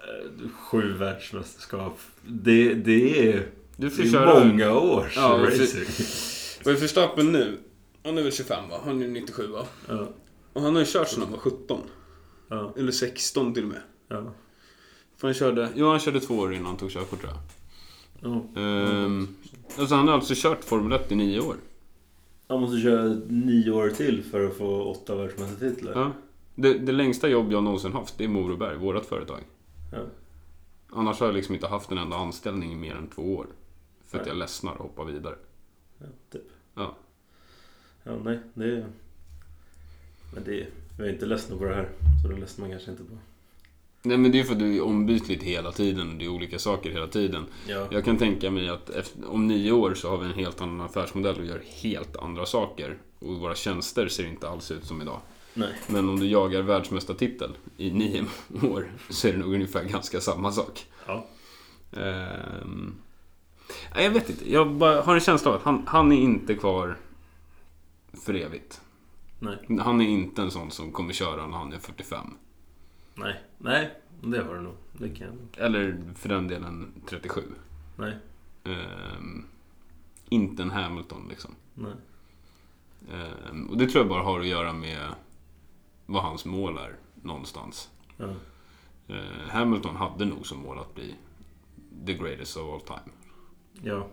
eh, 0.00 0.48
sju 0.50 0.92
världsmästerskap. 0.92 1.98
Det, 2.26 2.74
det 2.74 3.28
är, 3.32 3.46
Du 3.76 3.90
får 3.90 4.02
det 4.02 4.08
är 4.08 4.12
köra- 4.12 4.44
många 4.44 4.72
års 4.74 5.16
Ja, 5.16 5.40
racing. 5.48 5.84
Vad 6.64 6.74
är 6.74 6.80
Verstappen 6.80 7.32
nu? 7.32 7.58
Han 8.04 8.18
är 8.18 8.22
väl 8.22 8.32
25 8.32 8.68
va? 8.70 8.80
Han 8.84 9.02
är 9.02 9.08
97 9.08 9.46
va? 9.46 9.66
Ja, 9.88 10.08
Och 10.52 10.62
han 10.62 10.74
har 10.74 10.80
ju 10.82 10.86
kört 10.88 11.08
sedan 11.08 11.22
han 11.22 11.32
var 11.32 11.38
17. 11.38 11.80
ja, 12.48 12.74
Eller 12.76 12.92
16 12.92 13.54
till 13.54 13.62
och 13.62 13.68
med. 13.68 13.80
ja. 14.08 14.34
För 15.16 15.28
han 15.28 15.34
körde, 15.34 15.68
jo 15.74 15.88
han 15.90 16.00
körde 16.00 16.20
två 16.20 16.34
år 16.34 16.54
innan 16.54 16.66
han 16.66 16.76
tog 16.76 16.90
körkort 16.90 17.20
tror 17.20 17.32
jag. 17.32 17.40
Ja. 18.24 18.60
Ehm, 18.60 19.28
alltså 19.78 19.94
han 19.94 20.08
har 20.08 20.14
alltså 20.14 20.34
kört 20.36 20.64
Formel 20.64 20.92
1 20.92 21.12
i 21.12 21.14
nio 21.14 21.40
år. 21.40 21.56
Han 22.46 22.60
måste 22.60 22.80
köra 22.80 23.20
nio 23.28 23.70
år 23.70 23.90
till 23.90 24.22
för 24.22 24.46
att 24.46 24.56
få 24.56 24.82
åtta 24.82 25.14
världsmästartitlar. 25.16 25.92
Ja. 25.92 26.12
Det, 26.54 26.78
det 26.78 26.92
längsta 26.92 27.28
jobb 27.28 27.52
jag 27.52 27.64
någonsin 27.64 27.92
haft, 27.92 28.18
det 28.18 28.24
är 28.24 28.28
Moroberg, 28.28 28.76
vårt 28.76 29.04
företag. 29.04 29.40
Ja. 29.92 29.98
Annars 30.90 31.20
har 31.20 31.26
jag 31.26 31.34
liksom 31.34 31.54
inte 31.54 31.66
haft 31.66 31.90
en 31.90 31.98
enda 31.98 32.16
anställning 32.16 32.72
i 32.72 32.76
mer 32.76 32.94
än 32.94 33.08
två 33.08 33.34
år. 33.34 33.46
För 34.06 34.20
att 34.20 34.26
jag 34.26 34.36
ledsnar 34.36 34.72
och 34.72 34.82
hoppar 34.82 35.04
vidare. 35.04 35.34
Ja, 35.98 36.06
typ. 36.30 36.42
Ja. 36.74 36.96
Ja, 38.02 38.12
nej, 38.24 38.38
det 38.54 38.64
är... 38.64 38.86
Men 40.34 40.44
det 40.44 40.60
är... 40.60 40.68
Jag 40.98 41.08
är 41.08 41.12
inte 41.12 41.26
ledsen 41.26 41.58
på 41.58 41.64
det 41.64 41.74
här. 41.74 41.88
Så 42.22 42.28
det 42.28 42.36
ledsnar 42.36 42.62
man 42.62 42.70
kanske 42.70 42.90
inte 42.90 43.04
på. 43.04 43.18
Nej 44.06 44.18
men 44.18 44.32
det 44.32 44.40
är 44.40 44.44
för 44.44 44.52
att 44.52 44.58
du 44.58 44.76
är 44.76 44.84
ombytligt 44.84 45.42
hela 45.42 45.72
tiden 45.72 46.10
och 46.10 46.14
det 46.14 46.24
är 46.24 46.28
olika 46.28 46.58
saker 46.58 46.90
hela 46.90 47.06
tiden. 47.06 47.46
Ja. 47.68 47.86
Jag 47.90 48.04
kan 48.04 48.18
tänka 48.18 48.50
mig 48.50 48.68
att 48.68 48.90
efter, 48.90 49.30
om 49.30 49.46
nio 49.46 49.72
år 49.72 49.94
så 49.94 50.10
har 50.10 50.18
vi 50.18 50.26
en 50.26 50.32
helt 50.32 50.60
annan 50.60 50.80
affärsmodell 50.80 51.38
och 51.38 51.46
gör 51.46 51.62
helt 51.82 52.16
andra 52.16 52.46
saker. 52.46 52.98
Och 53.18 53.34
våra 53.34 53.54
tjänster 53.54 54.08
ser 54.08 54.26
inte 54.26 54.48
alls 54.48 54.70
ut 54.70 54.84
som 54.84 55.02
idag. 55.02 55.20
Nej. 55.54 55.68
Men 55.86 56.08
om 56.08 56.20
du 56.20 56.26
jagar 56.26 56.62
världsmästartitel 56.62 57.56
i 57.76 57.90
nio 57.90 58.24
år 58.62 58.92
så 59.10 59.28
är 59.28 59.32
det 59.32 59.38
nog 59.38 59.54
ungefär 59.54 59.84
ganska 59.84 60.20
samma 60.20 60.52
sak. 60.52 60.86
Ja. 61.06 61.26
Ehm, 61.92 62.94
jag 63.94 64.10
vet 64.10 64.30
inte. 64.30 64.52
Jag 64.52 64.70
bara 64.74 65.02
har 65.02 65.14
en 65.14 65.20
känsla 65.20 65.50
av 65.50 65.56
att 65.56 65.62
han, 65.62 65.82
han 65.86 66.12
är 66.12 66.16
inte 66.16 66.54
kvar 66.54 66.96
för 68.24 68.34
evigt. 68.34 68.80
Nej. 69.38 69.80
Han 69.80 70.00
är 70.00 70.08
inte 70.08 70.42
en 70.42 70.50
sån 70.50 70.70
som 70.70 70.92
kommer 70.92 71.12
köra 71.12 71.46
när 71.46 71.58
han 71.58 71.72
är 71.72 71.78
45. 71.78 72.26
Nej. 73.14 73.40
Nej. 73.58 73.90
Det 74.20 74.42
har 74.42 74.54
du 74.54 74.60
nog. 74.60 74.74
Det 74.92 75.08
kan 75.08 75.26
jag. 75.26 75.64
Eller 75.66 76.02
för 76.14 76.28
den 76.28 76.48
delen 76.48 76.92
37. 77.06 77.42
Nej. 77.96 78.16
Ehm, 78.64 79.44
inte 80.28 80.62
en 80.62 80.70
Hamilton 80.70 81.26
liksom. 81.28 81.54
Nej. 81.74 81.92
Ehm, 83.12 83.66
och 83.66 83.78
det 83.78 83.86
tror 83.86 84.00
jag 84.00 84.08
bara 84.08 84.22
har 84.22 84.40
att 84.40 84.46
göra 84.46 84.72
med 84.72 85.14
vad 86.06 86.22
hans 86.22 86.44
mål 86.44 86.78
är 86.78 86.96
någonstans. 87.22 87.90
Ja. 88.16 88.34
Ehm, 89.08 89.48
Hamilton 89.50 89.96
hade 89.96 90.24
nog 90.24 90.46
som 90.46 90.58
mål 90.58 90.78
att 90.78 90.94
bli 90.94 91.14
the 92.06 92.14
greatest 92.14 92.56
of 92.56 92.74
all 92.74 92.80
time. 92.80 93.14
Ja. 93.82 94.06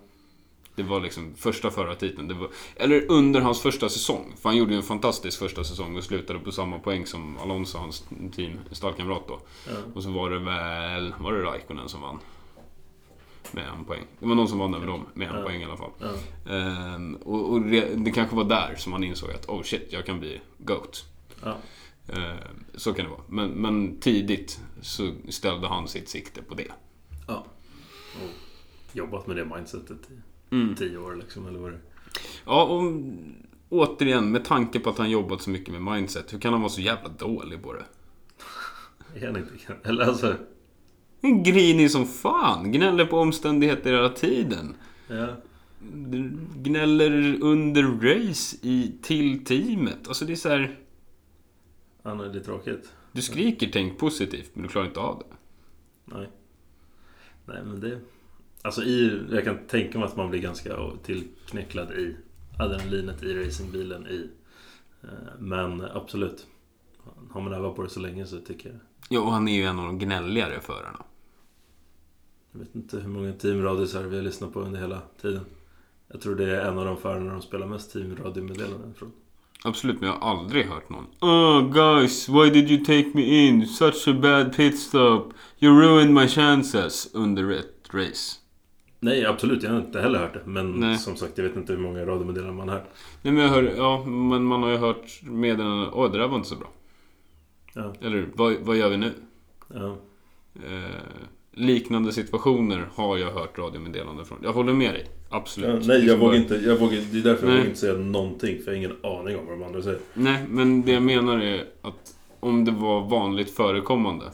Det 0.84 0.90
var 0.90 1.00
liksom 1.02 1.36
första 1.36 1.72
förartiteln. 1.72 2.40
Var, 2.40 2.50
eller 2.76 3.12
under 3.12 3.42
hans 3.42 3.62
första 3.62 3.90
säsong. 3.90 4.34
För 4.42 4.50
han 4.50 4.58
gjorde 4.58 4.72
ju 4.72 4.78
en 4.78 4.84
fantastisk 4.84 5.40
första 5.40 5.64
säsong 5.64 5.98
och 5.98 6.04
slutade 6.04 6.40
på 6.40 6.52
samma 6.52 6.80
poäng 6.80 7.06
som 7.06 7.38
Alonso, 7.38 7.78
hans 7.78 8.06
team, 8.36 8.60
stallkamrat 8.72 9.28
då. 9.28 9.40
Ja. 9.68 9.74
Och 9.96 10.04
så 10.04 10.12
var 10.12 10.30
det 10.30 10.40
väl, 10.40 11.14
var 11.20 11.34
det 11.34 11.44
Raikkonen 11.44 11.90
som 11.90 12.02
vann? 12.02 12.20
Med 13.52 13.68
en 13.68 13.86
poäng. 13.86 14.04
Det 14.20 14.26
var 14.28 14.36
någon 14.36 14.48
som 14.48 14.58
vann 14.60 14.74
över 14.74 14.88
dem 14.88 15.06
med 15.14 15.28
en 15.30 15.36
Ja. 15.36 15.42
poäng 15.44 15.62
i 15.62 15.66
alla 15.66 15.78
fall. 15.78 15.92
Ja. 16.00 16.52
Ehm, 16.54 17.16
och 17.16 17.50
och 17.52 17.62
det, 17.62 17.96
det 17.96 18.12
kanske 18.12 18.36
var 18.36 18.44
där 18.44 18.76
som 18.78 18.94
han 18.94 19.04
insåg 19.04 19.32
att 19.32 19.50
oh 19.50 19.64
shit, 19.64 19.88
jag 19.90 20.06
kan 20.06 20.20
bli 20.20 20.42
GOAT. 20.58 21.06
Ehm, 22.08 22.64
så 22.76 22.94
kan 22.94 23.06
det 23.06 23.12
vara. 23.12 23.22
Men, 23.28 23.50
men 23.50 24.00
tidigt 24.00 24.60
så 24.82 25.12
ställde 25.30 25.68
han 25.68 25.88
sitt 25.88 26.10
sikte 26.10 26.42
på 26.42 26.54
det. 26.56 26.68
ja. 27.28 27.46
Och 28.24 28.30
jobbat 28.98 29.28
med 29.28 29.36
det 29.36 29.46
mindsetet 29.46 29.98
Mm. 30.52 30.76
tio 30.76 30.98
år 30.98 31.16
liksom. 31.16 31.48
Eller 31.48 31.60
vad 31.60 31.72
det 31.72 31.76
är. 31.76 31.82
Ja, 32.46 32.64
och 32.64 32.94
återigen, 33.70 34.32
med 34.32 34.46
tanke 34.46 34.80
på 34.80 34.90
att 34.90 34.98
han 34.98 35.10
jobbat 35.10 35.42
så 35.42 35.50
mycket 35.50 35.74
med 35.82 35.94
mindset, 35.94 36.34
hur 36.34 36.40
kan 36.40 36.52
han 36.54 36.62
vara 36.62 36.70
så 36.70 36.82
jävla 36.82 37.10
dålig 37.10 37.64
på 37.64 37.74
det? 37.74 37.86
Är 39.16 39.28
han 39.28 39.38
inte. 39.38 39.74
Eller 39.84 40.06
alltså. 40.06 40.36
En 41.22 41.44
grinig 41.44 41.92
som 41.92 42.06
fan, 42.06 42.72
gnäller 42.72 43.06
på 43.06 43.18
omständigheter 43.20 43.94
hela 43.94 44.10
tiden. 44.10 44.76
Ja. 45.08 45.28
Gnäller 46.56 47.38
under 47.44 47.84
race 47.84 48.58
i, 48.62 48.92
till 49.02 49.46
teamet. 49.46 50.08
Alltså 50.08 50.26
det 50.26 50.32
är 50.34 50.36
så 50.36 50.50
här, 50.50 50.80
Han 52.04 52.20
är 52.20 52.28
lite 52.34 52.46
tråkigt. 52.46 52.94
du 53.12 53.22
skriker 53.22 53.70
tänk 53.74 53.98
positivt, 54.00 54.52
men 54.54 54.64
du 54.64 54.70
klarar 54.70 54.88
inte 54.88 55.00
av 55.00 55.20
det. 55.20 55.36
Nej. 56.18 56.30
Nej 57.46 57.58
men 57.66 57.80
det... 57.80 58.00
Alltså 58.62 58.84
i... 58.84 59.22
Jag 59.32 59.44
kan 59.44 59.58
tänka 59.68 60.00
mig 60.00 60.08
att 60.08 60.16
man 60.16 60.30
blir 60.30 60.40
ganska 60.42 60.78
tillknäcklad 61.04 61.92
i 61.92 62.16
adrenalinet 62.60 63.24
i 63.24 63.34
racingbilen 63.46 64.08
i... 64.08 64.30
eh, 65.04 65.10
Men 65.40 65.82
absolut. 65.82 66.48
Har 67.32 67.42
man 67.42 67.54
övat 67.54 67.76
på 67.76 67.84
det 67.84 67.90
så 67.90 68.00
länge 68.00 68.26
så 68.26 68.40
tycker 68.40 68.70
jag... 68.70 68.80
Ja, 69.10 69.22
och 69.22 69.32
han 69.32 69.48
är 69.48 69.56
ju 69.56 69.64
en 69.64 69.80
av 69.80 69.86
de 69.86 70.00
gnälligare 70.00 70.60
förarna. 70.60 71.04
Jag 72.52 72.60
vet 72.60 72.76
inte 72.76 73.00
hur 73.00 73.08
många 73.10 73.34
teamradiosar 73.34 74.04
vi 74.04 74.16
har 74.16 74.24
lyssnat 74.24 74.54
på 74.54 74.60
under 74.62 74.80
hela 74.80 75.02
tiden. 75.22 75.46
Jag 76.08 76.22
tror 76.22 76.36
det 76.36 76.56
är 76.58 76.66
en 76.66 76.78
av 76.78 76.86
de 76.86 76.98
förarna 76.98 77.32
de 77.32 77.42
spelar 77.42 77.68
mest 77.68 77.94
teamradiomeddelanden 77.94 78.94
från. 78.94 79.12
Absolut, 79.64 80.00
men 80.00 80.10
jag 80.10 80.16
har 80.18 80.30
aldrig 80.30 80.66
hört 80.66 80.90
någon. 80.90 81.06
Oh 81.22 81.74
guys, 81.74 82.30
why 82.30 82.50
did 82.50 82.72
you 82.72 82.86
take 82.86 83.12
me 83.14 83.48
in? 83.48 83.68
Such 83.68 84.08
a 84.08 84.14
bad 84.14 84.56
pit 84.56 84.80
stop. 84.80 85.24
You 85.60 85.82
ruined 85.82 86.14
my 86.14 86.28
chances 86.28 87.10
under 87.14 87.52
ett 87.52 87.90
race. 87.94 88.38
Nej, 89.04 89.26
absolut. 89.26 89.64
Jag 89.64 89.72
har 89.72 89.78
inte 89.78 90.02
heller 90.02 90.20
hört 90.20 90.34
det. 90.34 90.42
Men 90.46 90.72
Nej. 90.72 90.98
som 90.98 91.16
sagt, 91.16 91.38
jag 91.38 91.46
vet 91.46 91.56
inte 91.56 91.74
hur 91.74 91.80
många 91.80 92.06
radiomeddelanden 92.06 92.56
man 92.56 92.70
hör. 92.70 92.84
Nej 93.22 93.34
men 93.34 93.44
jag 93.44 93.50
hör, 93.50 93.74
ja, 93.78 94.06
men 94.06 94.44
man 94.44 94.64
har 94.64 94.70
ju 94.70 94.78
hört 94.78 95.22
meddelanden. 95.24 95.90
Åh, 95.94 96.12
det 96.12 96.18
där 96.18 96.28
var 96.28 96.36
inte 96.38 96.50
så 96.50 96.56
bra. 96.56 96.70
Ja, 97.74 97.94
Eller, 98.02 98.28
vad, 98.34 98.56
vad 98.62 98.78
gör 98.78 98.90
vi 98.90 98.98
nu? 98.98 99.12
ja, 99.74 99.98
Eh, 100.56 101.02
liknande 101.52 102.12
situationer 102.12 102.88
har 102.96 103.18
jag 103.18 103.32
hört 103.32 103.58
radiomeddelanden 103.58 104.26
från. 104.26 104.38
Jag 104.44 104.54
håller 104.54 104.74
med 104.74 104.94
dig. 104.94 105.06
Absolut. 105.30 105.86
ja 105.86 105.94
Nej, 105.94 106.06
jag 106.06 106.18
vågar 106.18 106.36
inte. 106.36 106.56
Jag 106.56 106.78
vågar, 106.78 107.00
det 107.12 107.20
är 107.20 107.24
därför 107.24 107.46
Nej. 107.46 107.56
jag 107.56 107.60
vågar 107.60 107.68
inte 107.70 107.80
säga 107.80 107.94
någonting. 107.98 108.58
För 108.64 108.72
jag 108.72 108.72
har 108.72 108.86
ingen 108.86 108.98
aning 109.04 109.38
om 109.38 109.46
vad 109.48 109.60
de 109.60 109.64
andra 109.64 109.82
säger. 109.82 110.00
Nej, 110.14 110.46
men 110.50 110.82
det 110.82 110.92
jag 110.92 111.04
menar 111.04 111.40
är 111.40 111.66
att 111.82 112.16
om 112.40 112.66
det 112.66 112.72
var 112.72 113.10
vanligt 113.10 113.56
förekommande. 113.56 114.26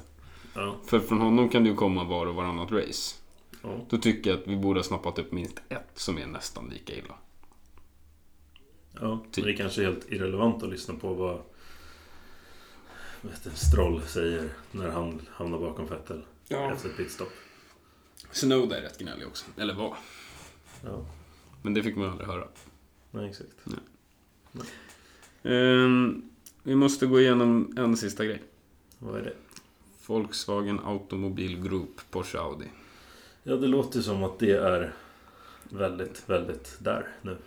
Ja. 0.54 0.76
För 0.86 1.00
från 1.00 1.22
honom 1.22 1.50
kan 1.50 1.64
det 1.64 1.70
ju 1.70 1.76
komma 1.76 2.04
var 2.04 2.26
och 2.26 2.36
varannat 2.36 2.72
race. 2.72 3.16
Då 3.90 3.98
tycker 3.98 4.30
jag 4.30 4.40
att 4.40 4.48
vi 4.48 4.56
borde 4.56 4.80
ha 4.80 4.84
snappat 4.84 5.20
upp 5.20 5.32
minst 5.32 5.62
ett 5.70 5.90
som 5.94 6.18
är 6.18 6.26
nästan 6.28 6.70
lika 6.70 6.94
illa. 6.96 7.16
Ja, 9.02 9.24
Typ. 9.32 9.46
men 9.46 9.46
det 9.46 9.52
är 9.54 9.58
kanske 9.58 9.82
är 9.82 9.86
helt 9.86 10.12
irrelevant 10.12 10.64
att 10.64 10.70
lyssna 10.70 10.94
på 10.96 11.14
vad 11.14 11.42
vet 13.22 13.44
du, 13.44 13.50
Stroll 13.50 14.02
säger 14.02 14.50
när 14.72 14.90
han 14.90 15.22
hamnar 15.32 15.60
bakom 15.60 15.88
Vettel 15.88 16.26
Ja. 16.48 16.72
efter 16.74 16.90
ett 16.90 16.98
pitstop. 16.98 17.30
Snowda 18.32 18.78
är 18.78 18.82
rätt 18.82 19.00
gnällig 19.00 19.28
också. 19.28 19.46
Eller 19.58 19.74
var. 19.74 19.98
Ja, 20.84 21.06
Men 21.62 21.74
det 21.74 21.84
fick 21.84 21.96
man 21.96 22.10
aldrig 22.10 22.28
höra. 22.28 22.48
nej 23.12 23.30
exakt. 23.30 23.56
Ehm, 25.44 26.30
vi 26.64 26.76
måste 26.76 27.06
gå 27.06 27.20
igenom 27.20 27.74
en 27.78 27.98
sista 27.98 28.26
grej. 28.26 28.44
Vad 29.00 29.20
är 29.20 29.24
det? 29.24 29.34
Volkswagen 30.06 30.80
Automobil 30.80 31.64
Group 31.64 32.02
Porsche 32.12 32.40
Audi. 32.40 32.66
Ja, 33.50 33.56
det 33.56 33.68
låter 33.68 34.02
som 34.02 34.24
att 34.24 34.40
det 34.40 34.52
är 34.52 34.94
väldigt, 35.70 36.24
väldigt 36.30 36.78
där 36.80 37.08
nu. 37.22 37.38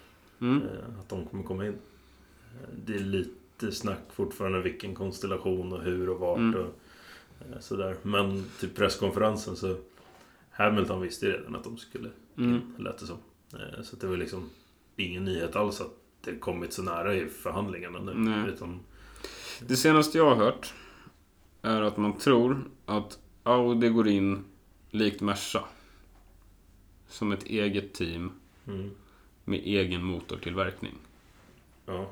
Mm. 0.41 0.63
Eh, 0.63 1.01
Att 1.01 1.09
de 1.09 1.27
kommer 1.27 1.45
komma 1.45 1.67
in. 1.67 1.73
Eh, 1.73 2.69
Det 2.87 2.95
är 2.95 2.99
lite 3.01 3.73
snack 3.73 4.01
fortfarande 4.13 4.61
vilken 4.61 4.95
konstellation 4.95 5.73
och 5.73 5.83
hur 5.83 6.09
och 6.11 6.21
vart 6.21 6.39
Mm. 6.39 6.55
och 6.61 6.67
eh, 7.51 7.61
sådär. 7.61 7.97
Men 8.03 8.45
till 8.61 8.69
presskonferensen 8.71 9.57
så 9.57 9.77
Hamilton 10.51 11.01
visste 11.01 11.27
ju 11.27 11.33
redan 11.33 11.55
att 11.55 11.65
de 11.65 11.77
skulle 11.79 12.09
in, 12.37 12.45
Mm. 12.45 12.61
lät 12.79 12.99
det 12.99 13.07
som. 13.07 13.17
Så 13.83 13.97
det 13.97 14.07
var 14.07 14.17
liksom 14.17 14.51
ingen 14.97 15.25
nyhet 15.25 15.57
alls 15.57 15.81
att 15.81 15.93
det 16.25 16.37
kommit 16.37 16.73
så 16.73 16.83
nära 16.83 17.15
i 17.15 17.27
förhandlingarna 17.29 17.99
nu. 18.01 18.15
Nej. 18.15 18.49
Utan, 18.49 18.81
Det 19.61 19.77
senaste 19.77 20.19
jag 20.19 20.25
har 20.25 20.37
hört 20.37 20.75
är 21.63 21.83
att 21.83 21.97
man 21.97 22.19
tror 22.19 22.65
att 22.87 23.19
Audi 23.43 23.89
går 23.89 24.09
in 24.09 24.45
likt 24.91 25.21
Merca. 25.21 25.65
Som 27.11 27.33
ett 27.33 27.43
eget 27.45 27.93
team 27.93 28.33
mm, 28.67 28.91
med 29.45 29.61
egen 29.65 30.05
motortillverkning. 30.05 30.95
ja. 31.87 32.11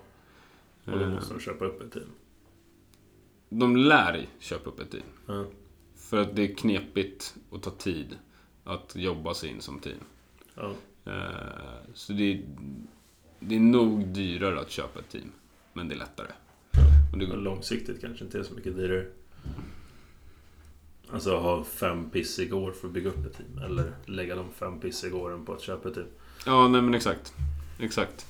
Och 0.84 0.98
då 0.98 1.06
måste 1.06 1.34
de 1.34 1.40
köpa 1.40 1.64
upp 1.64 1.80
ett 1.82 1.92
team. 1.92 2.08
De 3.48 3.76
lär 3.76 4.26
köpa 4.38 4.70
upp 4.70 4.80
ett 4.80 4.90
team. 4.90 5.02
Ja, 5.26 5.44
För 5.96 6.16
att 6.22 6.36
det 6.36 6.42
är 6.50 6.54
knepigt 6.54 7.36
och 7.50 7.62
tar 7.62 7.70
tid 7.70 8.18
att 8.64 8.96
jobba 8.96 9.34
sig 9.34 9.50
in 9.50 9.60
som 9.60 9.78
team. 9.80 9.98
ja, 10.54 10.74
Eh, 11.04 11.92
Så 11.94 12.12
det 12.12 12.32
är, 12.32 12.42
det 13.40 13.56
är 13.56 13.60
nog 13.60 14.06
dyrare 14.06 14.60
att 14.60 14.70
köpa 14.70 14.98
ett 15.00 15.08
team. 15.08 15.32
Men 15.72 15.88
det 15.88 15.94
är 15.94 15.98
lättare. 15.98 16.28
Och 17.12 17.18
det 17.18 17.26
går, 17.26 17.36
långsiktigt 17.36 18.00
kanske 18.00 18.24
inte 18.24 18.38
är 18.38 18.42
så 18.42 18.54
mycket 18.54 18.76
dyrare. 18.76 19.06
Alltså 21.12 21.36
ha 21.38 21.64
fem 21.64 22.10
pissiga 22.10 22.56
år 22.56 22.72
för 22.72 22.86
att 22.88 22.94
bygga 22.94 23.08
upp 23.08 23.26
ett 23.26 23.36
team. 23.36 23.58
Eller 23.64 23.92
lägga 24.06 24.36
de 24.36 24.44
fem 24.58 24.80
pissiga 24.80 25.16
åren 25.16 25.44
på 25.44 25.52
att 25.52 25.60
köpa 25.60 25.88
ett 25.88 25.94
team. 25.94 26.06
ja, 26.46 26.68
nej 26.68 26.82
men 26.82 26.94
exakt. 26.94 27.34
Exakt. 27.78 28.26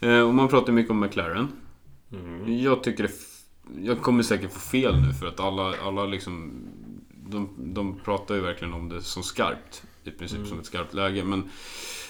Eh, 0.00 0.20
Och 0.20 0.34
man 0.34 0.48
pratar 0.48 0.72
mycket 0.72 0.90
om 0.90 1.00
McLaren. 1.00 1.48
Mm. 2.12 2.58
Jag 2.58 2.82
tycker 2.82 3.02
det... 3.02 3.12
Jag 3.82 4.02
kommer 4.02 4.22
säkert 4.22 4.52
få 4.52 4.60
fel 4.60 5.00
nu 5.00 5.12
för 5.12 5.26
att 5.26 5.40
alla, 5.40 5.74
alla 5.82 6.06
liksom... 6.06 6.52
De, 7.28 7.48
de 7.74 7.98
pratar 8.04 8.34
ju 8.34 8.40
verkligen 8.40 8.74
om 8.74 8.88
det 8.88 9.02
som 9.02 9.22
skarpt. 9.22 9.82
I 10.04 10.10
princip 10.10 10.36
Mm. 10.38 10.48
som 10.48 10.58
ett 10.58 10.66
skarpt 10.66 10.94
läge. 10.94 11.24
Men 11.24 11.50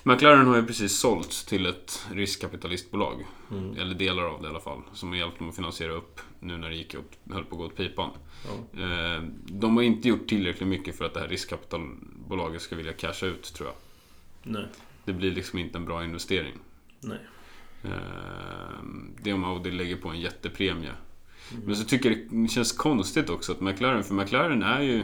McLaren 0.06 0.46
har 0.46 0.56
ju 0.56 0.66
precis 0.66 0.98
sålts 0.98 1.44
till 1.44 1.66
ett 1.66 2.06
riskkapitalistbolag. 2.12 3.26
Mm. 3.50 3.76
Eller 3.78 3.94
delar 3.94 4.22
av 4.22 4.40
det 4.42 4.46
i 4.46 4.50
alla 4.50 4.60
fall. 4.60 4.82
Som 4.92 5.08
har 5.08 5.16
hjälpt 5.16 5.38
dem 5.38 5.48
att 5.48 5.56
finansiera 5.56 5.92
upp 5.92 6.20
nu 6.40 6.56
när 6.56 6.70
det 6.70 6.76
gick 6.76 6.94
upp, 6.94 7.10
höll 7.32 7.44
på 7.44 7.54
att 7.54 7.58
gå 7.58 7.64
åt 7.66 7.76
pipan. 7.76 8.10
Eh, 8.72 9.22
De 9.46 9.76
har 9.76 9.82
inte 9.82 10.08
gjort 10.08 10.28
tillräckligt 10.28 10.68
mycket 10.68 10.98
för 10.98 11.04
att 11.04 11.14
det 11.14 11.20
här 11.20 11.28
riskkapitalbolaget 11.28 12.62
ska 12.62 12.76
vilja 12.76 12.92
casha 12.92 13.26
ut 13.26 13.54
tror 13.54 13.68
jag. 13.68 13.76
Nej. 14.52 14.66
Det 15.04 15.12
blir 15.12 15.32
liksom 15.32 15.58
inte 15.58 15.78
en 15.78 15.84
bra 15.84 16.04
investering. 16.04 16.54
Nej. 17.00 17.18
Eh, 17.84 17.90
Det 19.22 19.32
om 19.32 19.44
Audi 19.44 19.70
lägger 19.70 19.96
på 19.96 20.08
en 20.08 20.20
jättepremie. 20.20 20.92
Mm. 21.52 21.64
Men 21.66 21.76
så 21.76 21.84
tycker 21.84 22.10
jag 22.10 22.42
det 22.42 22.48
känns 22.48 22.72
konstigt 22.72 23.30
också 23.30 23.52
att 23.52 23.60
McLaren, 23.60 24.04
för 24.04 24.14
McLaren 24.14 24.62
är 24.62 24.82
ju 24.82 25.02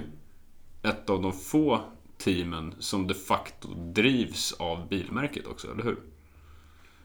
ett 0.83 1.11
av 1.11 1.23
de 1.23 1.33
få 1.33 1.85
teamen 2.25 2.75
som 2.79 3.07
de 3.07 3.15
facto 3.15 3.69
drivs 3.75 4.53
av 4.53 4.89
bilmärket 4.89 5.47
också, 5.47 5.73
eller 5.73 5.83
hur? 5.83 5.97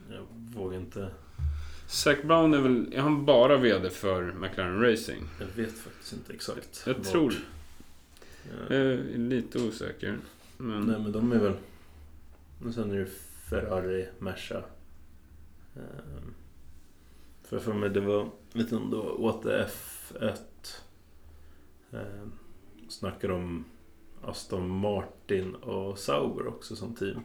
Jag 0.09 0.25
vågar 0.31 0.77
inte. 0.77 1.09
Zac 1.87 2.17
Brown 2.23 2.53
är 2.53 2.61
väl, 2.61 2.93
är 2.93 3.01
han 3.01 3.25
bara 3.25 3.57
VD 3.57 3.89
för 3.89 4.33
McLaren 4.33 4.81
Racing? 4.81 5.23
Jag 5.39 5.47
vet 5.47 5.77
faktiskt 5.77 6.13
inte 6.13 6.33
exakt. 6.33 6.83
Jag 6.85 6.93
vart. 6.93 7.03
tror 7.03 7.33
Ja. 8.43 8.75
Jag 8.75 8.85
är 8.85 9.17
lite 9.17 9.59
osäker. 9.59 10.17
Men... 10.57 10.81
Nej 10.81 10.99
men 10.99 11.11
de 11.11 11.31
är 11.31 11.39
väl... 11.39 11.53
Och 12.65 12.73
sen 12.73 12.91
är 12.91 12.99
det 12.99 13.09
Ferrari, 13.49 14.07
Merca. 14.19 14.63
Ehm, 15.75 16.33
För 17.43 17.59
för 17.59 17.73
mig 17.73 17.89
det 17.89 17.99
var, 18.01 18.29
vet 18.53 18.63
inte 18.63 18.75
om 18.75 18.89
det 18.89 18.97
var 18.97 19.21
åter 19.21 19.67
F1. 19.67 20.37
Um, 21.91 22.31
snackar 22.89 23.31
om 23.31 23.65
Aston 24.21 24.69
Martin 24.69 25.55
och 25.55 25.99
Sauber 25.99 26.47
också 26.47 26.75
som 26.75 26.95
team. 26.95 27.19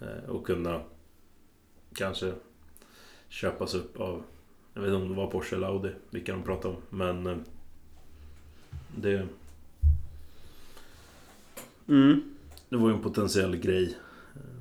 Eh, 0.00 0.30
och 0.30 0.46
kunna 0.46 0.80
kanske 1.94 2.32
köpas 3.28 3.74
upp 3.74 4.00
av, 4.00 4.22
jag 4.74 4.82
vet 4.82 4.88
inte 4.88 5.02
om 5.02 5.08
det 5.08 5.14
var 5.14 5.30
Porsche 5.30 5.56
eller 5.56 5.66
Audi, 5.66 5.92
vilka 6.10 6.32
de 6.32 6.42
pratade 6.42 6.74
om. 6.74 6.82
Men 6.90 7.26
eh, 7.26 7.36
det, 8.96 9.26
Mm. 11.88 12.22
Det 12.68 12.76
var 12.76 12.88
ju 12.88 12.94
en 12.94 13.02
potentiell 13.02 13.56
grej. 13.56 13.98
Eh, 14.34 14.58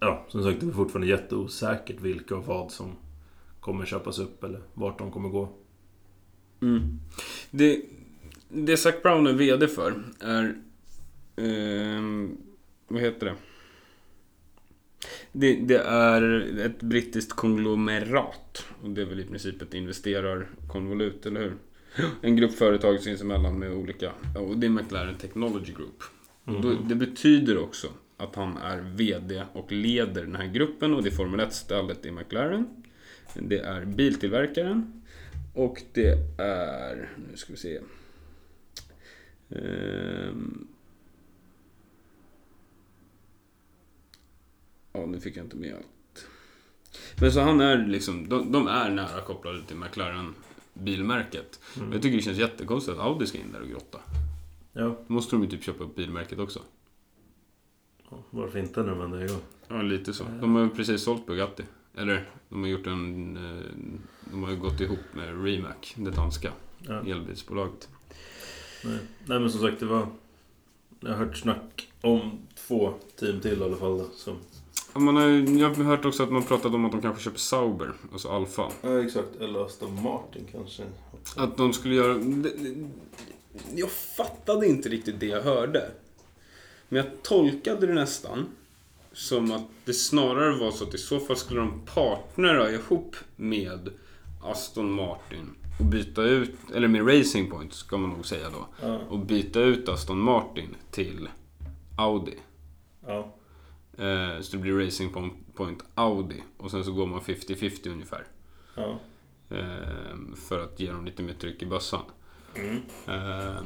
Ja, 0.00 0.24
som 0.28 0.42
sagt 0.42 0.60
det 0.60 0.66
är 0.66 0.70
fortfarande 0.70 1.06
jätteosäkert 1.06 2.00
vilka 2.00 2.36
och 2.36 2.46
vad 2.46 2.72
som 2.72 2.92
kommer 3.60 3.86
köpas 3.86 4.18
upp 4.18 4.44
eller 4.44 4.60
vart 4.74 4.98
de 4.98 5.10
kommer 5.10 5.28
gå. 5.28 5.48
Mm. 6.60 7.00
Det, 7.50 7.82
det 8.54 8.76
Zac 8.76 9.02
Brown 9.02 9.26
är 9.26 9.32
VD 9.32 9.68
för 9.68 10.02
är... 10.20 10.54
ehm, 11.36 12.36
vad 12.88 13.02
heter 13.02 13.26
det? 13.26 13.34
det? 15.32 15.54
Det 15.54 15.78
är 15.78 16.22
ett 16.66 16.82
brittiskt 16.82 17.32
konglomerat. 17.32 18.66
Och 18.82 18.90
det 18.90 19.02
är 19.02 19.06
väl 19.06 19.20
i 19.20 19.24
princip 19.24 19.62
ett 19.62 19.74
investerarkonvolut, 19.74 21.26
eller 21.26 21.40
hur? 21.40 21.56
En 22.22 22.36
grupp 22.36 22.52
företag 22.52 23.00
sinsemellan 23.00 23.58
med 23.58 23.72
olika... 23.72 24.12
Och 24.38 24.58
det 24.58 24.66
är 24.66 24.70
McLaren 24.70 25.14
Technology 25.14 25.72
Group. 25.72 26.02
Och 26.44 26.60
då, 26.60 26.74
det 26.88 26.94
betyder 26.94 27.58
också 27.58 27.88
att 28.16 28.34
han 28.34 28.56
är 28.56 28.80
VD 28.80 29.42
och 29.52 29.72
leder 29.72 30.22
den 30.22 30.36
här 30.36 30.46
gruppen 30.46 30.94
och 30.94 31.02
det 31.02 31.08
är 31.08 31.14
Formel 31.14 31.40
1-stället 31.40 32.06
i 32.06 32.10
McLaren. 32.10 32.66
Det 33.34 33.58
är 33.58 33.84
biltillverkaren. 33.84 35.02
Och 35.54 35.82
det 35.92 36.18
är... 36.38 37.08
Nu 37.30 37.36
ska 37.36 37.52
vi 37.52 37.58
se. 37.58 37.80
Ehm. 39.50 40.66
Ja, 44.92 45.06
nu 45.06 45.20
fick 45.20 45.36
jag 45.36 45.44
inte 45.44 45.56
med 45.56 45.74
allt. 45.74 46.26
Men 47.20 47.32
så 47.32 47.40
han 47.40 47.60
är 47.60 47.86
liksom... 47.86 48.28
De, 48.28 48.52
de 48.52 48.66
är 48.66 48.90
nära 48.90 49.20
kopplade 49.20 49.62
till 49.62 49.76
McLaren 49.76 50.34
bilmärket. 50.74 51.60
Mm. 51.76 51.92
Jag 51.92 52.02
tycker 52.02 52.16
det 52.16 52.22
känns 52.22 52.38
jättekonstigt 52.38 52.98
att 52.98 53.04
Audi 53.04 53.26
ska 53.26 53.38
in 53.38 53.52
där 53.52 53.60
och 53.60 53.68
grotta. 53.68 53.98
Ja, 54.72 54.82
Då 54.82 55.12
måste 55.12 55.36
de 55.36 55.42
ju 55.42 55.48
typ 55.50 55.62
köpa 55.64 55.84
upp 55.84 55.94
bilmärket 55.96 56.38
också. 56.38 56.62
varför 58.30 58.58
inte 58.58 58.82
när 58.82 58.94
man 58.94 59.12
är 59.12 59.24
igång? 59.24 59.40
Ja, 59.68 59.82
lite 59.82 60.12
så. 60.12 60.24
De 60.40 60.54
har 60.54 60.62
ju 60.62 60.68
precis 60.70 61.02
sålt 61.02 61.26
Bugatti. 61.26 61.62
Eller, 61.96 62.28
de 62.48 62.62
har 62.62 62.68
gjort 62.68 62.86
en... 62.86 63.36
eh, 63.36 63.62
De 64.30 64.42
har 64.42 64.50
ju 64.50 64.56
gått 64.56 64.80
ihop 64.80 64.98
med 65.14 65.44
Rimac, 65.44 65.94
det 65.96 66.10
danska 66.10 66.52
Ja. 66.78 67.00
elbilsbolaget. 67.06 67.88
Nej. 68.84 68.98
Nej 69.26 69.40
men 69.40 69.50
som 69.50 69.60
sagt 69.60 69.80
det 69.80 69.86
var... 69.86 70.06
Jag 71.00 71.10
har 71.10 71.16
hört 71.16 71.36
snack 71.36 71.88
om 72.00 72.38
två 72.66 72.94
team 73.20 73.40
till 73.40 73.60
i 73.60 73.64
alla 73.64 73.76
fall 73.76 73.98
då, 73.98 74.06
som... 74.16 74.36
Ja, 74.94 75.00
Man 75.00 75.16
har, 75.16 75.26
ju- 75.26 75.58
jag 75.58 75.68
har 75.74 75.84
hört 75.84 76.04
också 76.04 76.22
att 76.22 76.32
man 76.32 76.42
pratat 76.42 76.74
om 76.74 76.84
att 76.84 76.92
de 76.92 77.02
kanske 77.02 77.22
köper 77.22 77.38
Sauber, 77.38 77.92
alltså 78.12 78.28
Alfa. 78.28 78.72
Ja 78.82 79.02
exakt, 79.02 79.36
eller 79.40 79.64
Aston 79.66 80.02
Martin 80.02 80.46
kanske. 80.52 80.82
Att 81.36 81.56
de 81.56 81.72
skulle 81.72 81.94
göra... 81.94 82.20
Jag 83.74 83.90
fattade 83.90 84.66
inte 84.66 84.88
riktigt 84.88 85.20
det 85.20 85.26
jag 85.26 85.42
hörde. 85.42 85.90
Men 86.88 86.96
jag 86.96 87.22
tolkade 87.22 87.86
det 87.86 87.94
nästan 87.94 88.46
som 89.12 89.52
att 89.52 89.62
det 89.84 89.94
snarare 89.94 90.58
var 90.58 90.70
så 90.70 90.84
att 90.84 90.94
i 90.94 90.98
så 90.98 91.20
fall 91.20 91.36
skulle 91.36 91.60
de 91.60 91.80
partnera 91.94 92.70
ihop 92.70 93.16
med 93.36 93.88
Aston 94.42 94.92
Martin 94.92 95.50
och 95.78 95.84
byta 95.84 96.22
ut, 96.22 96.54
eller 96.74 96.88
med 96.88 97.08
Racing 97.08 97.50
Point 97.50 97.72
ska 97.72 97.96
man 97.98 98.10
nog 98.10 98.26
säga 98.26 98.50
då. 98.50 98.66
Ja. 98.82 98.98
Och 99.08 99.18
byta 99.18 99.60
ut 99.60 99.88
Aston 99.88 100.18
Martin 100.18 100.76
till 100.90 101.28
Audi. 101.98 102.38
Ja. 103.06 103.34
Eh, 103.98 104.40
så 104.40 104.56
det 104.56 104.58
blir 104.62 104.84
Racing 104.84 105.12
Point 105.54 105.84
Audi 105.94 106.42
och 106.56 106.70
sen 106.70 106.84
så 106.84 106.92
går 106.92 107.06
man 107.06 107.20
50-50 107.20 107.88
ungefär. 107.92 108.26
Ja. 108.76 108.98
Eh, 109.50 110.34
för 110.48 110.64
att 110.64 110.80
ge 110.80 110.92
dem 110.92 111.04
lite 111.04 111.22
mer 111.22 111.34
tryck 111.34 111.62
i 111.62 111.66
bössan. 111.66 112.02
Mm. 112.54 112.82
Eh, 113.06 113.62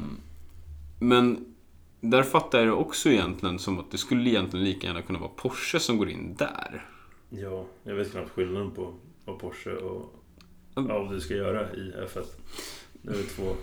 Men 0.98 1.54
där 2.00 2.22
fattar 2.22 2.58
jag 2.58 2.68
det 2.68 2.72
också 2.72 3.08
egentligen 3.08 3.58
som 3.58 3.78
att 3.78 3.90
det 3.90 3.98
skulle 3.98 4.30
egentligen 4.30 4.64
lika 4.64 4.86
gärna 4.86 5.02
kunna 5.02 5.18
vara 5.18 5.30
Porsche 5.36 5.80
som 5.80 5.98
går 5.98 6.08
in 6.10 6.34
där. 6.38 6.86
Ja, 7.30 7.66
jag 7.82 7.94
vet 7.94 8.12
knappt 8.12 8.30
skillnaden 8.30 8.70
på 8.70 8.94
vad 9.24 9.38
Porsche 9.38 9.76
och 9.76 10.14
Mm. 10.78 10.90
Audi 10.96 11.20
ska 11.20 11.34
göra 11.34 11.72
i 11.72 11.92
F1. 12.06 12.24
Det 13.02 13.10
är 13.12 13.22
två... 13.36 13.54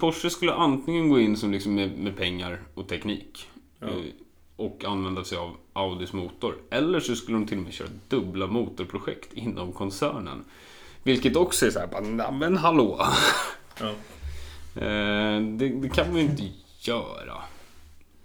Porsche 0.00 0.30
skulle 0.30 0.52
antingen 0.52 1.08
gå 1.08 1.20
in 1.20 1.36
som 1.36 1.52
liksom 1.52 1.74
med, 1.74 1.98
med 1.98 2.16
pengar 2.16 2.60
och 2.74 2.88
teknik. 2.88 3.48
Ja. 3.78 3.86
eh, 3.86 3.94
Och 4.56 4.84
använda 4.84 5.24
sig 5.24 5.38
av 5.38 5.56
Audis 5.72 6.12
motor. 6.12 6.54
Eller 6.70 7.00
så 7.00 7.16
skulle 7.16 7.36
de 7.38 7.46
till 7.46 7.58
och 7.58 7.64
med 7.64 7.72
köra 7.72 7.88
dubbla 8.08 8.46
motorprojekt 8.46 9.32
inom 9.32 9.72
koncernen. 9.72 10.44
Vilket 11.02 11.36
också 11.36 11.66
är 11.66 11.70
så 11.70 11.78
här, 11.78 11.86
bara, 11.86 12.00
"Nej, 12.00 12.32
men 12.32 12.56
hallå. 12.56 13.06
Ja. 13.80 13.92
Eh, 14.76 15.40
det, 15.42 15.68
det 15.68 15.88
kan 15.88 16.06
man 16.08 16.16
ju 16.16 16.22
inte 16.22 16.48
göra. 16.80 17.36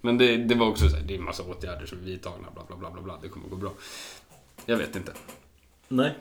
Men 0.01 0.17
det, 0.17 0.37
det 0.37 0.55
var 0.55 0.67
också 0.67 0.89
så 0.89 0.95
här, 0.95 1.03
det 1.03 1.13
är 1.13 1.17
en 1.17 1.23
massa 1.23 1.43
åtgärder 1.43 1.85
som 1.85 1.97
är 1.97 2.01
vidtagna, 2.03 2.47
bla 2.53 2.63
bla 2.67 2.75
bla 2.77 2.91
bla 2.91 3.01
bla. 3.01 3.17
Det 3.21 3.29
kommer 3.29 3.47
gå 3.47 3.55
bra. 3.55 3.71
Jag 4.65 4.77
vet 4.77 4.95
inte. 4.95 5.13
Nej, 5.87 6.15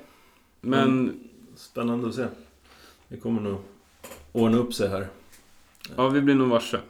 Men 0.61 1.21
spännande 1.57 2.09
att 2.09 2.15
se. 2.15 2.27
Det 3.09 3.17
kommer 3.17 3.41
nog 3.41 3.59
ordna 4.33 4.57
upp 4.59 4.75
sig 4.75 4.89
här. 4.89 5.09
ja, 5.97 6.09
vi 6.09 6.21
blir 6.21 6.35
nog 6.35 6.49
varse. 6.49 6.81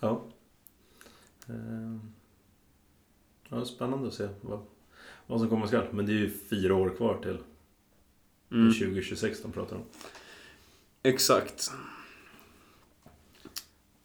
Ja. 0.00 0.22
Ehm. 1.48 2.00
Ja, 3.48 3.64
spännande 3.64 4.08
att 4.08 4.14
se 4.14 4.28
vad, 4.40 4.60
vad 5.26 5.40
som 5.40 5.48
komma 5.48 5.66
skall. 5.66 5.86
Men 5.90 6.06
det 6.06 6.12
är 6.12 6.16
ju 6.18 6.30
fyra 6.50 6.74
år 6.74 6.90
kvar 6.96 7.18
till 7.22 7.38
Mm. 8.52 8.72
2026 8.72 9.42
de 9.42 9.52
pratar 9.52 9.76
om. 9.76 9.82
Exakt. 11.02 11.70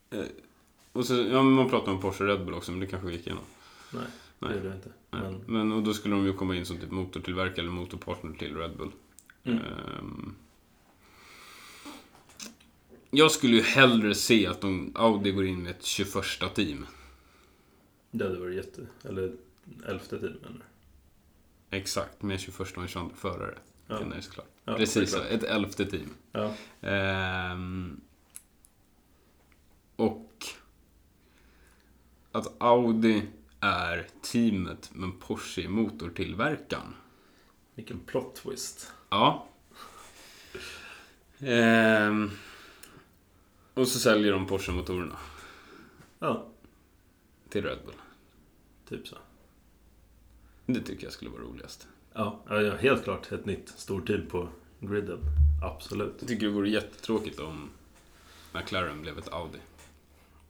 Eh, 0.09 0.19
Och 0.91 1.05
så, 1.05 1.13
ja, 1.15 1.43
man 1.43 1.69
pratar 1.69 1.91
om 1.91 2.01
Porsche 2.01 2.23
Red 2.25 2.45
Bull 2.45 2.53
också, 2.53 2.71
men 2.71 2.79
det 2.79 2.87
kanske 2.87 3.11
gick 3.11 3.27
igenom. 3.27 3.43
Nej, 3.93 4.03
Nej. 4.39 4.51
det 4.53 4.59
är 4.59 4.63
det 4.63 4.75
inte. 4.75 4.89
Men, 5.11 5.43
Men 5.47 5.71
och 5.71 5.83
då 5.83 5.93
skulle 5.93 6.15
de 6.15 6.25
ju 6.25 6.33
komma 6.33 6.55
in 6.55 6.65
som 6.65 6.77
typ 6.77 6.91
motortillverkare 6.91 7.61
eller 7.61 7.71
motorpartner 7.71 8.33
till 8.37 8.55
Red 8.57 8.77
Bull. 8.77 8.91
Mm. 9.45 9.57
Ehm, 9.59 10.35
jag 13.09 13.31
skulle 13.31 13.55
ju 13.55 13.61
hellre 13.61 14.15
se 14.15 14.47
att 14.47 14.61
de, 14.61 14.91
Audi 14.95 15.31
går 15.31 15.45
in 15.45 15.63
med 15.63 15.71
ett 15.71 15.83
21 15.83 16.55
team. 16.55 16.85
det 18.11 18.23
hade 18.25 18.39
varit 18.39 18.55
jätte... 18.55 18.87
Eller 19.03 19.33
elfte 19.87 20.19
tid 20.19 20.35
menar 20.41 20.61
du? 21.69 21.77
Exakt, 21.77 22.21
med 22.21 22.39
21 22.39 22.59
och 22.59 22.77
en 22.77 22.87
22 22.87 23.09
förare. 23.15 23.57
Ja. 23.87 23.97
Ja. 24.01 24.05
Nej, 24.07 24.21
såklart. 24.21 24.47
Ja, 24.65 24.75
Precis, 24.75 25.11
såklart. 25.11 25.31
ett 25.31 25.43
elfte 25.43 25.85
team. 25.85 26.09
Ja. 26.31 26.53
Ehm, 26.81 28.01
och 29.95 30.45
att 32.31 32.61
Audi 32.61 33.21
är 33.59 34.07
teamet 34.21 34.89
men 34.93 35.11
Porsche 35.19 35.61
är 35.61 35.67
motortillverkaren. 35.69 36.93
Vilken 37.75 37.99
plot 37.99 38.35
twist. 38.35 38.91
Ja. 39.09 39.47
Ehm, 41.39 42.31
och 43.73 43.87
så 43.87 43.99
säljer 43.99 44.31
de 44.31 44.47
Porsche-motorerna 44.47 45.15
Ja, 46.19 46.45
till 47.49 47.63
Red 47.63 47.77
Bull. 47.85 47.95
typ 48.89 49.07
så. 49.07 49.15
Det 50.65 50.81
tycker 50.81 51.03
jag 51.03 51.13
skulle 51.13 51.31
vara 51.31 51.41
roligast. 51.41 51.87
Ja, 52.13 52.39
ja, 52.49 52.61
ja, 52.61 52.75
helt 52.75 53.03
klart 53.03 53.31
ett 53.31 53.45
nytt 53.45 53.69
storteam 53.69 54.25
på 54.27 54.47
griden. 54.79 55.19
Absolut. 55.63 56.15
Jag 56.19 56.27
tycker 56.27 56.45
det 56.47 56.51
vore 56.53 56.69
jättetråkigt 56.69 57.39
om 57.39 57.69
McLaren 58.53 59.01
blev 59.01 59.17
ett 59.17 59.33
Audi. 59.33 59.57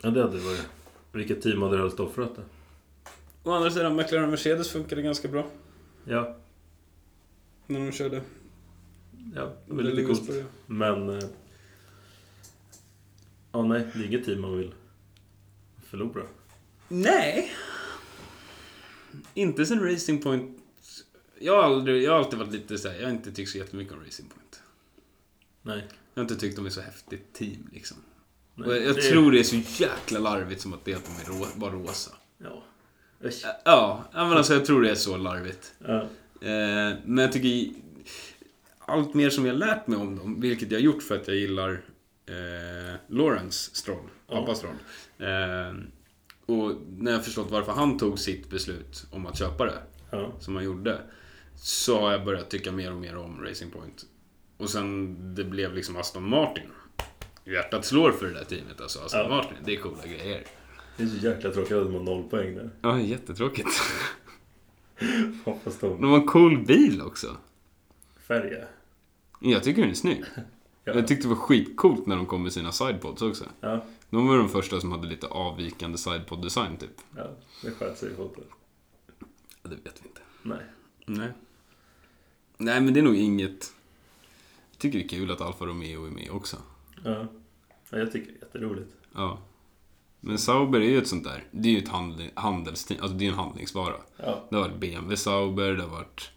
Ja, 0.01 0.09
det 0.09 0.21
hade 0.21 0.37
varit... 0.37 0.67
Vilket 1.11 1.41
team 1.41 1.61
hade 1.61 1.75
du 1.77 1.81
helst 1.81 1.99
offrat 1.99 2.35
det? 2.35 2.43
Å 3.43 3.51
andra 3.51 3.71
sidan, 3.71 3.95
McLaren 3.95 4.23
och 4.23 4.29
Mercedes 4.29 4.71
funkade 4.71 5.01
ganska 5.01 5.27
bra 5.27 5.47
Ja, 6.05 6.35
när 7.67 7.79
de 7.79 7.91
körde. 7.91 8.21
Ja 9.35 9.53
det 9.67 9.73
var 9.73 9.83
lite 9.83 10.03
coolt. 10.03 10.29
Men... 10.67 11.09
eh, 11.09 11.23
Ja, 13.51 13.63
nej, 13.63 13.87
det 13.93 13.99
är 13.99 14.05
inget 14.07 14.25
team 14.25 14.41
man 14.41 14.57
vill 14.57 14.73
förlora. 15.85 16.23
Nej. 16.87 17.51
Inte 19.33 19.65
sen 19.65 19.91
Racing 19.91 20.23
Point. 20.23 20.57
Jag 21.39 21.55
har, 21.55 21.63
aldrig, 21.63 22.03
jag 22.03 22.11
har 22.11 22.19
alltid 22.19 22.39
varit 22.39 22.51
lite 22.51 22.77
såhär, 22.77 22.95
jag 22.95 23.03
har 23.05 23.11
inte 23.11 23.31
tyckt 23.31 23.51
så 23.51 23.57
jättemycket 23.57 23.93
om 23.93 23.99
Racing 24.05 24.29
Point. 24.29 24.61
Nej. 25.61 25.87
Jag 26.13 26.21
har 26.21 26.29
inte 26.29 26.35
tyckt 26.35 26.55
de 26.55 26.65
är 26.65 26.69
så 26.69 26.81
häftigt 26.81 27.33
team 27.33 27.69
liksom. 27.73 27.97
nej. 28.55 28.69
Jag, 28.69 28.85
jag 28.85 28.95
Det- 28.95 29.01
tror 29.01 29.31
det 29.31 29.39
är 29.39 29.43
så 29.43 29.55
jäkla 29.83 30.19
larvigt 30.19 30.61
som 30.61 30.73
att 30.73 30.85
det 30.85 30.91
är 30.91 30.95
att 30.95 31.05
de 31.25 31.31
är 31.33 31.39
rå, 31.39 31.47
bara 31.55 31.71
rosa. 31.71 32.11
Ja. 32.37 32.63
Usch. 33.23 33.41
Ja, 33.65 34.03
ja, 34.13 34.27
men 34.27 34.37
alltså 34.37 34.53
jag 34.53 34.65
tror 34.65 34.81
det 34.81 34.89
är 34.91 34.95
så 34.95 35.17
larvigt. 35.17 35.73
Ja. 35.79 36.01
Eh, 36.41 36.93
men 37.05 37.17
jag 37.17 37.31
tycker 37.31 37.79
allt 38.87 39.13
mer 39.13 39.29
som 39.29 39.45
jag 39.45 39.55
lärt 39.55 39.87
mig 39.87 39.97
om 39.99 40.15
dem, 40.15 40.39
vilket 40.41 40.71
jag 40.71 40.81
gjort 40.81 41.03
för 41.03 41.15
att 41.15 41.27
jag 41.27 41.37
gillar 41.37 41.71
eh, 42.25 42.95
Lawrence 43.07 43.75
Stroll, 43.75 44.09
Ja. 44.27 44.35
pappa 44.39 44.55
Stroll. 44.55 44.75
Eh, 45.17 45.75
och 46.45 46.71
när 46.97 47.11
jag 47.11 47.25
förstått 47.25 47.51
varför 47.51 47.71
han 47.71 47.97
tog 47.97 48.19
sitt 48.19 48.49
beslut 48.49 49.05
om 49.11 49.25
att 49.25 49.37
köpa 49.37 49.65
det, 49.65 49.77
Ja. 50.11 50.31
som 50.39 50.55
han 50.55 50.65
gjorde, 50.65 50.99
så 51.55 51.99
har 51.99 52.11
jag 52.11 52.25
börjat 52.25 52.49
tycka 52.49 52.71
mer 52.71 52.91
och 52.91 52.97
mer 52.97 53.17
om 53.17 53.41
Racing 53.43 53.71
Point. 53.73 54.05
Och 54.57 54.69
sen 54.69 55.15
det 55.35 55.43
blev 55.43 55.73
liksom 55.73 55.95
Aston 55.97 56.29
Martin. 56.29 56.63
Hjärtat 57.45 57.85
slår 57.85 58.11
för 58.11 58.25
det 58.27 58.33
där 58.33 58.43
teamet 58.43 58.81
alltså, 58.81 58.99
Aston 58.99 59.21
Ja. 59.21 59.29
Martin. 59.29 59.57
Det 59.65 59.75
är 59.75 59.79
coola 59.79 60.05
grejer. 60.05 60.43
Det 60.97 61.03
är 61.03 61.07
så 61.07 61.15
jäkla 61.25 61.51
tråkigt 61.51 61.71
att 61.71 61.83
de 61.85 61.93
har 61.93 62.03
noll 62.03 62.23
poäng 62.29 62.55
där. 62.55 62.69
Ja, 62.81 62.99
jättetråkigt. 62.99 63.67
Hoppas 65.45 65.79
De 65.79 66.01
de 66.01 66.09
har 66.11 66.17
en 66.17 66.27
cool 66.27 66.65
bil 66.65 67.01
också. 67.01 67.37
Färgar. 68.27 68.67
Jag 69.39 69.63
tycker 69.63 69.81
den 69.81 69.91
är 69.91 69.95
snygg. 69.95 70.23
Ja. 70.83 70.93
Jag 70.93 71.07
tyckte 71.07 71.27
det 71.27 71.33
var 71.33 71.41
skitcoolt 71.41 72.05
när 72.07 72.15
de 72.15 72.25
kom 72.25 72.43
med 72.43 72.53
sina 72.53 72.71
sidepods 72.71 73.21
också. 73.21 73.45
Ja, 73.59 73.85
De 74.09 74.27
var 74.27 74.37
de 74.37 74.49
första 74.49 74.79
som 74.81 74.91
hade 74.91 75.07
lite 75.07 75.27
avvikande 75.27 75.97
sidepod-design 75.97 76.77
typ. 76.77 77.01
ja, 77.17 77.29
det 77.63 77.71
sköt 77.71 77.97
sig 77.97 78.11
i 78.11 78.15
foten. 78.15 78.43
Ja, 79.63 79.69
det 79.69 79.75
vet 79.75 80.01
vi 80.03 80.07
inte. 80.07 80.21
Nej. 80.43 80.65
Nej. 81.05 81.29
Nej, 82.57 82.81
men 82.81 82.93
det 82.93 82.99
är 82.99 83.03
nog 83.03 83.15
inget... 83.15 83.73
Jag 84.71 84.79
tycker 84.79 84.99
det 84.99 85.05
är 85.05 85.09
kul 85.09 85.31
att 85.31 85.41
Alfa 85.41 85.65
Romeo 85.65 86.05
är 86.05 86.11
med 86.11 86.29
också. 86.31 86.57
Ja. 87.03 87.27
ja, 87.89 87.97
jag 87.97 88.11
tycker 88.11 88.31
det 88.31 88.37
är 88.37 88.41
jätteroligt. 88.45 88.91
Ja. 89.15 89.39
Men 90.19 90.37
Sauber 90.37 90.79
är 90.81 90.89
ju 90.89 90.97
ett 90.97 91.07
sånt 91.07 91.23
där. 91.23 91.43
Det 91.51 91.67
är 91.69 91.71
ju 91.73 91.79
ett 91.79 91.87
handel, 91.89 92.29
handelsteam. 92.33 93.01
Alltså 93.01 93.17
det 93.17 93.25
är 93.25 93.29
en 93.29 93.35
handlingsvara. 93.35 93.95
Ja, 94.17 94.43
Det 94.49 94.55
har 94.55 94.63
varit 94.63 94.79
BMW 94.79 95.17
Sauber, 95.17 95.71
det 95.75 95.81
har 95.83 95.89
varit... 95.89 96.31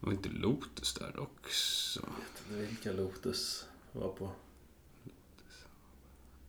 Var 0.00 0.12
inte 0.12 0.28
Lotus 0.28 0.94
där 0.94 1.20
också. 1.20 2.00
vet 2.00 2.40
inte 2.50 2.68
vilka 2.70 2.92
Lotus 2.92 3.66
var 3.92 4.08
på. 4.08 4.30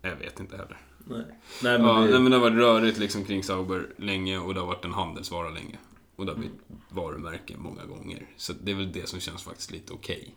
Jag 0.01 0.15
vet 0.15 0.39
inte 0.39 0.57
heller. 0.57 0.77
Nej. 0.97 1.25
Nej, 1.63 1.79
men 1.79 1.87
Ja, 1.87 1.93
det... 1.93 2.09
nej, 2.11 2.19
men 2.19 2.31
det 2.31 2.37
har 2.37 2.41
varit 2.49 2.57
rörigt 2.57 2.97
liksom 2.97 3.25
kring 3.25 3.43
Sauber 3.43 3.89
länge 3.97 4.37
och 4.39 4.53
det 4.53 4.59
har 4.59 4.67
varit 4.67 4.85
en 4.85 4.93
handelsvara 4.93 5.49
länge. 5.49 5.77
Och 6.15 6.25
det 6.25 6.31
har 6.31 6.39
blivit 6.39 6.59
varumärke 6.89 7.57
många 7.57 7.85
gånger. 7.85 8.27
Så 8.37 8.53
det 8.53 8.71
är 8.71 8.75
väl 8.75 8.91
det 8.91 9.09
som 9.09 9.19
känns 9.19 9.43
faktiskt 9.43 9.71
lite 9.71 9.93
okej. 9.93 10.35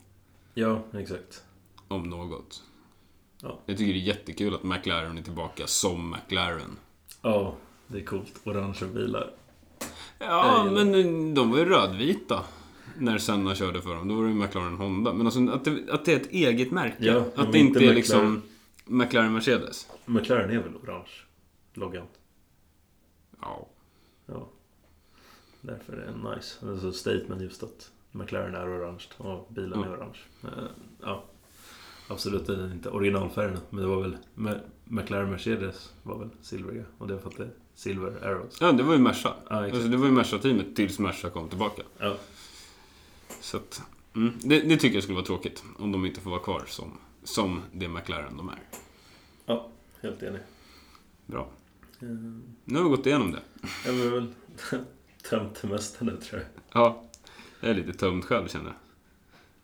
Ja, 0.53 0.83
exakt. 0.93 1.43
om 1.87 2.03
något. 2.09 2.63
Ja. 3.41 3.59
Jag 3.65 3.77
tycker 3.77 3.93
det 3.93 3.99
är 3.99 4.03
jättekul 4.03 4.55
att 4.55 4.63
McLaren 4.63 5.17
är 5.17 5.21
tillbaka 5.21 5.67
som 5.67 6.09
McLaren. 6.11 6.77
Ja, 7.21 7.55
det 7.87 7.97
är 7.99 8.05
coolt. 8.05 8.39
Orangea 8.43 8.87
bilar. 8.89 9.33
Ja, 10.19 10.65
Jag 10.65 10.73
men 10.73 11.33
de 11.33 11.51
var 11.51 11.57
ju 11.57 11.65
rödvita. 11.65 12.43
När 12.97 13.17
Senna 13.17 13.55
körde 13.55 13.81
för 13.81 13.95
dem. 13.95 14.07
Då 14.07 14.15
var 14.15 14.23
det 14.27 14.33
McLaren 14.33 14.75
Honda. 14.75 15.13
Men 15.13 15.27
alltså 15.27 15.47
att 15.49 15.65
det, 15.65 15.89
att 15.91 16.05
det 16.05 16.13
är 16.13 16.17
ett 16.19 16.31
eget 16.31 16.71
märke. 16.71 16.95
Ja, 17.05 17.25
att 17.35 17.51
det 17.51 17.59
inte 17.59 17.85
är 17.85 17.93
liksom 17.93 18.41
McLaren 18.85 19.33
Mercedes. 19.33 19.87
McLaren 20.05 20.49
är 20.49 20.57
väl 20.59 20.75
orange? 20.83 21.09
Loggan. 21.73 22.05
Ja. 23.41 23.67
Ja. 24.25 24.49
Därför 25.61 25.93
är 25.93 26.11
det 26.11 26.35
nice. 26.35 26.65
Det 26.65 26.71
är 26.73 26.77
så 26.77 26.91
statement 26.91 27.41
just 27.41 27.63
att 27.63 27.91
McLaren 28.11 28.55
är 28.55 28.77
orange 28.77 29.03
och 29.17 29.47
bilen 29.53 29.79
Ja. 29.79 29.85
är 29.85 29.97
orange. 29.97 30.17
Eh, 30.43 30.49
Ja. 31.01 31.23
Absolut 32.07 32.49
inte 32.49 32.89
originalfärgerna. 32.89 33.59
Men 33.69 33.81
det 33.81 33.87
var 33.87 34.01
väl 34.01 34.17
McLaren 34.85 35.29
Mercedes 35.31 35.93
var 36.03 36.19
väl 36.19 36.29
silvriga. 36.41 36.83
Och 36.97 37.07
det 37.07 37.13
är 37.13 37.17
för 37.17 37.29
att 37.29 37.37
det 37.37 37.43
är 37.43 37.49
silver 37.75 38.25
arrows. 38.27 38.57
Ja, 38.61 38.71
det 38.71 38.83
var 38.83 38.93
ju 38.93 38.99
Merca. 38.99 39.33
Ja, 39.49 39.65
exakt. 39.65 39.73
Alltså, 39.73 39.89
det 39.89 39.97
var 39.97 40.05
ju 40.05 40.11
Merca-teamet 40.11 40.75
tills 40.75 40.99
Merca 40.99 41.29
kom 41.29 41.49
tillbaka. 41.49 41.81
Ja. 41.97 42.15
Så 43.43 43.57
att, 43.57 43.81
mm, 44.15 44.33
det, 44.43 44.59
det 44.61 44.77
tycker 44.77 44.95
jag 44.95 45.03
skulle 45.03 45.15
vara 45.15 45.25
tråkigt. 45.25 45.63
Om 45.79 45.91
de 45.91 46.05
inte 46.05 46.21
får 46.21 46.31
vara 46.31 46.41
kvar 46.41 46.63
som, 46.67 46.97
som 47.23 47.61
det 47.71 47.87
McLaren 47.87 48.37
de 48.37 48.49
är. 48.49 48.59
ja, 49.45 49.69
helt 50.01 50.23
enig. 50.23 50.41
Bra. 51.25 51.49
Eh, 52.01 52.07
Nu 52.65 52.77
har 52.77 52.83
vi 52.83 52.89
gått 52.89 53.05
igenom 53.05 53.31
det. 53.31 53.41
Jag 53.85 53.93
var 53.93 54.05
väl 54.11 54.33
tömt 55.29 55.59
det 55.61 55.67
mesta 55.67 56.05
nu 56.05 56.17
tror 56.17 56.41
jag. 56.41 56.49
Ja. 56.81 57.03
Jag 57.59 57.69
är 57.69 57.75
lite 57.75 57.93
tömd 57.93 58.25
själv 58.25 58.47
känner 58.47 58.65
jag. 58.65 58.75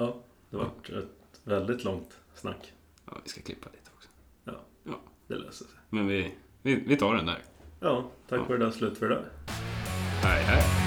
Ja, 0.08 0.18
det 0.50 0.58
var 0.58 0.66
ett 0.66 1.42
väldigt 1.44 1.84
långt 1.84 2.18
snack. 2.36 2.74
Ja, 3.06 3.18
vi 3.24 3.30
ska 3.30 3.42
klippa 3.42 3.70
lite 3.70 3.92
också. 3.96 4.10
Ja. 4.44 4.62
ja. 4.84 5.00
det 5.28 5.36
löser 5.36 5.66
sig. 5.66 5.78
Men 5.90 6.08
vi, 6.08 6.36
vi, 6.62 6.76
vi 6.76 6.96
tar 6.98 7.16
den 7.16 7.26
där. 7.26 7.44
Ja, 7.80 8.12
tack 8.30 8.40
Ja. 8.40 8.46
för 8.46 8.58
där. 8.58 8.72
Slut 8.72 8.98
för 8.98 9.10
där. 9.10 9.30
Hej, 10.24 10.44
hej. 10.44 10.79